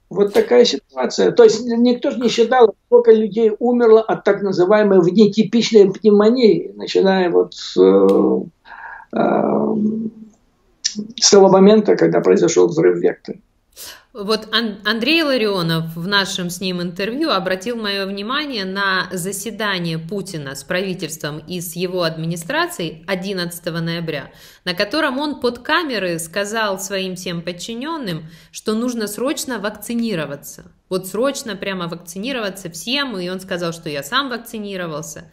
[0.10, 1.34] вот такая ситуация.
[1.34, 7.30] То есть никто же не считал, сколько людей умерло от так называемой внетипичной пневмонии, начиная
[7.30, 8.41] вот э,
[11.20, 13.38] с того момента, когда произошел взрыв вектора.
[14.14, 20.66] Вот Андрей Ларионов в нашем с ним интервью обратил мое внимание на заседание Путина с
[20.66, 24.32] правительством и с его администрацией 11 ноября,
[24.66, 30.66] на котором он под камеры сказал своим всем подчиненным, что нужно срочно вакцинироваться.
[30.89, 35.32] Вот срочно прямо вакцинироваться всем, и он сказал, что я сам вакцинировался.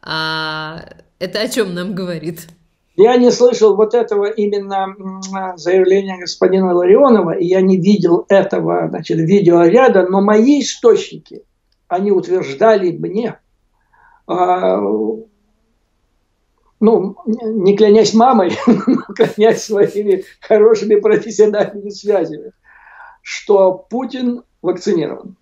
[0.00, 0.82] А
[1.18, 2.48] это о чем нам говорит?
[2.98, 4.92] Я не слышал вот этого именно
[5.56, 11.44] заявления господина Ларионова, и я не видел этого значит, видеоряда, но мои источники,
[11.86, 13.38] они утверждали мне,
[14.26, 14.80] а,
[16.80, 22.50] ну, не клянясь мамой, но клянясь своими хорошими профессиональными связями,
[23.22, 25.36] что Путин вакцинирован.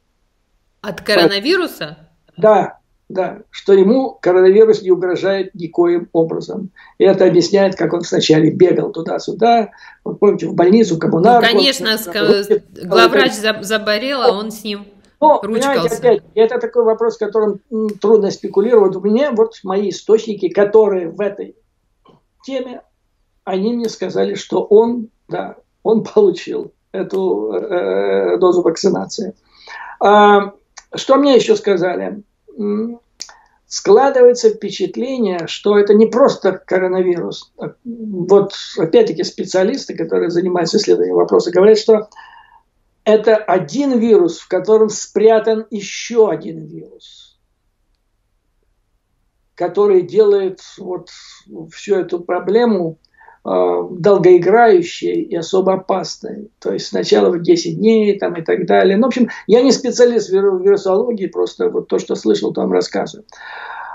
[0.83, 2.11] От коронавируса?
[2.37, 6.71] Да, да, что ему коронавирус не угрожает никоим образом.
[6.99, 9.71] И это объясняет, как он сначала бегал туда-сюда,
[10.05, 11.47] вот помните, в больницу, коммунарку.
[11.47, 13.33] Ну, конечно, он, главврач
[13.63, 14.87] заболел, а он с ним
[15.21, 15.97] ну, ручкался.
[15.97, 17.61] Опять, это такой вопрос, которым
[18.01, 18.97] трудно спекулировать.
[18.97, 21.57] У меня вот мои источники, которые в этой
[22.45, 22.83] теме,
[23.45, 29.35] они мне сказали, что он, да, он получил эту э, дозу вакцинации.
[30.01, 30.53] А,
[30.95, 32.23] что мне еще сказали?
[33.67, 37.53] Складывается впечатление, что это не просто коронавирус.
[37.85, 42.09] Вот опять-таки специалисты, которые занимаются исследованием вопроса, говорят, что
[43.05, 47.39] это один вирус, в котором спрятан еще один вирус,
[49.55, 51.11] который делает вот
[51.73, 52.99] всю эту проблему
[53.49, 56.51] Э, долгоиграющей и особо опасной.
[56.59, 58.97] То есть сначала в 10 дней там, и так далее.
[58.97, 63.25] Ну, в общем, я не специалист в вирусологии, просто вот то, что слышал, там рассказываю.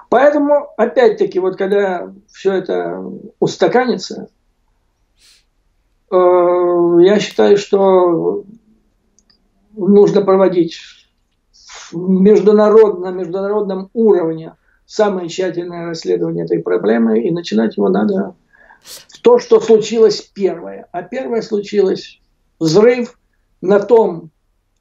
[0.08, 3.04] Поэтому, опять-таки, вот когда все это
[3.40, 4.30] устаканится,
[6.10, 8.46] э, я считаю, что
[9.76, 10.80] нужно проводить
[11.92, 18.36] международ, на международном уровне самое тщательное расследование этой проблемы, и начинать его надо
[19.22, 20.88] то, что случилось первое.
[20.92, 22.20] А первое случилось
[22.60, 23.18] взрыв
[23.62, 24.32] на том,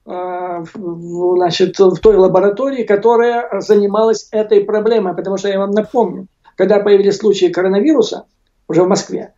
[0.07, 5.15] э, значит, в той лаборатории, которая занималась этой проблемой.
[5.15, 6.27] Потому что я вам напомню,
[6.57, 8.27] когда появились случаи коронавируса
[8.69, 9.35] уже в Москве,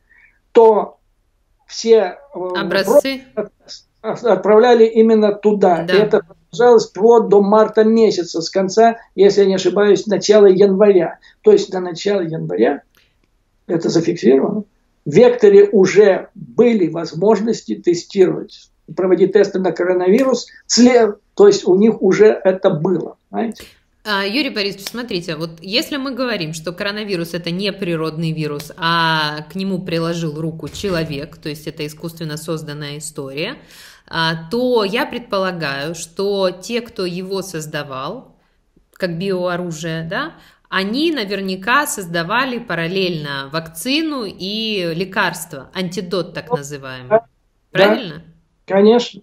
[0.52, 0.98] то
[1.66, 3.24] все э, образцы
[4.02, 5.84] отправляли именно туда.
[5.88, 5.94] Да.
[5.94, 11.18] И это продолжалось вплоть до марта месяца, с конца, если я не ошибаюсь, начала января.
[11.42, 12.82] То есть до начала января
[13.66, 14.64] это зафиксировано
[15.04, 20.46] в векторе уже были возможности тестировать, проводить тесты на коронавирус,
[21.34, 23.16] то есть у них уже это было.
[23.30, 23.64] Знаете?
[24.04, 29.46] А, Юрий Борисович, смотрите, вот если мы говорим, что коронавирус это не природный вирус, а
[29.50, 33.56] к нему приложил руку человек, то есть это искусственно созданная история,
[34.08, 38.36] а, то я предполагаю, что те, кто его создавал,
[38.94, 40.34] как биооружие, да,
[40.74, 47.10] они наверняка создавали параллельно вакцину и лекарство, антидот так называемый.
[47.10, 47.26] Да,
[47.70, 48.14] Правильно?
[48.14, 49.20] Да, конечно.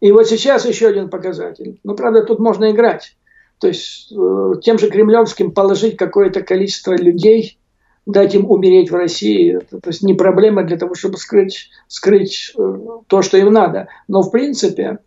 [0.00, 1.80] И вот сейчас еще один показатель.
[1.82, 3.16] Ну, правда, тут можно играть.
[3.58, 7.58] То есть э, тем же кремлевским положить какое-то количество людей
[8.04, 9.58] дать им умереть в России.
[9.70, 13.88] То есть не проблема для того, чтобы скрыть, скрыть э, то, что им надо.
[14.08, 14.98] Но в принципе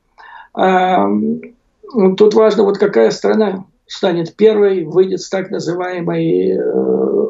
[0.51, 7.27] тут важно, вот какая страна станет первой, выйдет с так называемой э,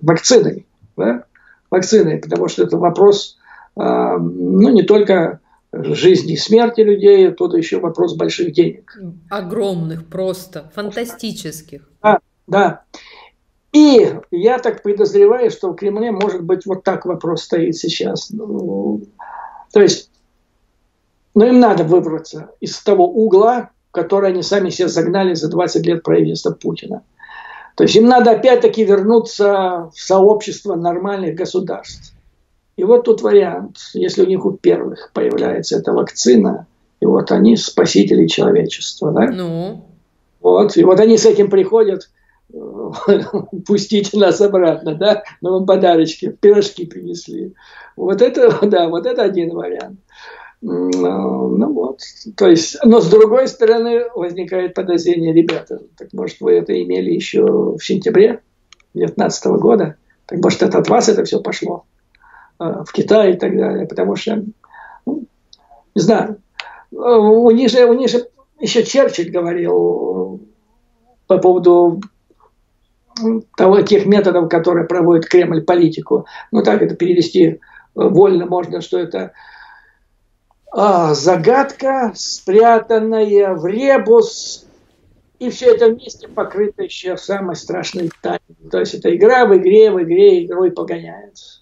[0.00, 0.66] вакциной.
[0.96, 1.24] Да?
[1.70, 3.36] Вакциной, потому что это вопрос
[3.76, 5.40] ну, не только
[5.72, 8.96] жизни и смерти людей, тут еще вопрос больших денег.
[9.30, 11.88] Огромных просто, фантастических.
[12.02, 12.82] Да, да.
[13.72, 18.30] И я так подозреваю, что в Кремле, может быть, вот так вопрос стоит сейчас.
[18.30, 19.02] Ну,
[19.72, 20.10] то есть,
[21.34, 26.02] ну, им надо выбраться из того угла, который они сами себе загнали за 20 лет
[26.02, 27.02] правительства Путина.
[27.76, 32.12] То есть им надо опять-таки вернуться в сообщество нормальных государств.
[32.76, 36.66] И вот тут вариант, если у них у первых появляется эта вакцина,
[37.00, 39.30] и вот они спасители человечества, да?
[39.30, 39.84] Ну.
[40.40, 42.10] Вот, и вот они с этим приходят,
[43.66, 47.54] пустите нас обратно, да, мы вам подарочки, пирожки принесли.
[47.96, 50.00] Вот это, да, вот это один вариант.
[50.66, 52.00] Ну вот,
[52.38, 57.42] то есть, но с другой стороны возникает подозрение, ребята, так может вы это имели еще
[57.44, 58.40] в сентябре
[58.94, 61.84] 2019 года, так может это от вас это все пошло?
[62.58, 64.42] Э, в Китай и так далее, потому что,
[65.04, 65.26] ну,
[65.94, 66.40] не знаю,
[66.92, 68.26] у них же, у них же
[68.58, 70.40] еще Черчилль говорил
[71.26, 72.00] по поводу
[73.56, 76.24] того, тех методов, которые проводит Кремль политику.
[76.52, 77.58] Ну, так это перевести э,
[77.94, 79.32] вольно можно, что это
[80.76, 84.66] а, загадка, спрятанная в ребус,
[85.38, 88.40] и все это вместе покрыто еще самой страшной тайной.
[88.70, 91.60] То есть это игра в игре, в игре игрой погоняется.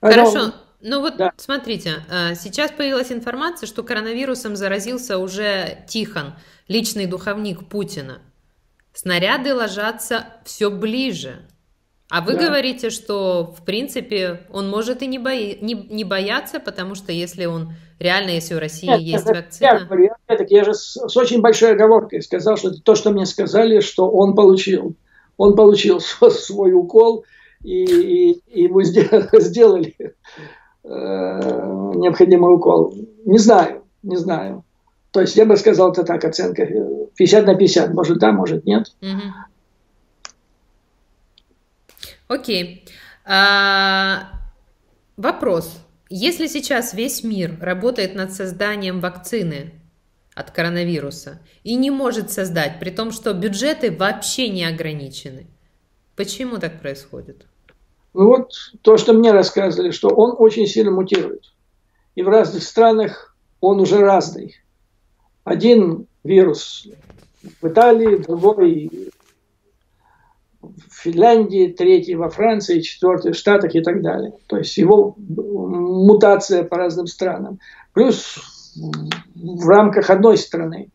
[0.00, 0.54] Хорошо.
[0.80, 1.32] Ну вот да.
[1.36, 6.34] смотрите, э, сейчас появилась информация, что коронавирусом заразился уже Тихон,
[6.68, 8.20] личный духовник Путина.
[8.92, 11.46] Снаряды ложатся все ближе.
[12.08, 12.46] А вы да.
[12.46, 17.46] говорите, что в принципе он может и не, бои, не, не бояться, потому что если
[17.46, 19.66] он реально, если у России Нет, есть это, вакцина.
[19.66, 20.10] Я, говорю,
[20.48, 24.34] я же с, с очень большой оговоркой сказал, что то, что мне сказали, что он
[24.34, 24.94] получил.
[25.36, 26.00] Он получил
[26.30, 27.24] свой укол,
[27.64, 28.82] и, и, и ему
[29.40, 30.08] сделали э,
[30.84, 32.94] необходимый укол.
[33.24, 34.64] Не знаю, не знаю.
[35.10, 36.66] То есть я бы сказал, это так, оценка
[37.16, 37.94] 50 на 50.
[37.94, 38.94] Может да, может нет.
[39.00, 39.22] Угу.
[42.28, 42.84] Окей.
[43.24, 44.30] А,
[45.16, 45.78] вопрос.
[46.08, 49.72] Если сейчас весь мир работает над созданием вакцины
[50.34, 55.46] от коронавируса и не может создать, при том, что бюджеты вообще не ограничены,
[56.14, 57.46] почему так происходит?
[58.14, 58.52] Ну вот
[58.82, 61.52] то, что мне рассказывали, что он очень сильно мутирует.
[62.14, 64.56] И в разных странах он уже разный
[65.46, 66.88] один вирус
[67.62, 69.12] в Италии, другой
[71.06, 74.32] Финляндии, третий во Франции, четвертый в Штатах и так далее.
[74.48, 77.60] То есть его мутация по разным странам.
[77.92, 78.36] Плюс
[79.36, 80.90] в рамках одной страны.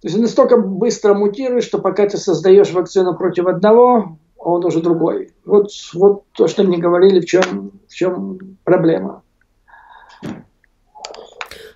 [0.00, 5.32] То есть настолько быстро мутирует, что пока ты создаешь вакцину против одного, он уже другой.
[5.44, 9.22] Вот, вот то, что мне говорили, в чем, в чем проблема.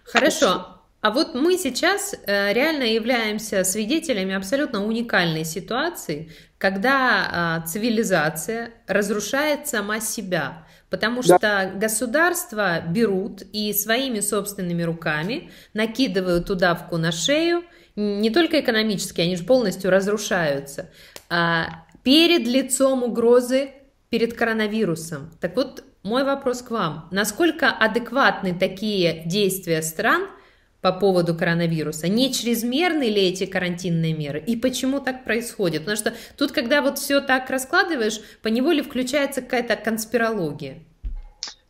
[0.05, 0.72] Хорошо.
[1.03, 9.67] А вот мы сейчас э, реально являемся свидетелями абсолютно уникальной ситуации, когда э, цивилизация разрушает
[9.67, 11.39] сама себя, потому да.
[11.39, 17.65] что государства берут и своими собственными руками накидывают удавку на шею,
[17.97, 20.89] не только экономически, они же полностью разрушаются,
[21.29, 23.73] а перед лицом угрозы
[24.09, 25.33] перед коронавирусом.
[25.41, 27.09] Так вот, мой вопрос к вам.
[27.11, 30.29] Насколько адекватны такие действия стран–
[30.83, 32.09] по поводу коронавируса?
[32.09, 34.43] Не чрезмерны ли эти карантинные меры?
[34.45, 35.83] И почему так происходит?
[35.83, 40.81] Потому что тут, когда вот все так раскладываешь, по неволе включается какая-то конспирология.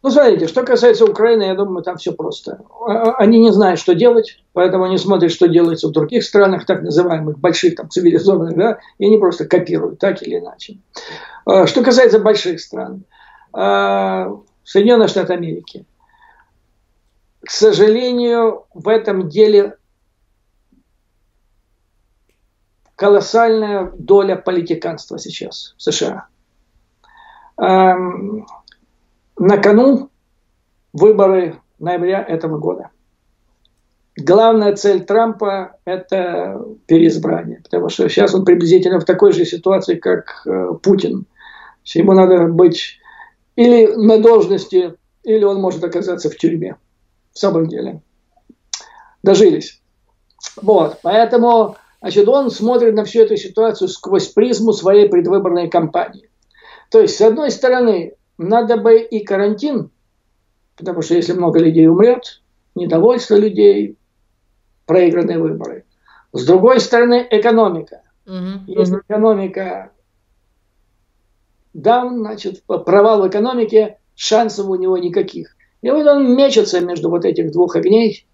[0.02, 2.62] Ну, смотрите, что касается Украины, я думаю, там все просто.
[2.88, 6.82] А, они не знают, что делать, поэтому они смотрят, что делается в других странах, так
[6.82, 10.78] называемых больших, там, цивилизованных, да, и они просто копируют, так или иначе.
[11.44, 13.04] А, что касается больших стран,
[13.52, 14.32] а,
[14.64, 15.84] Соединенные Штаты Америки–
[17.44, 19.76] к сожалению, в этом деле
[22.94, 26.28] колоссальная доля политиканства сейчас в США.
[27.58, 28.46] Эм,
[29.36, 30.10] на кону
[30.92, 32.90] выборы ноября этого года.
[34.16, 40.46] Главная цель Трампа– это переизбрание, потому что сейчас он приблизительно в такой же ситуации, как
[40.46, 41.26] э, Путин.
[41.84, 42.98] Ему надо быть
[43.56, 44.94] или на должности,
[45.24, 46.76] или он может оказаться в тюрьме
[47.32, 48.00] в самом деле.
[49.22, 49.80] Дожились.
[50.60, 56.28] Вот, поэтому Значит, он смотрит на всю эту ситуацию сквозь призму своей предвыборной кампании.
[56.90, 59.90] То есть, с одной стороны, надо бы и карантин,
[60.76, 62.42] потому что если много людей умрет,
[62.74, 63.96] недовольство людей,
[64.84, 65.84] проигранные выборы.
[66.32, 68.02] С другой стороны, экономика.
[68.26, 68.64] Угу.
[68.66, 69.92] Если экономика
[71.72, 75.56] даун, значит, провал в экономике, шансов у него никаких.
[75.82, 78.24] И вот он мечется между вот этих двух огней,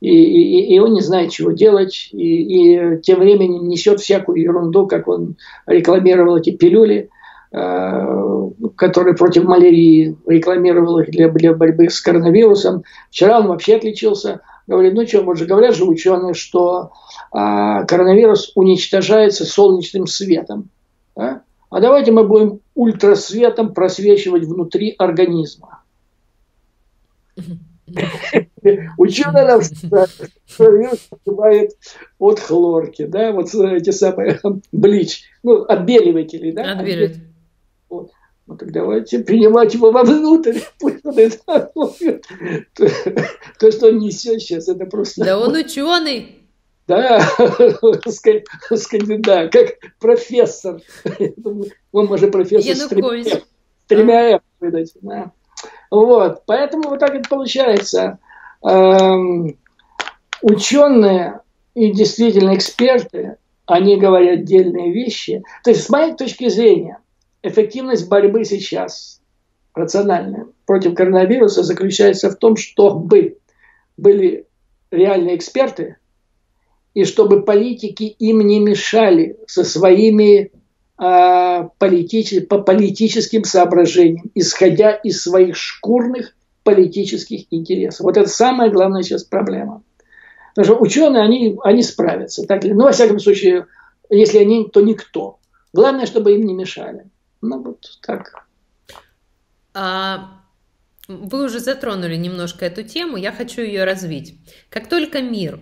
[0.00, 4.86] и, и, и он не знает, чего делать, и, и тем временем несет всякую ерунду,
[4.86, 7.08] как он рекламировал эти пилюли,
[7.52, 12.84] э, которые против малярии, рекламировал их для, для борьбы с коронавирусом.
[13.10, 16.90] Вчера он вообще отличился, говорит, ну что, вот же говорят же ученые, что
[17.32, 20.68] э, коронавирус уничтожается солнечным светом.
[21.16, 21.42] Да?
[21.70, 25.77] А давайте мы будем ультрасветом просвечивать внутри организма.
[28.98, 29.60] Ученые нам
[30.56, 31.70] коронавирус называют
[32.18, 34.40] от хлорки, да, вот эти самые
[34.72, 36.72] блич, ну, отбеливатели, да.
[36.72, 37.24] Отбеливатели.
[37.88, 38.10] Вот.
[38.46, 40.58] Ну так давайте принимать его вовнутрь.
[40.80, 41.70] Пусть он это
[43.58, 45.24] То, что он несет сейчас, это просто...
[45.24, 46.38] Да он ученый.
[46.86, 47.20] Да,
[49.18, 50.80] да, как профессор.
[51.92, 53.42] Он может профессор с тремя,
[53.86, 54.92] тремя F выдать.
[55.02, 55.32] Да.
[55.90, 58.18] Вот, поэтому вот так это получается.
[58.62, 59.56] Эм,
[60.42, 61.40] ученые
[61.74, 63.36] и действительно эксперты,
[63.66, 65.42] они говорят отдельные вещи.
[65.64, 66.98] То есть, с моей точки зрения,
[67.42, 69.20] эффективность борьбы сейчас
[69.74, 73.38] рациональная против коронавируса заключается в том, чтобы
[73.96, 74.46] были
[74.90, 75.96] реальные эксперты,
[76.94, 80.50] и чтобы политики им не мешали со своими
[80.98, 86.34] политич, по политическим соображениям, исходя из своих шкурных
[86.64, 88.00] политических интересов.
[88.00, 89.82] Вот это самая главная сейчас проблема.
[90.54, 92.46] Потому что ученые, они, они справятся.
[92.46, 93.66] Так, ну, во всяком случае,
[94.10, 95.38] если они, то никто.
[95.72, 97.06] Главное, чтобы им не мешали.
[97.42, 98.44] Ну, вот так.
[99.74, 100.40] А,
[101.06, 104.34] вы уже затронули немножко эту тему, я хочу ее развить.
[104.68, 105.60] Как только мир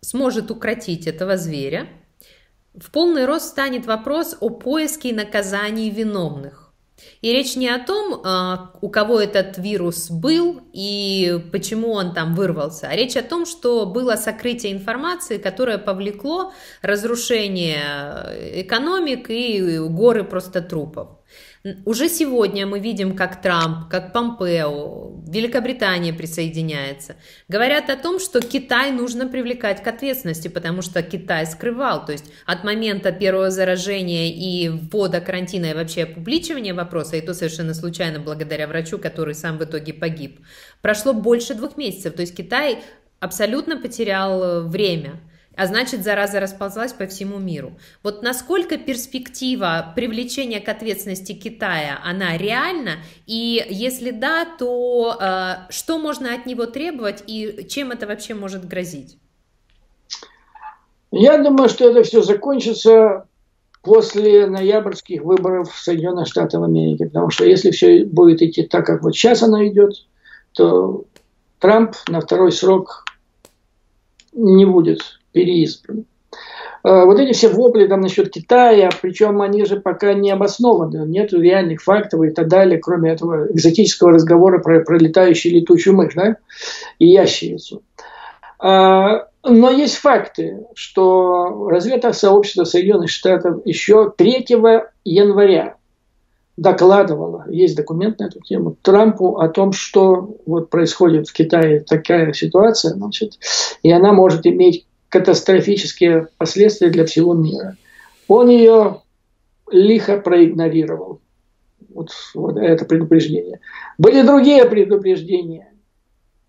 [0.00, 1.86] сможет укротить этого зверя,
[2.74, 6.72] в полный рост станет вопрос о поиске и наказании виновных.
[7.20, 12.34] И речь не о том, а, у кого этот вирус был и почему он там
[12.34, 16.52] вырвался, а речь о том, что было сокрытие информации, которое повлекло
[16.82, 21.08] разрушение экономик и горы просто трупов.
[21.86, 27.16] Уже сегодня мы видим, как Трамп, как Помпео, Великобритания присоединяется.
[27.48, 32.04] Говорят о том, что Китай нужно привлекать к ответственности, потому что Китай скрывал.
[32.04, 37.32] То есть от момента первого заражения и ввода карантина и вообще опубличивания вопроса, и то
[37.32, 40.40] совершенно случайно благодаря врачу, который сам в итоге погиб,
[40.82, 42.12] прошло больше двух месяцев.
[42.12, 42.80] То есть Китай
[43.20, 45.18] абсолютно потерял время
[45.56, 47.72] а значит, зараза расползлась по всему миру.
[48.02, 52.96] Вот насколько перспектива привлечения к ответственности Китая, она реальна?
[53.26, 58.66] И если да, то э, что можно от него требовать и чем это вообще может
[58.66, 59.18] грозить?
[61.10, 63.26] Я думаю, что это все закончится
[63.82, 67.04] после ноябрьских выборов в Соединенных Штатах Америки.
[67.04, 69.94] Потому что если все будет идти так, как вот сейчас оно идет,
[70.52, 71.04] то
[71.60, 73.04] Трамп на второй срок
[74.32, 76.06] не будет переизбран.
[76.82, 81.32] А, вот эти все вопли там насчет Китая, причем они же пока не обоснованы, нет
[81.32, 86.36] реальных фактов и так далее, кроме этого экзотического разговора про, про летающую летучую мышь да,
[86.98, 87.82] и ящерицу.
[88.58, 94.46] А, но есть факты, что разведсообщество Соединенных Штатов еще 3
[95.04, 95.76] января
[96.56, 102.32] докладывала, есть документ на эту тему, Трампу о том, что вот происходит в Китае такая
[102.32, 103.38] ситуация, значит,
[103.82, 107.76] и она может иметь катастрофические последствия для всего мира.
[108.26, 109.02] Он ее
[109.70, 111.20] лихо проигнорировал.
[111.88, 113.60] Вот, вот это предупреждение.
[113.96, 115.72] Были другие предупреждения,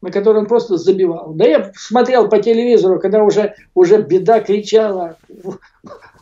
[0.02, 1.34] на которые он просто забивал.
[1.34, 5.60] Да я смотрел по телевизору, когда уже, уже беда кричала, в,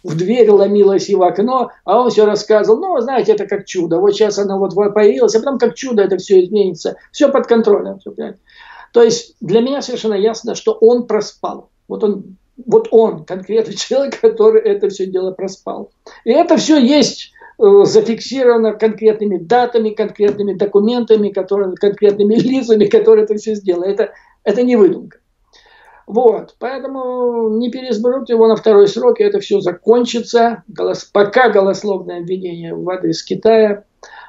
[0.03, 3.99] в дверь ломилась и в окно, а он все рассказывал, ну, знаете, это как чудо.
[3.99, 6.97] Вот сейчас оно вот появилось, а потом как чудо это все изменится.
[7.13, 7.99] Все под контролем.
[7.99, 8.11] Все,
[8.91, 11.69] То есть для меня совершенно ясно, что он проспал.
[11.93, 15.91] Вот он, вот он, конкретный человек, который это все дело проспал.
[16.23, 23.35] И это все есть э, зафиксировано конкретными датами, конкретными документами, которые, конкретными лицами, которые это
[23.35, 23.91] все сделали.
[23.91, 24.11] Это,
[24.43, 25.19] это не выдумка.
[26.07, 30.63] Вот, поэтому не переизберут его на второй срок, и это все закончится.
[30.67, 33.83] Голос, пока голословное обвинение в адрес Китая,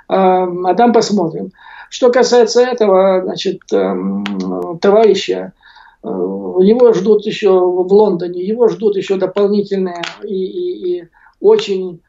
[0.06, 1.50] а, а там посмотрим.
[1.88, 5.54] Что касается этого, значит, эм, товарища,
[6.04, 11.08] его ждут еще в Лондоне, его ждут еще дополнительные и, и, и
[11.40, 12.00] очень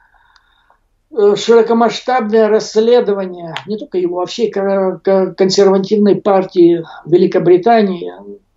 [1.18, 8.12] Э, широкомасштабное расследование не только его, а всей консервативной партии Великобритании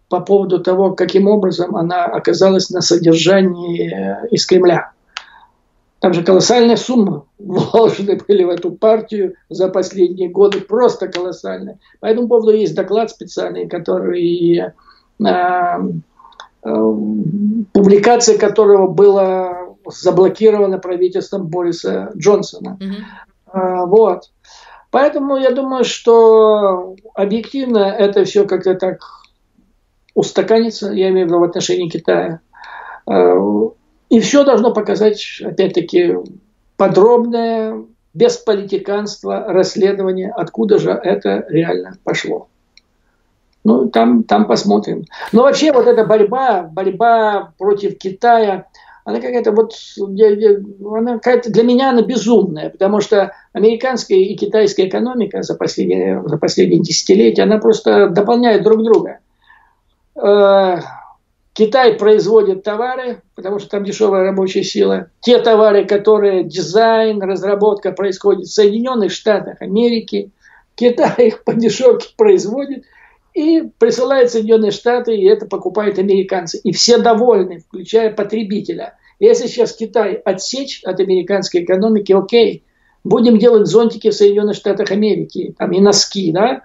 [0.08, 4.90] по поводу того, каким образом она оказалась на содержании э, из Кремля.
[6.00, 11.78] Там же колоссальные суммы вложены были в эту партию за последние годы, просто колоссальные.
[12.00, 14.72] По этому поводу есть доклад специальный, который, э, э,
[17.72, 22.78] публикация которого была заблокировано правительством Бориса Джонсона.
[22.80, 23.86] Mm-hmm.
[23.86, 24.30] Вот.
[24.90, 29.00] Поэтому я думаю, что объективно это все как-то так
[30.14, 32.40] устаканится, я имею в виду в отношении Китая.
[34.10, 36.16] И все должно показать, опять-таки,
[36.76, 37.84] подробное,
[38.14, 42.48] без политиканства расследование, откуда же это реально пошло.
[43.64, 45.04] Ну, там, там посмотрим.
[45.32, 48.66] Но вообще вот эта борьба, борьба против Китая,
[49.04, 55.42] она какая-то вот, она какая-то, для меня она безумная, потому что американская и китайская экономика
[55.42, 59.20] за последние, за последние десятилетия, она просто дополняет друг друга.
[60.14, 60.80] Э,
[61.54, 65.08] Китай производит товары, потому что там дешевая рабочая сила.
[65.20, 70.30] Те товары, которые дизайн, разработка происходит в Соединенных Штатах Америки,
[70.74, 72.84] Китай их по дешевке производит
[73.38, 76.58] и присылает Соединенные Штаты, и это покупают американцы.
[76.58, 78.94] И все довольны, включая потребителя.
[79.20, 82.64] Если сейчас Китай отсечь от американской экономики, окей,
[83.04, 86.64] будем делать зонтики в Соединенных Штатах Америки, там и носки, да,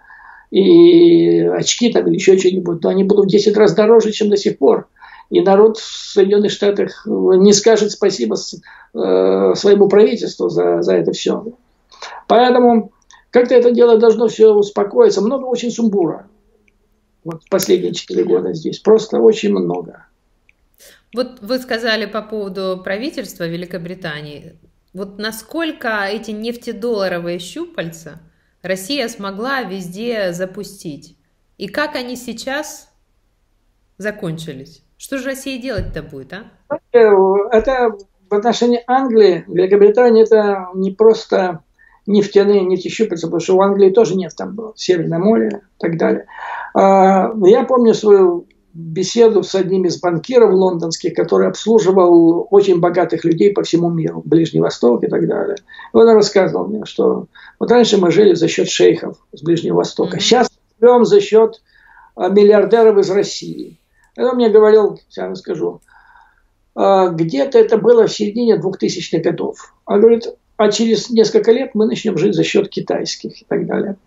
[0.49, 4.37] и очки там или еще что-нибудь, но они будут в 10 раз дороже, чем до
[4.37, 4.87] сих пор.
[5.29, 11.45] И народ в Соединенных Штатах не скажет спасибо э, своему правительству за, за это все.
[12.27, 12.91] Поэтому
[13.29, 15.21] как-то это дело должно все успокоиться.
[15.21, 16.25] Много очень сумбура.
[17.23, 18.79] Вот последние 4 года здесь.
[18.79, 20.05] Просто очень много.
[21.13, 24.57] Вот вы сказали по поводу правительства Великобритании.
[24.93, 28.19] Вот насколько эти нефтедолларовые щупальца
[28.61, 31.17] Россия смогла везде запустить?
[31.57, 32.89] И как они сейчас
[33.97, 34.83] закончились?
[34.97, 36.51] Что же Россия делать-то будет, а?
[36.91, 37.97] Это
[38.29, 41.63] в отношении Англии, Великобритании это не просто
[42.05, 46.25] нефтяные нефтещупальца, потому что у Англии тоже нефть там была, Северное море и так далее.
[46.73, 53.53] А, я помню свою беседу с одним из банкиров лондонских, который обслуживал очень богатых людей
[53.53, 55.57] по всему миру, Ближний Восток и так далее.
[55.93, 57.27] И он рассказывал мне, что
[57.59, 60.21] вот раньше мы жили за счет шейхов с Ближнего Востока, mm-hmm.
[60.21, 60.49] сейчас
[60.81, 61.61] живем за счет
[62.15, 63.79] а, миллиардеров из России.
[64.17, 65.81] И он мне говорил, сейчас расскажу,
[66.75, 69.73] а, где-то это было в середине 2000-х годов.
[69.85, 70.27] Он говорит,
[70.57, 73.97] а через несколько лет мы начнем жить за счет китайских и так далее.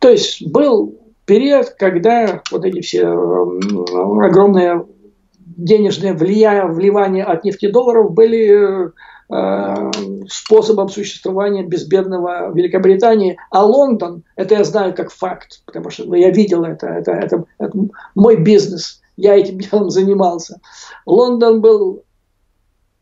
[0.00, 4.84] То есть был период, когда вот эти все огромные
[5.56, 8.90] денежные влияния, вливания от нефтедолларов были
[9.30, 9.90] э,
[10.28, 13.38] способом существования безбедного Великобритании.
[13.50, 17.44] А Лондон, это я знаю как факт, потому что ну, я видел это, это, это,
[17.58, 17.78] это
[18.14, 20.60] мой бизнес, я этим делом занимался.
[21.06, 22.02] Лондон был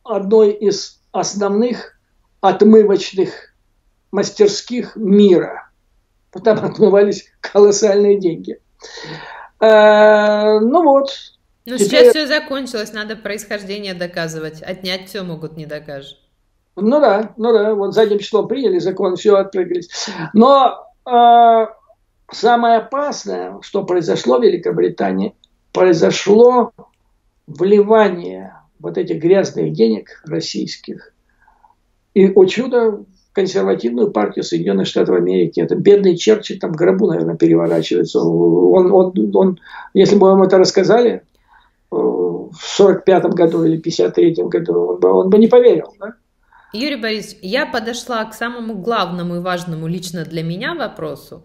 [0.05, 1.97] одной из основных
[2.43, 3.55] отмывочных
[4.11, 5.71] мастерских мира–
[6.41, 8.59] там отмывались колоссальные деньги.
[9.61, 11.11] А, ну вот.
[11.65, 11.89] Ну, теперь...
[11.89, 14.63] сейчас все закончилось, надо происхождение доказывать.
[14.63, 16.19] Отнять все могут, не докажешь.
[16.75, 19.91] Ну да, ну да, вот задним числом приняли закон, все отпрыгались.
[20.33, 21.67] Но э,
[22.33, 25.37] самое опасное, что произошло в Великобритании,
[25.73, 26.73] произошло
[27.47, 31.12] вливание вот этих грязных денег российских.
[32.15, 35.61] И, о чудо, консервативную партию Соединенных Штатов Америки.
[35.61, 38.21] Это бедный Черчилль там гробу, наверное, переворачивается.
[38.21, 39.61] Он, он, он,
[39.95, 41.23] если бы вам это рассказали
[41.91, 45.95] э, в 45 году или 53 году, он бы, он бы не поверил.
[45.99, 46.15] Да?
[46.75, 51.45] Юрий Борисович, я подошла к самому главному и важному лично для меня вопросу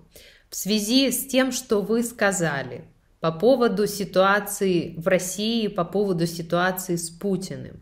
[0.49, 2.85] в связи с тем, что вы сказали
[3.19, 7.81] по поводу ситуации в России, по поводу ситуации с Путиным.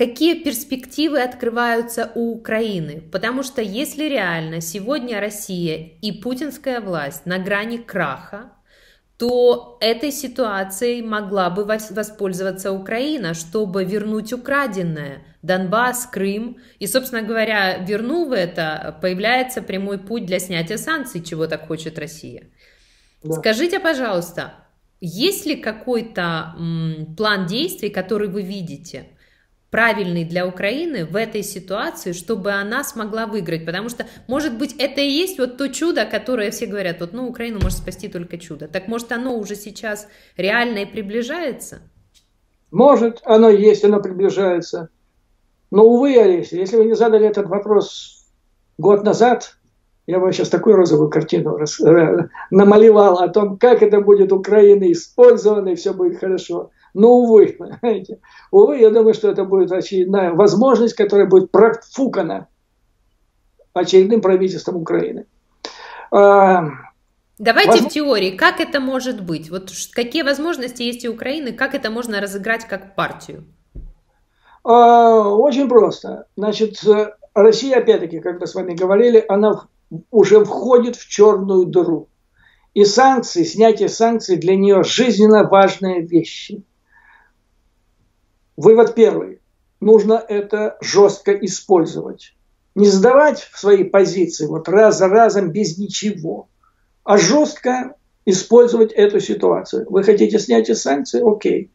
[0.00, 3.02] Какие перспективы открываются у Украины?
[3.12, 8.50] Потому что если реально сегодня Россия и путинская власть на грани краха,
[9.18, 15.22] то этой ситуацией могла бы воспользоваться Украина, чтобы вернуть украденное.
[15.42, 16.56] Донбасс, Крым.
[16.78, 22.44] И, собственно говоря, вернув это, появляется прямой путь для снятия санкций, чего так хочет Россия.
[23.22, 23.32] Да.
[23.34, 24.54] Скажите, пожалуйста,
[25.02, 26.54] есть ли какой-то
[27.18, 29.04] план действий, который вы видите–
[29.70, 33.64] правильный для Украины в этой ситуации, чтобы она смогла выиграть?
[33.64, 37.28] Потому что, может быть, это и есть вот то чудо, которое все говорят, вот, ну,
[37.28, 38.68] Украину может спасти только чудо.
[38.68, 41.80] Так может, оно уже сейчас реально и приближается?
[42.70, 44.90] Может, оно есть, оно приближается.
[45.70, 48.26] Но, увы, Олеся, если вы не задали этот вопрос
[48.78, 49.56] год назад,
[50.06, 55.68] я бы сейчас такую розовую картину э, намалевал о том, как это будет Украина использована,
[55.70, 56.70] и все будет хорошо.
[56.94, 58.18] Но, увы, понимаете,
[58.50, 62.48] увы, я думаю, что это будет очередная возможность, которая будет профукана
[63.72, 65.26] очередным правительством Украины.
[66.10, 66.64] А,
[67.38, 67.88] Давайте Возможно...
[67.88, 69.50] в теории, как это может быть?
[69.50, 73.44] Вот какие возможности есть у Украины, как это можно разыграть как партию?
[74.62, 76.26] А, очень просто.
[76.36, 76.84] Значит,
[77.32, 79.68] Россия, опять-таки, как мы с вами говорили, она
[80.10, 82.08] уже входит в черную дыру.
[82.74, 86.62] И санкции, снятие санкций для нее жизненно важные вещи.
[88.60, 89.40] Вывод первый.
[89.80, 92.34] Нужно это жестко использовать.
[92.74, 96.46] Не сдавать в свои позиции вот раз за разом без ничего,
[97.02, 97.94] а жестко
[98.26, 99.86] использовать эту ситуацию.
[99.88, 101.22] Вы хотите снять санкции?
[101.24, 101.70] Окей.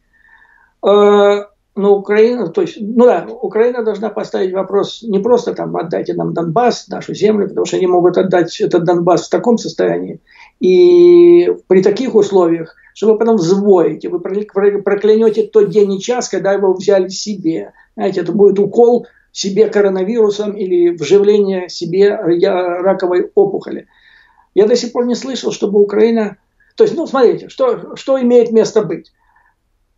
[0.80, 6.14] А, но Украина, то есть, ну да, Украина должна поставить вопрос не просто там отдайте
[6.14, 10.20] нам Донбасс, нашу землю, потому что они могут отдать этот Донбасс в таком состоянии
[10.60, 16.52] и при таких условиях, что вы потом взвоите, вы проклянете тот день и час, когда
[16.52, 17.72] его взяли себе.
[17.94, 23.86] Знаете, это будет укол себе коронавирусом или вживление себе раковой опухоли.
[24.54, 26.38] Я до сих пор не слышал, чтобы Украина...
[26.76, 29.12] То есть, ну, смотрите, что, что имеет место быть.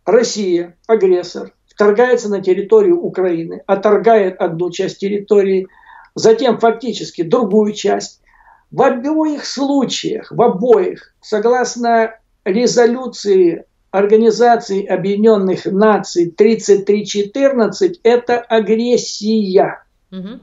[0.05, 5.67] Россия, агрессор, вторгается на территорию Украины, отторгает одну часть территории,
[6.15, 8.21] затем фактически другую часть.
[8.71, 12.15] В обоих случаях, в обоих, согласно
[12.45, 19.83] резолюции Организации Объединенных Наций 3314, это агрессия.
[20.11, 20.39] Угу.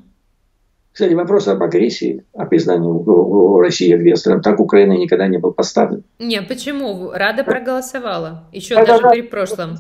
[0.93, 6.05] Кстати, вопрос об агрессии, о признании России агрессором, так Украина никогда не был поставлен.
[6.19, 7.11] Не, почему?
[7.13, 8.45] Рада проголосовала.
[8.53, 9.79] Еще да, даже да, при прошлом.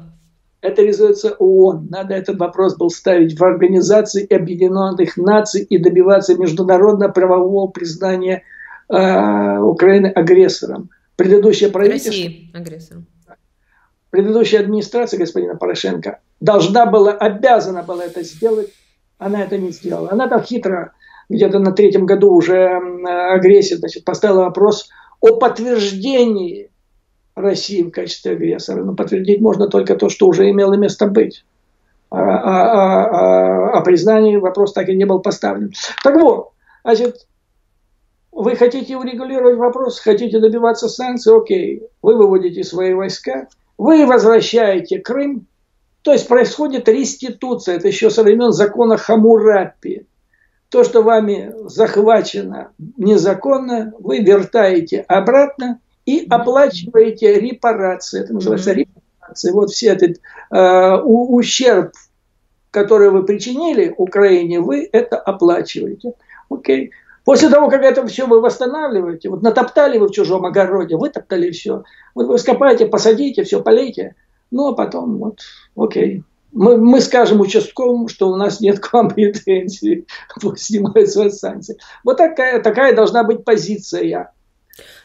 [0.67, 1.87] Это резолюция ООН.
[1.91, 8.43] Надо этот вопрос был ставить в Организации Объединенных Наций и добиваться международно-правового признания
[8.89, 10.91] э, Украины агрессором.
[11.15, 12.11] Предыдущее правительство...
[12.11, 13.07] России агрессором.
[14.11, 18.73] Предыдущая администрация господина Порошенко должна была, обязана была это сделать.
[19.19, 20.11] Она это не сделала.
[20.11, 20.95] Она так хитро,
[21.29, 22.81] где-то на третьем году уже
[23.35, 24.89] агрессии, значит, поставила вопрос
[25.21, 26.71] о подтверждении
[27.37, 28.83] России в качестве агрессора.
[28.83, 31.45] Но подтвердить можно только то, что уже имело место быть.
[32.11, 35.73] А, а, а, а, а признании вопрос так и не был поставлен.
[36.03, 36.53] Так вот,
[36.83, 37.27] значит,
[38.33, 45.47] вы хотите урегулировать вопрос, хотите добиваться санкций, окей, вы выводите свои войска, вы возвращаете Крым,
[46.03, 50.07] то есть происходит реституция, это еще со времен закона Хамурапи.
[50.69, 58.23] То, что вами захвачено незаконно, вы вертаете обратно, и оплачиваете репарации.
[58.23, 59.51] Это называется репарации.
[59.51, 60.21] Вот все этот
[60.51, 61.93] э, ущерб,
[62.71, 66.13] который вы причинили Украине, вы это оплачиваете.
[66.49, 66.93] Окей.
[67.25, 71.83] После того, как это все вы восстанавливаете, вот натоптали вы в чужом огороде, вытоптали все,
[72.15, 74.15] вот вы скопаете, посадите, все полейте,
[74.53, 75.41] ну а потом вот,
[75.77, 76.23] окей.
[76.53, 80.07] Мы, мы скажем участковому, что у нас нет к вам претензий,
[80.41, 81.77] пусть снимают свои санкции.
[82.05, 84.33] Вот такая, такая должна быть позиция.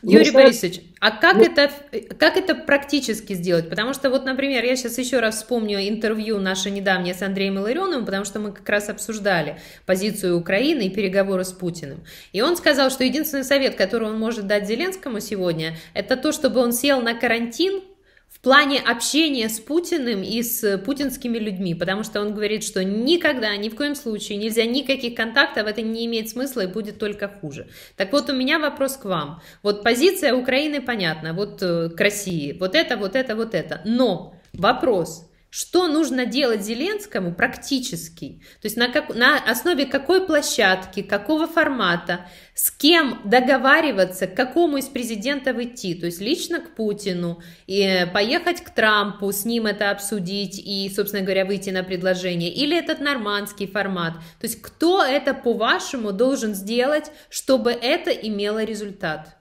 [0.01, 1.71] Юрий Борисович, а как, ну, это,
[2.17, 3.69] как это практически сделать?
[3.69, 8.05] Потому что вот, например, я сейчас еще раз вспомню интервью наше недавнее с Андреем Иларионовым,
[8.05, 12.03] потому что мы как раз обсуждали позицию Украины и переговоры с Путиным.
[12.33, 16.59] И он сказал, что единственный совет, который он может дать Зеленскому сегодня, это то, чтобы
[16.59, 17.81] он сел на карантин
[18.41, 23.69] плане общения с Путиным и с путинскими людьми, потому что он говорит, что никогда, ни
[23.69, 27.67] в коем случае нельзя никаких контактов, это не имеет смысла и будет только хуже.
[27.95, 29.41] Так вот, у меня вопрос к вам.
[29.63, 33.81] Вот позиция Украины понятна, вот э, к России, вот это, вот это, вот это.
[33.85, 38.41] Но вопрос, что нужно делать Зеленскому практически?
[38.61, 42.25] То есть на, как, на основе какой площадки, какого формата,
[42.55, 45.93] с кем договариваться, к какому из президентов идти?
[45.93, 51.21] То есть лично к Путину, и поехать к Трампу, с ним это обсудить и, собственно
[51.21, 52.53] говоря, выйти на предложение?
[52.53, 54.13] Или этот нормандский формат?
[54.39, 59.40] То есть кто это, по-вашему, должен сделать, чтобы это имело результат?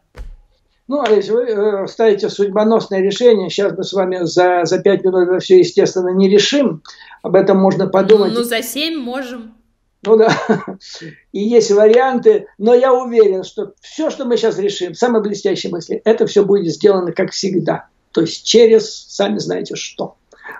[0.90, 5.04] Ну, а если вы э, ставите судьбоносное решение, сейчас мы с вами за, за 5
[5.04, 6.82] минут это все, естественно, не решим.
[7.22, 8.32] Об этом можно подумать.
[8.34, 9.54] Ну, за 7 можем.
[10.02, 10.34] Ну да,
[11.32, 16.02] и есть варианты, но я уверен, что все, что мы сейчас решим, самые блестящие мысли,
[16.04, 17.86] это все будет сделано как всегда.
[18.10, 20.16] То есть через, сами знаете что.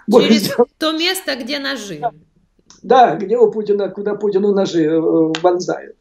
[0.09, 2.05] Через то место, где нажим.
[2.83, 5.97] Да, где у Путина, куда Путину ножи э, вонзают.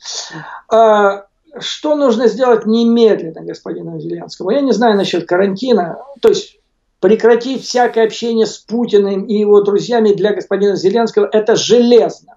[0.71, 1.25] А,
[1.59, 4.51] что нужно сделать немедленно господину Зеленскому?
[4.51, 5.97] Я не знаю насчет карантина.
[6.21, 6.59] То есть
[6.99, 12.35] прекратить всякое общение с Путиным и его друзьями для господина Зеленского– это железно.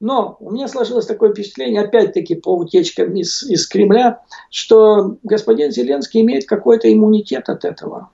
[0.00, 4.20] Но у меня сложилось такое впечатление, опять-таки по утечкам из, из Кремля,
[4.50, 8.10] что господин Зеленский имеет какой-то иммунитет от этого.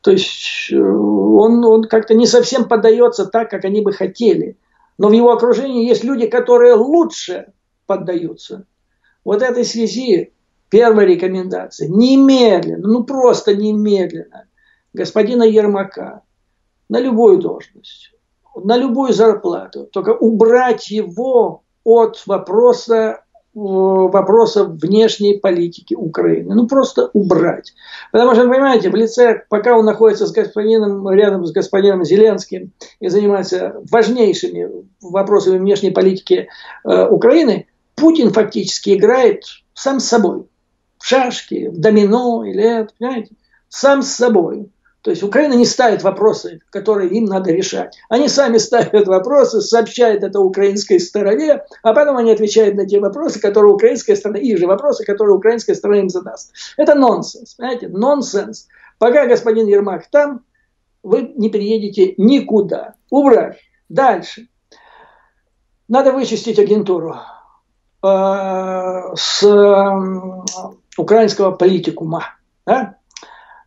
[0.00, 4.56] То есть э, он, он как-то не совсем поддается так, как они бы хотели.
[4.96, 7.52] Но в его окружении есть люди, которые лучше
[7.86, 8.64] поддаются.
[9.26, 10.32] Вот этой связи
[10.70, 11.88] первая рекомендация.
[11.88, 14.46] Немедленно, ну просто немедленно
[14.94, 16.22] господина Ермака
[16.88, 18.12] на любую должность
[18.56, 23.20] на любую зарплату, только убрать его от вопроса
[23.58, 26.54] вопросов внешней политики Украины.
[26.54, 27.72] Ну, просто убрать.
[28.12, 33.08] Потому что, понимаете, в лице, пока он находится с господином, рядом с господином Зеленским и
[33.08, 34.68] занимается важнейшими
[35.00, 36.48] вопросами внешней политики
[36.84, 37.66] э, Украины,
[37.96, 39.42] Путин фактически играет
[39.74, 40.46] сам с собой.
[40.98, 43.34] В шашки, в домино или это, понимаете?
[43.68, 44.70] Сам с собой.
[45.02, 47.96] То есть Украина не ставит вопросы, которые им надо решать.
[48.08, 53.40] Они сами ставят вопросы, сообщают это украинской стороне, а потом они отвечают на те вопросы,
[53.40, 56.52] которые украинская сторона, их же вопросы, которые украинская сторона им задаст.
[56.76, 58.66] Это нонсенс, понимаете, нонсенс.
[58.98, 60.44] Пока господин Ермак там,
[61.04, 62.94] вы не переедете никуда.
[63.08, 63.58] Убрать.
[63.88, 64.48] Дальше.
[65.86, 67.14] Надо вычистить агентуру
[69.16, 72.24] с э, украинского политикума.
[72.66, 72.96] Да?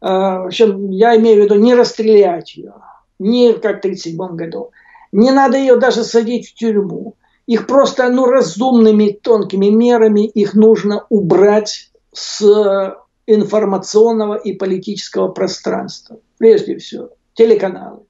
[0.02, 2.74] А, в общем, я имею в виду не расстрелять ее,
[3.20, 4.72] не как в 1937 году.
[5.12, 7.16] Не надо ее даже садить в тюрьму.
[7.48, 12.96] Их просто ну, разумными тонкими мерами их нужно убрать с
[13.26, 16.20] информационного и политического пространства.
[16.38, 18.02] Прежде всего, телеканалы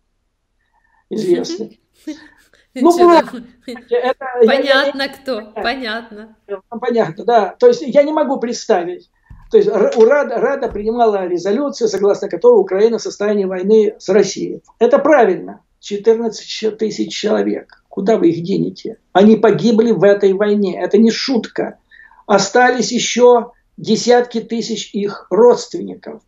[1.10, 1.80] известные.
[2.76, 4.16] Ну, это,
[4.46, 6.36] понятно я, кто, понятно.
[6.70, 7.56] Понятно, да.
[7.58, 9.10] То есть я не могу представить,
[9.52, 14.62] то есть Рада, Рада принимала резолюцию, согласно которой Украина в состоянии войны с Россией.
[14.78, 15.62] Это правильно.
[15.80, 17.84] 14 тысяч человек.
[17.88, 18.98] Куда вы их денете?
[19.14, 20.80] Они погибли в этой войне.
[20.80, 21.80] Это не шутка.
[22.28, 26.22] Остались еще десятки тысяч их родственников.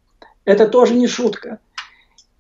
[0.46, 1.60] Это тоже не шутка.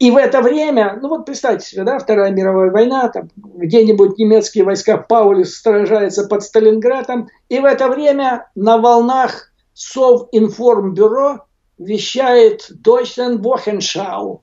[0.02, 4.64] И в это время, ну вот представьте себе, да, Вторая мировая война, там где-нибудь немецкие
[4.64, 11.45] войска Паулюс сражаются под Сталинградом, и в это время на волнах Совинформбюро
[11.78, 14.40] вещает Deutschland Wochenschau.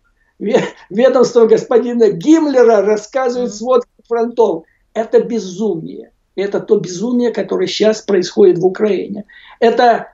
[0.90, 4.62] Ведомство господина Гиммлера рассказывает сводки фронтов.
[4.94, 6.12] Это безумие.
[6.36, 9.24] Это то безумие, которое сейчас происходит в Украине.
[9.58, 10.12] Это,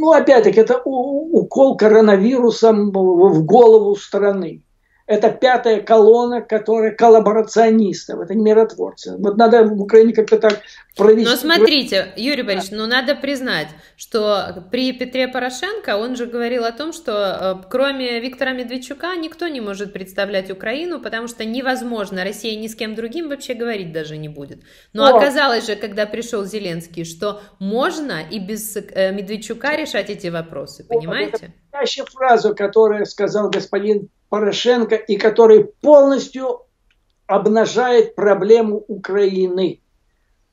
[0.00, 4.62] ну, опять-таки, это укол коронавирусом в голову страны
[5.10, 9.16] это пятая колонна, которая коллаборационистов, это не миротворцы.
[9.18, 10.60] Вот надо в Украине как-то так
[10.96, 11.28] провести.
[11.28, 13.66] Но смотрите, Юрий Борисович, ну надо признать,
[13.96, 19.48] что при Петре Порошенко он же говорил о том, что э, кроме Виктора Медведчука никто
[19.48, 24.16] не может представлять Украину, потому что невозможно, Россия ни с кем другим вообще говорить даже
[24.16, 24.62] не будет.
[24.92, 25.16] Но О.
[25.16, 31.52] оказалось же, когда пришел Зеленский, что можно и без э, Медведчука решать эти вопросы, понимаете?
[31.72, 36.62] Это фразу, которую сказал господин Порошенко и который полностью
[37.26, 39.80] обнажает проблему Украины.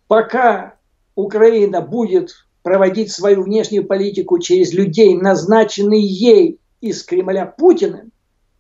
[0.08, 0.76] Пока
[1.16, 8.12] Украина будет проводить свою внешнюю политику через людей, назначенных ей из Кремля Путиным,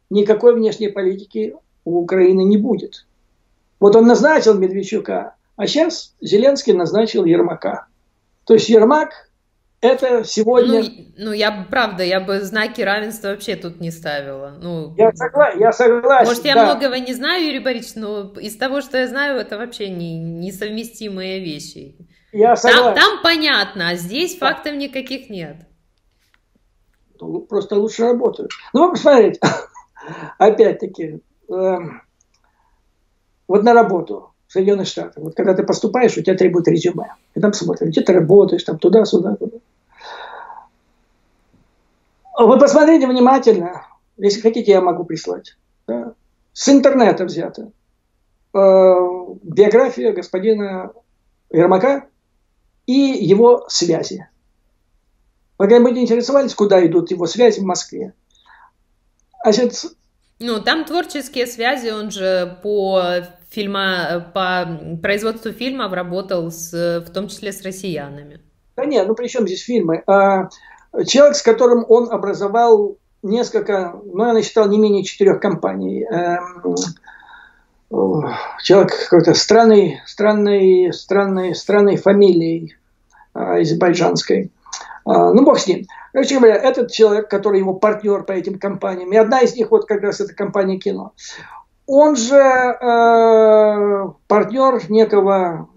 [0.09, 1.55] никакой внешней политики
[1.85, 3.05] у Украины не будет.
[3.79, 7.87] Вот он назначил Медведчука, а сейчас Зеленский назначил Ермака.
[8.45, 9.26] То есть Ермак
[9.81, 10.81] это сегодня...
[10.81, 14.55] Ну, ну, я, правда, я бы знаки равенства вообще тут не ставила.
[14.59, 15.49] Ну, я, согла...
[15.51, 16.65] я согласен, Может, я да.
[16.65, 21.39] многого не знаю, Юрий Борисович, но из того, что я знаю, это вообще не, несовместимые
[21.39, 21.95] вещи.
[22.31, 22.85] Я согласен.
[22.85, 24.47] Там, там понятно, а здесь да.
[24.47, 25.57] фактов никаких нет.
[27.19, 28.51] Ну, просто лучше работают.
[28.73, 29.39] Ну, вы посмотрите,
[30.37, 31.77] опять-таки, э,
[33.47, 37.15] вот на работу в Соединенных Штатах, вот когда ты поступаешь, у тебя требуют резюме.
[37.35, 39.57] И там смотрят, где ты работаешь, там туда-сюда, туда.
[42.37, 43.87] Вы посмотрите внимательно.
[44.17, 45.57] Если хотите, я могу прислать.
[45.87, 46.13] Да.
[46.53, 47.71] С интернета взято.
[48.53, 48.93] Э,
[49.43, 50.93] биография господина
[51.51, 52.07] Ермака
[52.85, 54.29] и его связи.
[55.57, 58.13] Вы когда-нибудь интересовались, куда идут его связи в Москве?
[59.43, 59.73] Значит,
[60.39, 63.01] ну, там творческие связи, он же по
[63.49, 64.67] фильма, по
[65.01, 68.41] производству фильмов работал с, в том числе с россиянами.
[68.75, 70.03] Да нет, ну при чем здесь фильмы?
[70.05, 70.49] А,
[71.05, 76.05] человек, с которым он образовал несколько, ну, я насчитал не менее четырех компаний.
[76.05, 76.75] Эм,
[78.61, 82.75] человек какой-то странной, странной, странной, странной фамилией
[83.33, 84.51] азербайджанской.
[85.05, 85.85] Ну, бог с ним.
[86.11, 89.87] Короче говоря, этот человек, который его партнер по этим компаниям, и одна из них вот
[89.87, 91.13] как раз эта компания кино,
[91.85, 95.69] он же э, партнер некого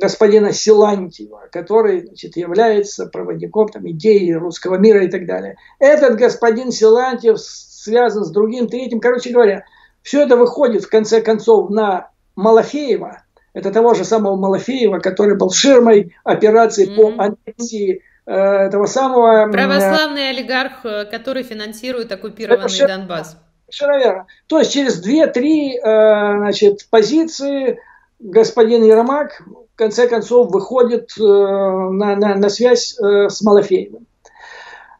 [0.00, 5.56] господина Силантьева, который значит, является проводником там, идеи русского мира и так далее.
[5.78, 9.00] Этот господин Силантьев связан с другим, третьим.
[9.00, 9.64] Короче говоря,
[10.02, 15.50] все это выходит в конце концов на Малафеева, это того же самого Малафеева, который был
[15.50, 17.16] ширмой операции mm-hmm.
[17.16, 19.50] по аннексии э, этого самого...
[19.50, 23.36] Православный олигарх, э, который финансирует оккупированный это Донбасс.
[23.70, 24.26] Совершенно верно.
[24.48, 27.78] То есть через две-три э, значит, позиции
[28.24, 29.42] господин Ермак
[29.74, 34.06] в конце концов выходит э, на, на, на связь э, с Малафеевым.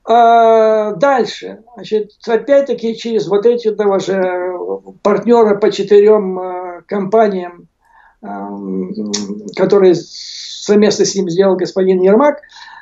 [0.06, 4.52] А, дальше, значит, опять-таки через вот эти этого же
[5.02, 7.68] партнера по четырем э, компаниям,
[9.54, 12.40] которые совместно с ним сделал господин Ермак,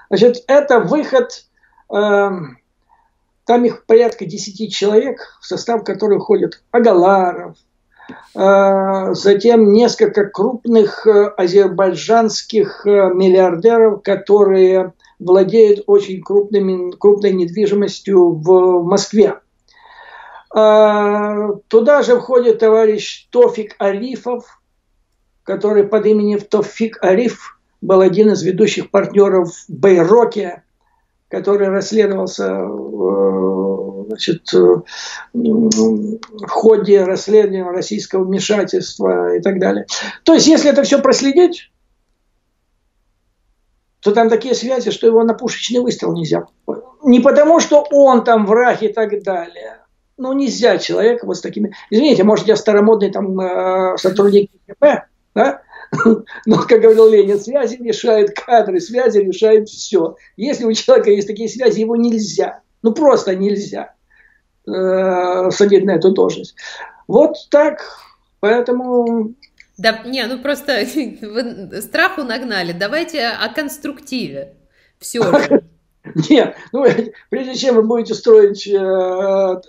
[0.09, 1.47] значит, это выход,
[1.89, 2.56] там
[3.64, 7.56] их порядка 10 человек, в состав которых входят Агаларов,
[8.35, 19.39] затем несколько крупных э, азербайджанских э, миллиардеров, которые владеют очень крупными, крупной недвижимостью в Москве.
[20.51, 24.61] Туда же входит товарищ Тофик Арифов,
[25.45, 30.63] который под именем Тофик Ариф был один из ведущих партнеров в Бейроке,
[31.29, 32.67] который расследовался
[34.05, 34.83] значит, э,
[35.33, 39.87] в ходе расследования российского вмешательства и так далее.
[40.24, 41.70] То есть, если это все проследить,
[44.01, 46.47] то там такие связи, что его на пушечный выстрел нельзя.
[47.05, 49.79] Не потому, что он там враг и так далее.
[50.19, 51.74] Ну, нельзя человека вот с такими...
[51.91, 55.62] Извините, может, я старомодный там э, сотрудник КП, да?
[56.47, 60.16] Но, как говорил Ленин, связи решают кадры, связи решают все.
[60.37, 62.62] Если у человека есть такие связи, его нельзя.
[62.83, 63.95] Ну, просто нельзя
[64.67, 66.57] э, садить на эту должность.
[67.07, 67.81] Вот так.
[68.41, 69.35] Поэтому
[69.79, 70.85] да, не, ну просто
[71.23, 72.73] вы страху нагнали.
[72.73, 74.55] Давайте о конструктиве.
[74.99, 75.65] Все же.
[76.31, 76.85] Нет, ну,
[77.31, 79.61] прежде чем вы будете строить э,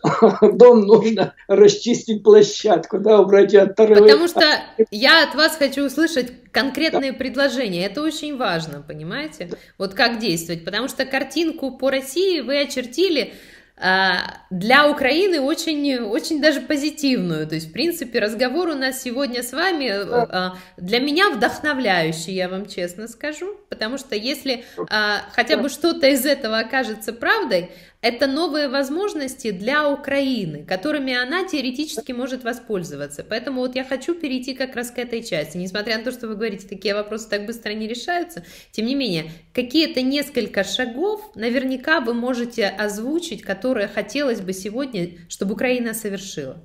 [0.53, 4.43] дом, нужно расчистить площадку, да, убрать от Потому что
[4.91, 7.17] я от вас хочу услышать конкретные да.
[7.17, 7.85] предложения.
[7.85, 9.49] Это очень важно, понимаете?
[9.77, 10.63] Вот как действовать.
[10.63, 13.33] Потому что картинку по России вы очертили
[13.75, 17.47] для Украины очень, очень даже позитивную.
[17.47, 22.49] То есть, в принципе, разговор у нас сегодня с вами а, для меня вдохновляющий, я
[22.49, 27.71] вам честно скажу, потому что если а, хотя бы что-то из этого окажется правдой,
[28.03, 33.23] это новые возможности для Украины, которыми она теоретически может воспользоваться.
[33.23, 35.55] Поэтому вот я хочу перейти как раз к этой части.
[35.55, 39.31] Несмотря на то, что вы говорите, такие вопросы так быстро не решаются, тем не менее,
[39.53, 46.61] какие-то несколько шагов наверняка вы можете озвучить, которые хотелось бы сегодня, чтобы Украина совершила.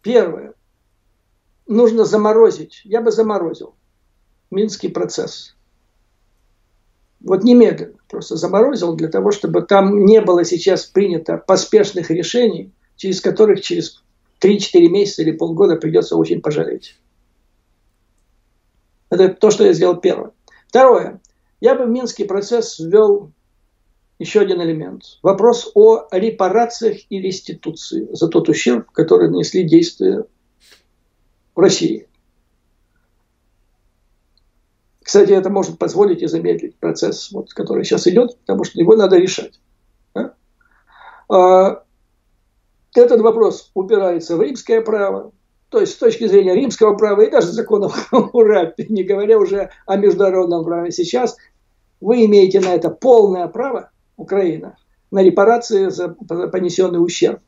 [0.00, 0.54] Первое.
[1.66, 2.82] Нужно заморозить.
[2.84, 3.74] Я бы заморозил
[4.52, 5.55] Минский процесс
[7.26, 13.20] вот немедленно просто заморозил для того, чтобы там не было сейчас принято поспешных решений, через
[13.20, 14.02] которых через
[14.40, 16.96] 3-4 месяца или полгода придется очень пожалеть.
[19.10, 20.30] Это то, что я сделал первое.
[20.68, 21.20] Второе.
[21.60, 23.32] Я бы в Минский процесс ввел
[24.18, 25.18] еще один элемент.
[25.22, 30.24] Вопрос о репарациях и реституции за тот ущерб, который нанесли действия
[31.54, 32.06] в России.
[35.06, 39.16] Кстати, это может позволить и замедлить процесс, вот, который сейчас идет, потому что его надо
[39.16, 39.60] решать.
[40.16, 40.34] Да?
[41.28, 41.84] А,
[42.92, 45.30] этот вопрос упирается в римское право,
[45.68, 49.96] то есть с точки зрения римского права и даже законов Хамурапи, не говоря уже о
[49.96, 50.90] международном праве.
[50.90, 51.36] Сейчас
[52.00, 54.76] вы имеете на это полное право, Украина,
[55.12, 57.38] на репарации за понесенный ущерб.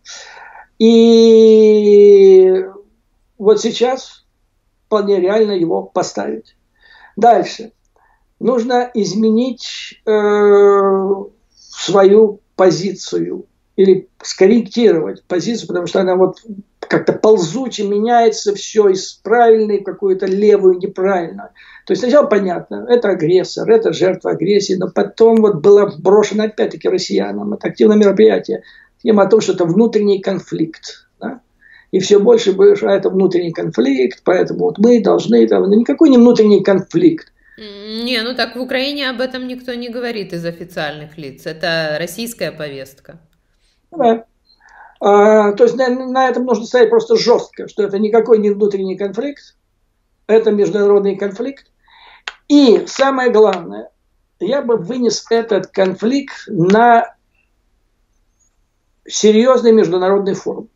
[0.78, 2.64] И
[3.36, 4.26] вот сейчас
[4.86, 6.54] вполне реально его поставить.
[7.18, 7.72] Дальше.
[8.38, 11.24] Нужно изменить э,
[11.56, 16.36] свою позицию или скорректировать позицию, потому что она вот
[16.78, 21.50] как-то ползуче меняется все из правильной в какую-то левую неправильно.
[21.86, 26.88] То есть сначала понятно, это агрессор, это жертва агрессии, но потом вот было брошено опять-таки
[26.88, 28.62] россиянам, это активное мероприятие,
[29.02, 31.08] тема о том, что это внутренний конфликт.
[31.18, 31.40] Да?
[31.90, 36.10] И все больше больше, а это внутренний конфликт, поэтому вот мы должны, там, ну, никакой
[36.10, 37.32] не внутренний конфликт.
[37.56, 41.44] Не, ну так в Украине об этом никто не говорит из официальных лиц.
[41.44, 43.18] Это российская повестка.
[43.90, 44.26] Да.
[45.00, 48.96] А, то есть на, на этом нужно стоять просто жестко, что это никакой не внутренний
[48.96, 49.56] конфликт,
[50.26, 51.66] это международный конфликт.
[52.48, 53.90] И самое главное,
[54.40, 57.14] я бы вынес этот конфликт на
[59.06, 60.68] серьезный международный форум.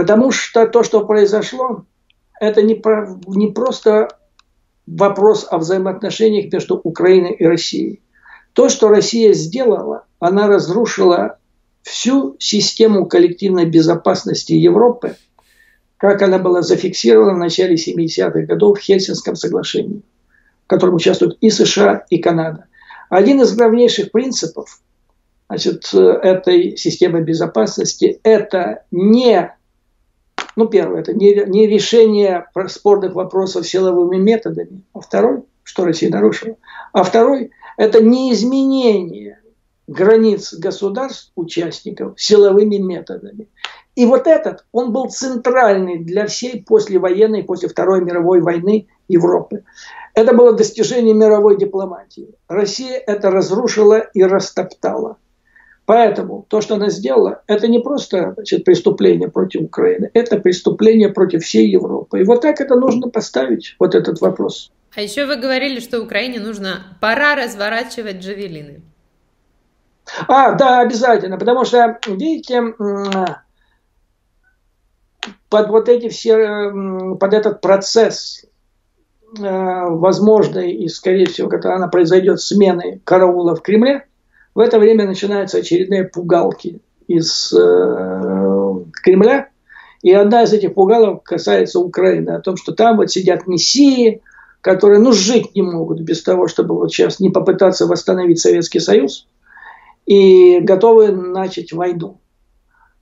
[0.00, 1.84] Потому что то, что произошло,
[2.40, 4.08] это не, про, не просто
[4.86, 8.00] вопрос о взаимоотношениях между Украиной и Россией.
[8.54, 11.36] То, что Россия сделала, она разрушила
[11.82, 15.16] всю систему коллективной безопасности Европы,
[15.98, 20.00] как она была зафиксирована в начале 70-х годов в Хельсинском соглашении,
[20.64, 22.64] в котором участвуют и США, и Канада.
[23.10, 24.80] Один из главнейших принципов
[25.50, 29.59] значит, этой системы безопасности– это не
[30.60, 34.82] ну, первое, это не, не решение спорных вопросов силовыми методами.
[34.92, 36.56] А второй, что Россия нарушила.
[36.92, 39.40] А второй, это не изменение
[39.86, 43.48] границ государств, участников, силовыми методами.
[43.94, 49.64] И вот этот, он был центральный для всей послевоенной, после Второй мировой войны Европы.
[50.14, 52.34] Это было достижение мировой дипломатии.
[52.48, 55.16] Россия это разрушила и растоптала.
[55.90, 61.42] Поэтому то, что она сделала, это не просто значит, преступление против Украины, это преступление против
[61.42, 62.20] всей Европы.
[62.20, 64.70] И вот так это нужно поставить, вот этот вопрос.
[64.94, 68.82] А еще вы говорили, что Украине нужно, пора разворачивать джавелины.
[70.28, 72.62] А, да, обязательно, потому что, видите,
[75.48, 76.70] под вот эти все,
[77.18, 78.44] под этот процесс
[79.36, 84.06] э, возможный и, скорее всего, когда она произойдет смены караула в Кремле,
[84.54, 89.48] в это время начинаются очередные пугалки из э, Кремля.
[90.02, 94.22] И одна из этих пугалок касается Украины, о том, что там вот сидят мессии,
[94.60, 99.26] которые ну, жить не могут без того, чтобы вот сейчас не попытаться восстановить Советский Союз,
[100.06, 102.18] и готовы начать войну.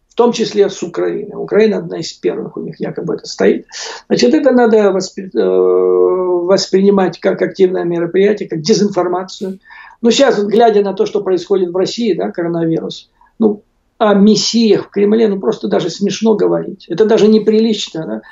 [0.08, 1.36] В том числе с Украиной.
[1.36, 3.66] Украина одна из первых у них якобы это стоит.
[4.08, 5.30] Значит, это надо воспри...
[5.32, 6.18] Э,
[6.48, 9.60] воспринимать как активное мероприятие, как дезинформацию.
[10.00, 13.62] Ну, сейчас, глядя на то, что происходит в России, да, коронавирус, ну,
[13.98, 16.86] о мессиях в Кремле, ну, просто даже смешно говорить.
[16.88, 18.06] Это даже неприлично.
[18.06, 18.22] Да?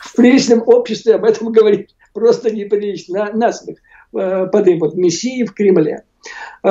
[0.00, 3.26] В приличном обществе об этом говорить просто неприлично.
[3.26, 3.78] На, насмех
[4.14, 6.04] э, подымут мессии в Кремле.
[6.62, 6.70] Э,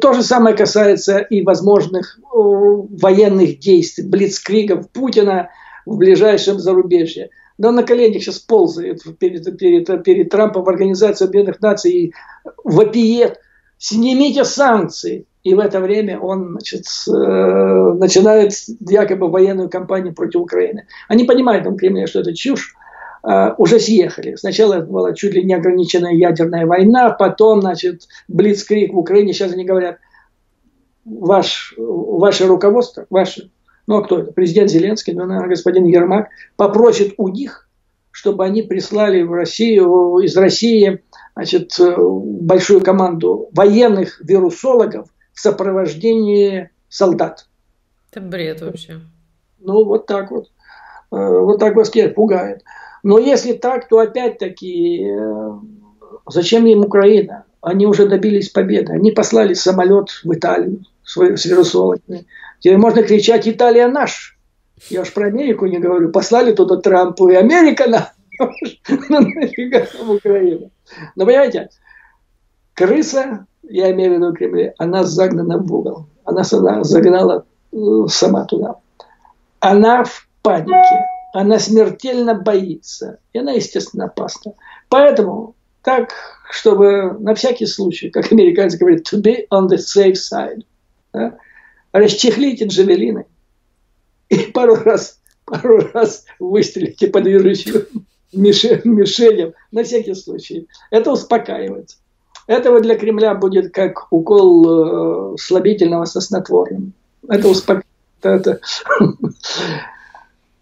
[0.00, 5.50] то же самое касается и возможных военных действий, блицкригов Путина
[5.86, 7.30] в ближайшем зарубежье
[7.62, 12.12] да на коленях сейчас ползает перед, перед, перед Трампом в Организации Объединенных Наций и
[12.64, 13.38] вопиет,
[13.78, 15.26] снимите санкции.
[15.44, 20.86] И в это время он значит, э, начинает якобы военную кампанию против Украины.
[21.08, 22.74] Они понимают там в Кремле, что это чушь,
[23.24, 24.34] Uh, уже съехали.
[24.34, 29.32] Сначала это была чуть ли не ограниченная ядерная война, потом, значит, блицкрик в Украине.
[29.32, 29.98] Сейчас они говорят,
[31.04, 33.52] ваш, ваше руководство, ваше
[33.86, 34.32] ну а кто это?
[34.32, 37.68] Президент Зеленский, ну, наверное, господин Ермак попросит у них,
[38.10, 41.02] чтобы они прислали в Россию, из России
[41.34, 47.46] значит, большую команду военных вирусологов в сопровождении солдат.
[48.10, 49.00] Это бред вообще.
[49.58, 50.50] Ну, вот так вот.
[51.10, 52.62] Э, вот так вас пугает.
[53.02, 55.50] Но если так, то опять-таки, э,
[56.28, 57.44] зачем им Украина?
[57.60, 58.92] Они уже добились победы.
[58.92, 62.26] Они послали самолет в Италию с вирусологами.
[62.60, 64.38] Теперь можно кричать «Италия наш».
[64.88, 66.10] Я уж про Америку не говорю.
[66.10, 68.12] Послали туда Трампу и Америка на
[69.08, 70.70] нафига там Украина.
[71.16, 71.70] Но понимаете,
[72.74, 76.06] крыса, я имею в виду Кремле, она загнана в угол.
[76.24, 77.76] Она загнала э,
[78.08, 78.76] сама туда.
[79.60, 81.06] Она в панике.
[81.32, 83.18] Она смертельно боится.
[83.32, 84.52] И она, естественно, опасна.
[84.88, 86.12] Поэтому так,
[86.50, 90.62] чтобы на всякий случай, как американцы говорят, to be on the safe side.
[91.12, 91.38] Да?
[91.92, 93.26] расчехлите джавелины
[94.28, 100.66] и пару раз, пару раз выстрелите по движущим мишеням, на всякий случай.
[100.90, 101.96] Это успокаивает.
[102.46, 106.94] Это вот для Кремля будет как укол э, слабительного со снотворным.
[107.28, 107.86] Это успокаивает.
[108.22, 108.60] Это,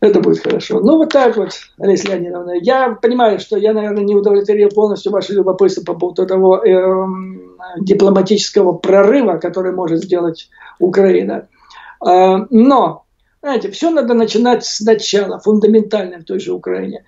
[0.00, 0.80] это будет хорошо.
[0.80, 2.52] Ну, вот так вот, Олеся Леонидовна.
[2.60, 7.06] Я понимаю, что я, наверное, не удовлетворил полностью ваше любопытство по поводу того э,
[7.80, 10.48] дипломатического прорыва, который может сделать
[10.78, 11.48] Украина.
[12.04, 13.04] Э, но,
[13.42, 17.04] знаете, все надо начинать сначала, фундаментально в той же Украине.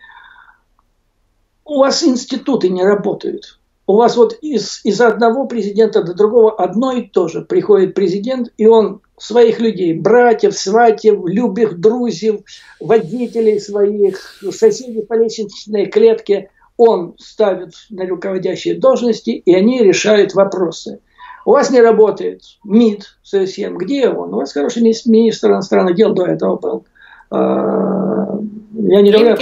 [1.64, 6.92] У вас институты не работают у вас вот из, из одного президента до другого одно
[6.92, 7.42] и то же.
[7.42, 12.44] Приходит президент, и он своих людей, братьев, сватьев, любых друзей,
[12.80, 21.00] водителей своих, соседей по лестничной клетке, он ставит на руководящие должности, и они решают вопросы.
[21.44, 23.76] У вас не работает МИД совсем.
[23.76, 24.32] Где он?
[24.32, 26.84] У вас хороший министр иностранных дел до этого был.
[27.30, 28.38] А,
[28.74, 29.36] я не говорю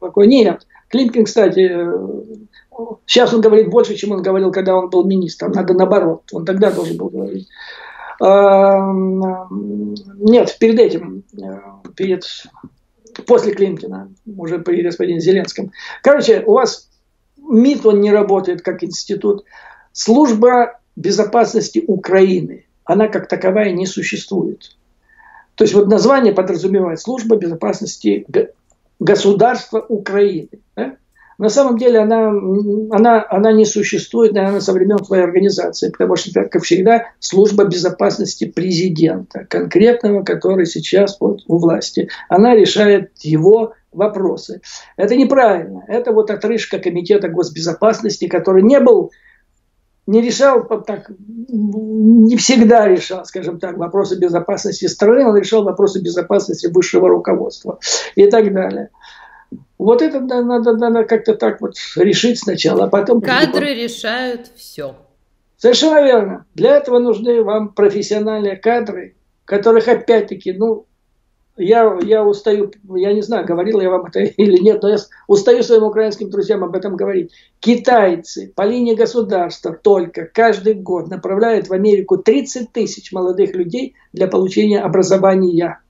[0.00, 0.26] какой.
[0.26, 0.66] Нет.
[0.88, 1.86] Климкин, кстати,
[3.06, 5.52] сейчас он говорит больше, чем он говорил, когда он был министром.
[5.52, 6.22] Надо наоборот.
[6.32, 7.48] Он тогда должен был говорить.
[8.20, 8.92] А,
[10.18, 11.24] нет, перед этим,
[11.96, 12.24] перед,
[13.26, 15.72] после Климкина, уже при господине Зеленском.
[16.02, 16.90] Короче, у вас
[17.38, 19.44] МИД, он не работает как институт.
[19.92, 24.76] Служба безопасности Украины, она как таковая не существует.
[25.54, 28.26] То есть вот название подразумевает служба безопасности
[28.98, 30.48] государства Украины.
[30.76, 30.96] Да?
[31.40, 32.28] На самом деле она,
[32.90, 38.44] она, она не существует, наверное, со времен твоей организации, потому что, как всегда, служба безопасности
[38.44, 44.60] президента, конкретного, который сейчас вот у власти, она решает его вопросы.
[44.98, 45.82] Это неправильно.
[45.88, 49.10] Это вот отрыжка комитета госбезопасности, который не был
[50.06, 51.10] не решал так,
[51.48, 57.78] не всегда решал, скажем так, вопросы безопасности страны, он решал вопросы безопасности высшего руководства
[58.16, 58.90] и так далее.
[59.78, 63.20] Вот это надо, надо как-то так вот решить сначала, а потом...
[63.20, 64.94] Кадры решают все.
[65.56, 66.46] Совершенно верно.
[66.54, 69.14] Для этого нужны вам профессиональные кадры,
[69.44, 70.86] которых опять-таки, ну,
[71.60, 74.96] я, я устаю, я не знаю, говорил я вам это или нет, но я
[75.26, 77.32] устаю своим украинским друзьям об этом говорить.
[77.60, 84.26] Китайцы по линии государства только каждый год направляют в Америку 30 тысяч молодых людей для
[84.26, 85.80] получения образования.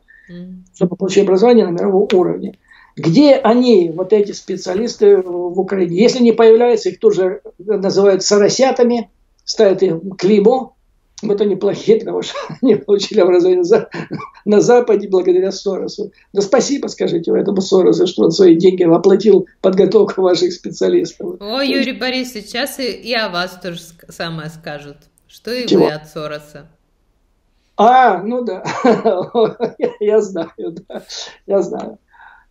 [0.74, 2.56] Чтобы получить образование на мировом уровне.
[3.00, 5.96] Где они, вот эти специалисты в Украине?
[5.96, 9.10] Если не появляются, их тоже называют соросятами,
[9.44, 10.74] ставят им клеймо,
[11.22, 13.88] вот они плохие, потому что они получили образование за,
[14.44, 16.12] на Западе благодаря Соросу.
[16.34, 21.40] Да спасибо, скажите этому Соросу, что он свои деньги оплатил подготовку ваших специалистов.
[21.40, 24.96] О, Юрий Борисович, сейчас и, и о вас тоже самое скажут.
[25.26, 25.86] Что и Чего?
[25.86, 26.68] вы от Сороса.
[27.76, 28.62] А, ну да,
[30.00, 31.02] я знаю, да,
[31.46, 31.98] я знаю.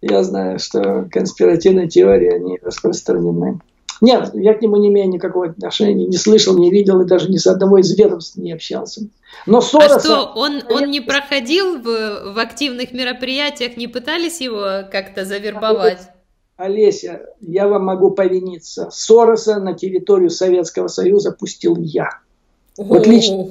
[0.02, 3.60] Я знаю, что конспиративные теории, они распространены.
[4.02, 7.36] Нет, я к нему не имею никакого отношения, не слышал, не видел и даже ни
[7.36, 9.02] с одного из ведомств не общался.
[9.46, 9.96] Но Сороса...
[9.96, 16.10] А что, он, он не проходил в, в активных мероприятиях, не пытались его как-то завербовать?
[16.56, 18.90] Олеся, я вам могу повиниться.
[18.92, 22.10] Сороса на территорию Советского Союза пустил я.
[22.78, 23.44] Вот лично.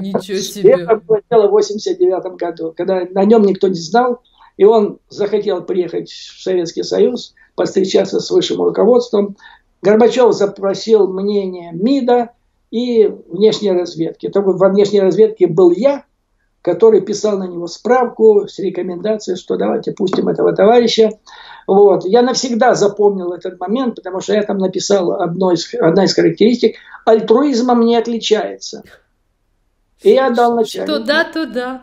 [0.00, 0.72] Ничего себе.
[0.72, 4.22] Это было дело в 89 году, когда на нем никто не знал,
[4.56, 9.36] и он захотел приехать в Советский Союз, повстречаться с высшим руководством,
[9.82, 12.30] Горбачев запросил мнение МИДа
[12.70, 14.28] и внешней разведки.
[14.28, 16.04] Только во внешней разведке был я,
[16.62, 21.10] который писал на него справку с рекомендацией, что давайте пустим этого товарища.
[21.66, 22.04] Вот.
[22.04, 26.76] Я навсегда запомнил этот момент, потому что я там написал одно из, одна из характеристик.
[27.04, 28.84] Альтруизмом не отличается.
[30.02, 30.98] И я дал начальнику.
[30.98, 31.82] Туда-туда.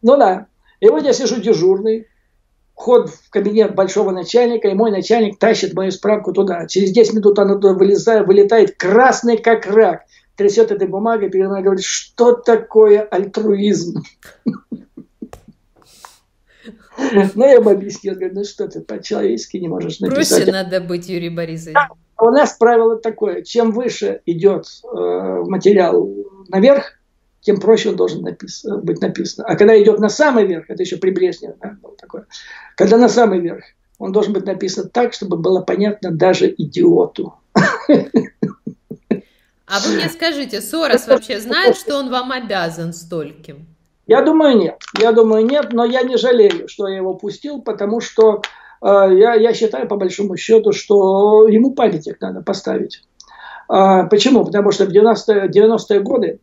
[0.00, 0.46] Ну да.
[0.82, 2.08] И вот я сижу дежурный,
[2.74, 6.66] вход в кабинет большого начальника, и мой начальник тащит мою справку туда.
[6.66, 10.02] Через 10 минут она туда вылезает, вылетает красный как рак.
[10.34, 14.02] Трясет этой бумагой, перед мной говорит, что такое альтруизм?
[17.34, 20.44] Ну, я ему объяснил, говорю, ну что ты по-человечески не можешь написать.
[20.44, 21.74] Проще надо быть, Юрий Борисович.
[22.20, 26.08] У нас правило такое, чем выше идет э, материал
[26.48, 27.01] наверх,
[27.42, 29.44] тем проще он должен напис, быть написан.
[29.46, 32.26] А когда идет на самый верх, это еще при Брежневе да, было такое,
[32.76, 33.64] когда на самый верх,
[33.98, 37.34] он должен быть написан так, чтобы было понятно даже идиоту.
[39.66, 43.66] А вы мне скажите, Сорос вообще знает, что он вам обязан стольким?
[44.06, 44.78] Я думаю, нет.
[44.98, 48.42] Я думаю, нет, но я не жалею, что я его пустил, потому что
[48.82, 53.02] э, я, я считаю, по большому счету, что ему памятник надо поставить.
[53.68, 54.44] А, почему?
[54.44, 56.40] Потому что в 90-е 90 годы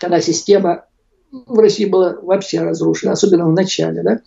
[0.00, 0.84] когда система
[1.30, 4.02] в России была вообще разрушена, особенно в начале.
[4.02, 4.20] Да?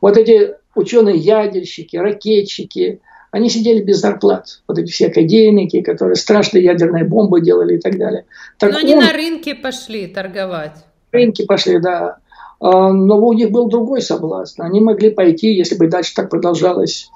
[0.00, 4.62] Вот эти ученые-ядерщики, ракетчики, они сидели без зарплат.
[4.68, 8.24] Вот эти все академики, которые страшные ядерные бомбы делали и так далее.
[8.58, 8.84] Так Но он...
[8.84, 10.84] они на рынке пошли торговать.
[11.12, 12.18] Рынки пошли, да.
[12.60, 14.62] А, но у них был другой соблазн.
[14.62, 17.10] Они могли пойти, если бы дальше так продолжалось,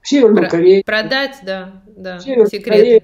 [0.00, 0.82] в Северную Про- Корею.
[0.84, 3.02] Продать, да, да, Северную Корею,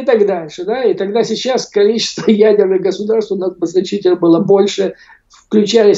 [0.00, 0.64] и так дальше.
[0.64, 0.82] Да?
[0.84, 4.94] И тогда сейчас количество ядерных государств у нас значительно было больше,
[5.28, 5.94] включая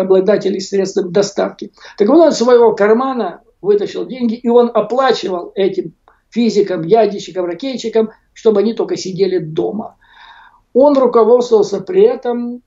[0.00, 1.72] обладателей средств доставки.
[1.98, 5.94] Так он из своего кармана вытащил деньги, и он оплачивал этим
[6.30, 9.96] физикам, ядерщикам, ракетчикам, чтобы они только сидели дома.
[10.72, 12.62] Он руководствовался при этом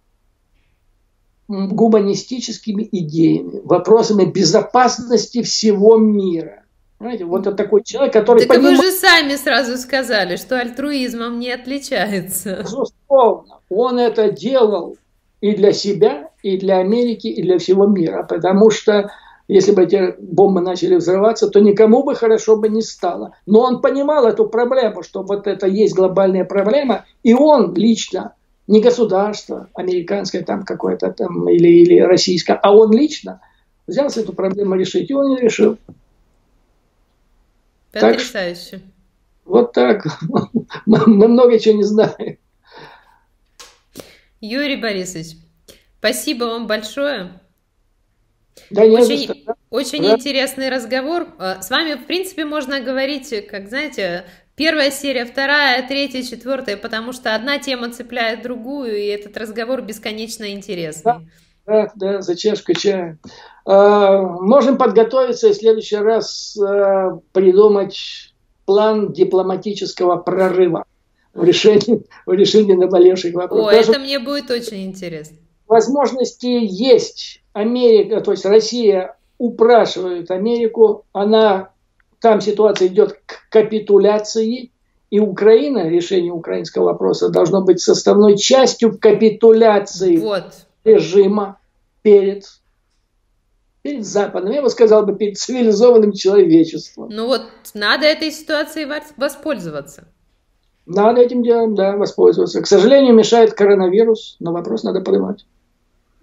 [1.47, 6.63] гуманистическими идеями, вопросами безопасности всего мира.
[6.99, 8.39] Понимаете, вот это такой человек, который...
[8.39, 8.77] Так понимает...
[8.77, 12.57] вы же сами сразу сказали, что альтруизмом не отличается.
[12.61, 13.59] Безусловно.
[13.69, 14.97] Он это делал
[15.39, 18.23] и для себя, и для Америки, и для всего мира.
[18.23, 19.09] Потому что
[19.47, 23.33] если бы эти бомбы начали взрываться, то никому бы хорошо бы не стало.
[23.45, 28.33] Но он понимал эту проблему, что вот это есть глобальная проблема, и он лично,
[28.67, 33.41] не государство американское там какое-то там или, или российское, а он лично
[33.87, 35.77] взялся эту проблему решить, и он не решил.
[37.91, 38.71] Потрясающе.
[38.71, 38.81] Так,
[39.45, 40.05] вот так.
[40.85, 42.37] Мы много чего не знаем.
[44.41, 45.35] Юрий Борисович,
[45.99, 47.41] спасибо вам большое.
[48.69, 50.15] Да, очень очень да.
[50.15, 51.27] интересный разговор.
[51.39, 54.25] А, с вами, в принципе, можно говорить, как, знаете,
[54.55, 60.51] первая серия, вторая, третья, четвертая, потому что одна тема цепляет другую, и этот разговор бесконечно
[60.51, 61.03] интересный.
[61.03, 61.21] Да,
[61.69, 63.19] да, да за чашкой чая.
[63.65, 68.33] А, можем подготовиться и в следующий раз а, придумать
[68.65, 70.85] план дипломатического прорыва
[71.33, 73.67] в решении, в решении наболевших вопросов.
[73.67, 75.37] О, Даже это мне будет очень интересно.
[75.67, 77.43] Возможности есть.
[77.53, 81.69] Америка, то есть Россия упрашивает Америку, она,
[82.21, 84.71] там ситуация идет к капитуляции,
[85.09, 90.53] и Украина, решение украинского вопроса должно быть составной частью капитуляции вот.
[90.83, 91.58] режима
[92.01, 92.45] перед
[93.81, 97.09] перед Западом, я бы сказал бы, перед цивилизованным человечеством.
[97.09, 97.43] Ну вот,
[97.73, 100.07] надо этой ситуацией воспользоваться.
[100.85, 102.61] Надо этим делом, да, воспользоваться.
[102.61, 105.45] К сожалению, мешает коронавирус, но вопрос надо поднимать.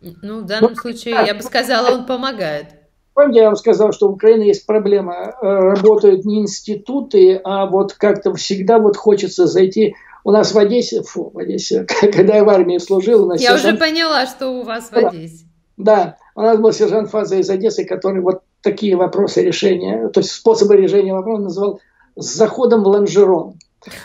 [0.00, 2.66] Ну, в данном ну, случае, я бы сказала, он помогает.
[3.14, 5.14] Помните, я вам сказал, что в Украине есть проблема.
[5.40, 9.94] Э, работают не институты, а вот как-то всегда вот хочется зайти.
[10.22, 13.24] У нас в Одессе, фу, в Одессе, когда я в армии служил...
[13.24, 15.45] У нас я уже поняла, что у вас в Одессе.
[15.76, 20.32] Да, у нас был сержант Фаза из Одессы, который вот такие вопросы решения, то есть
[20.32, 21.80] способы решения вопроса называл
[22.16, 23.54] с заходом в лонжерон.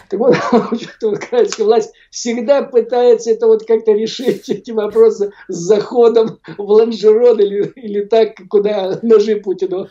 [0.10, 0.36] Так вот,
[1.04, 7.72] украинская власть всегда пытается это вот как-то решить, эти вопросы с заходом в лонжерон или,
[7.76, 9.88] или так, куда ножи Путину.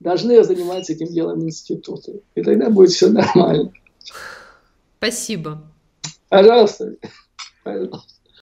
[0.00, 2.22] Должны заниматься этим делом институты.
[2.34, 3.72] И тогда будет все нормально.
[4.98, 5.62] Спасибо.
[6.28, 6.96] Пожалуйста.
[7.62, 8.11] Пожалуйста.